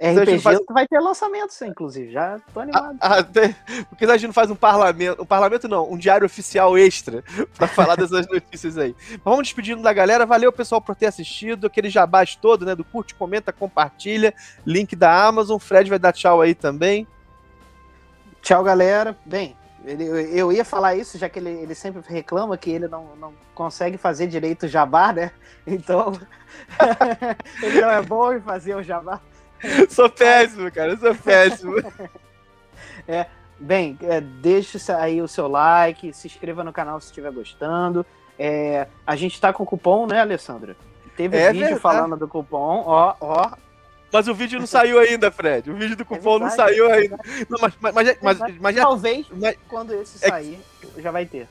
RPG 0.00 0.38
faz... 0.38 0.60
vai 0.70 0.86
ter 0.86 1.00
lançamento, 1.00 1.52
sim, 1.52 1.66
inclusive. 1.66 2.12
Já 2.12 2.38
tô 2.54 2.60
animado. 2.60 2.96
Ah, 3.00 3.18
até... 3.18 3.54
Porque 3.88 4.04
a 4.04 4.16
gente 4.16 4.28
não 4.28 4.32
faz 4.32 4.48
um 4.48 4.54
parlamento. 4.54 5.22
Um 5.22 5.26
parlamento 5.26 5.66
não, 5.66 5.90
um 5.90 5.98
diário 5.98 6.24
oficial 6.24 6.78
extra 6.78 7.24
para 7.56 7.66
falar 7.66 7.96
dessas 7.96 8.26
notícias 8.30 8.78
aí. 8.78 8.94
Mas 9.10 9.20
vamos 9.24 9.42
despedindo 9.42 9.82
da 9.82 9.92
galera. 9.92 10.24
Valeu, 10.24 10.52
pessoal, 10.52 10.80
por 10.80 10.94
ter 10.94 11.06
assistido. 11.06 11.66
Aquele 11.66 11.90
jabás 11.90 12.36
todo, 12.36 12.64
né? 12.64 12.76
Do 12.76 12.84
curte, 12.84 13.14
comenta, 13.14 13.52
compartilha. 13.52 14.32
Link 14.64 14.94
da 14.94 15.26
Amazon. 15.26 15.58
Fred 15.58 15.90
vai 15.90 15.98
dar 15.98 16.12
tchau 16.12 16.40
aí 16.40 16.54
também. 16.54 17.04
Tchau, 18.40 18.62
galera. 18.62 19.18
Bem, 19.26 19.56
ele, 19.84 20.04
eu 20.04 20.52
ia 20.52 20.64
falar 20.64 20.96
isso, 20.96 21.18
já 21.18 21.28
que 21.28 21.38
ele, 21.38 21.50
ele 21.50 21.74
sempre 21.74 22.02
reclama 22.06 22.56
que 22.56 22.70
ele 22.70 22.88
não, 22.88 23.16
não 23.16 23.32
consegue 23.54 23.96
fazer 23.96 24.26
direito 24.26 24.64
o 24.64 24.68
jabá, 24.68 25.12
né? 25.12 25.30
Então, 25.66 26.12
ele 27.62 27.80
não 27.80 27.90
é 27.90 28.02
bom 28.02 28.32
em 28.32 28.40
fazer 28.40 28.74
o 28.74 28.82
jabá. 28.82 29.20
Sou 29.88 30.08
péssimo, 30.10 30.70
cara, 30.70 30.92
eu 30.92 30.98
sou 30.98 31.14
péssimo. 31.14 31.74
é, 33.06 33.26
bem, 33.58 33.98
é, 34.02 34.20
deixe 34.20 34.78
aí 34.92 35.20
o 35.22 35.28
seu 35.28 35.48
like, 35.48 36.12
se 36.12 36.26
inscreva 36.26 36.64
no 36.64 36.72
canal 36.72 37.00
se 37.00 37.06
estiver 37.06 37.32
gostando. 37.32 38.04
É, 38.38 38.86
a 39.06 39.16
gente 39.16 39.40
tá 39.40 39.52
com 39.52 39.66
cupom, 39.66 40.06
né, 40.06 40.20
Alessandra? 40.20 40.76
Teve 41.16 41.36
é 41.36 41.50
vídeo 41.50 41.60
verdade. 41.60 41.82
falando 41.82 42.16
do 42.16 42.28
cupom, 42.28 42.84
ó, 42.86 43.14
ó, 43.20 43.50
mas 44.12 44.28
o 44.28 44.34
vídeo 44.34 44.58
não 44.58 44.66
saiu 44.66 44.98
ainda, 44.98 45.30
Fred. 45.30 45.70
O 45.70 45.74
vídeo 45.74 45.96
do 45.96 46.02
é 46.02 46.06
cupom 46.06 46.36
é 46.36 46.40
não 46.40 46.50
saiu 46.50 46.90
ainda. 46.90 47.18
Não, 47.48 47.58
mas, 47.60 47.74
mas, 47.80 47.94
mas, 47.94 48.18
mas, 48.22 48.58
mas, 48.58 48.76
Talvez, 48.76 49.26
mas, 49.30 49.56
quando 49.68 49.94
esse 49.94 50.24
é 50.24 50.28
sair, 50.28 50.58
já 50.96 51.10
vai 51.10 51.26
ter. 51.26 51.48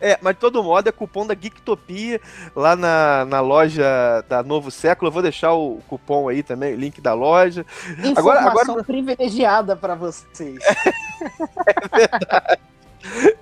É, 0.00 0.18
mas 0.20 0.34
de 0.34 0.40
todo 0.40 0.62
modo 0.62 0.86
é 0.88 0.92
cupom 0.92 1.26
da 1.26 1.34
Geektopia 1.34 2.20
lá 2.54 2.76
na, 2.76 3.24
na 3.24 3.40
loja 3.40 4.22
da 4.28 4.42
Novo 4.42 4.70
Século. 4.70 5.08
Eu 5.08 5.12
vou 5.12 5.22
deixar 5.22 5.54
o 5.54 5.80
cupom 5.88 6.28
aí 6.28 6.42
também, 6.42 6.74
o 6.74 6.76
link 6.76 7.00
da 7.00 7.14
loja. 7.14 7.64
Informação 7.98 8.18
agora, 8.18 8.62
agora... 8.62 8.84
privilegiada 8.84 9.76
para 9.76 9.94
vocês. 9.94 10.58
é 11.90 11.98
verdade. 11.98 12.58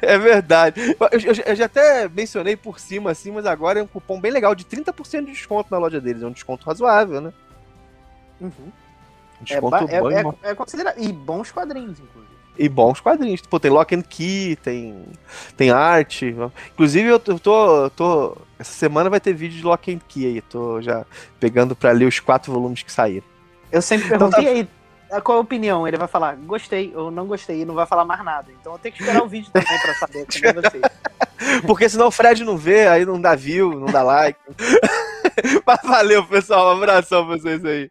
É 0.01 0.19
verdade. 0.19 0.97
Eu, 1.01 1.09
eu, 1.19 1.43
eu, 1.47 1.57
já 1.57 1.65
até 1.65 2.09
mencionei 2.09 2.57
por 2.57 2.79
cima, 2.79 3.11
assim, 3.11 3.31
mas 3.31 3.47
agora 3.47 3.81
é 3.81 3.83
um 3.83 3.87
cupom 3.87 4.21
bem 4.21 4.31
legal, 4.31 4.55
de 4.55 4.65
30% 4.65 5.25
de 5.25 5.33
desconto 5.33 5.69
na 5.71 5.79
loja 5.79 6.01
deles. 6.01 6.23
É 6.23 6.27
um 6.27 6.33
desconto 6.33 6.67
razoável, 6.67 7.21
né? 7.21 7.33
Uhum. 8.43 8.73
Desconto 9.41 9.89
é, 9.89 9.97
é, 9.97 10.49
é, 10.49 10.51
é 10.51 10.55
considerado. 10.55 10.99
E 10.99 11.13
bons 11.13 11.51
quadrinhos, 11.51 11.99
inclusive. 11.99 12.33
E 12.59 12.69
bons 12.69 13.01
quadrinhos. 13.01 13.41
Pô, 13.43 13.59
tem 13.59 13.71
Lock 13.71 13.95
and 13.95 14.03
Key, 14.03 14.57
tem, 14.63 15.05
tem 15.57 15.71
arte. 15.71 16.37
Inclusive, 16.73 17.09
eu 17.09 17.19
tô, 17.19 17.91
tô. 17.91 18.37
Essa 18.59 18.73
semana 18.73 19.09
vai 19.09 19.21
ter 19.21 19.33
vídeo 19.33 19.57
de 19.57 19.65
Lock 19.65 19.93
and 19.93 20.01
Key 20.07 20.27
aí. 20.27 20.41
Tô 20.43 20.81
já 20.83 21.07
pegando 21.41 21.75
pra 21.75 21.93
ler 21.93 22.07
os 22.07 22.21
quatro 22.21 22.53
volumes 22.53 22.83
que 22.83 22.93
saíram. 22.93 23.27
Eu 23.71 23.81
sempre 23.81 24.09
perguntei 24.09 24.43
então, 24.43 24.67
tá... 25.09 25.17
aí 25.17 25.23
qual 25.23 25.39
a 25.39 25.41
opinião. 25.41 25.89
Ele 25.89 25.97
vai 25.97 26.09
falar 26.09 26.37
gostei 26.37 26.93
ou 26.95 27.11
não 27.11 27.27
gostei 27.27 27.63
e 27.63 27.65
não 27.65 27.75
vai 27.75 27.87
falar 27.87 28.05
mais 28.05 28.23
nada. 28.23 28.53
Então 28.61 28.73
eu 28.73 28.79
tenho 28.79 28.95
que 28.95 29.03
esperar 29.03 29.23
o 29.23 29.29
vídeo 29.29 29.51
também 29.51 29.79
pra 29.81 29.95
saber 29.95 30.27
como 30.27 30.47
é 30.47 30.53
vocês. 30.71 31.63
Porque 31.67 31.89
senão 31.89 32.09
o 32.09 32.13
Fred 32.13 32.45
não 32.45 32.57
vê, 32.59 32.87
aí 32.87 33.07
não 33.07 33.21
dá 33.21 33.35
view, 33.35 33.81
não 33.81 33.87
dá 33.87 34.03
like. 34.03 34.39
Mas 35.67 35.81
valeu, 35.83 36.27
pessoal. 36.27 36.69
Um 36.69 36.79
abração 36.79 37.27
pra 37.27 37.39
vocês 37.39 37.65
aí. 37.65 37.91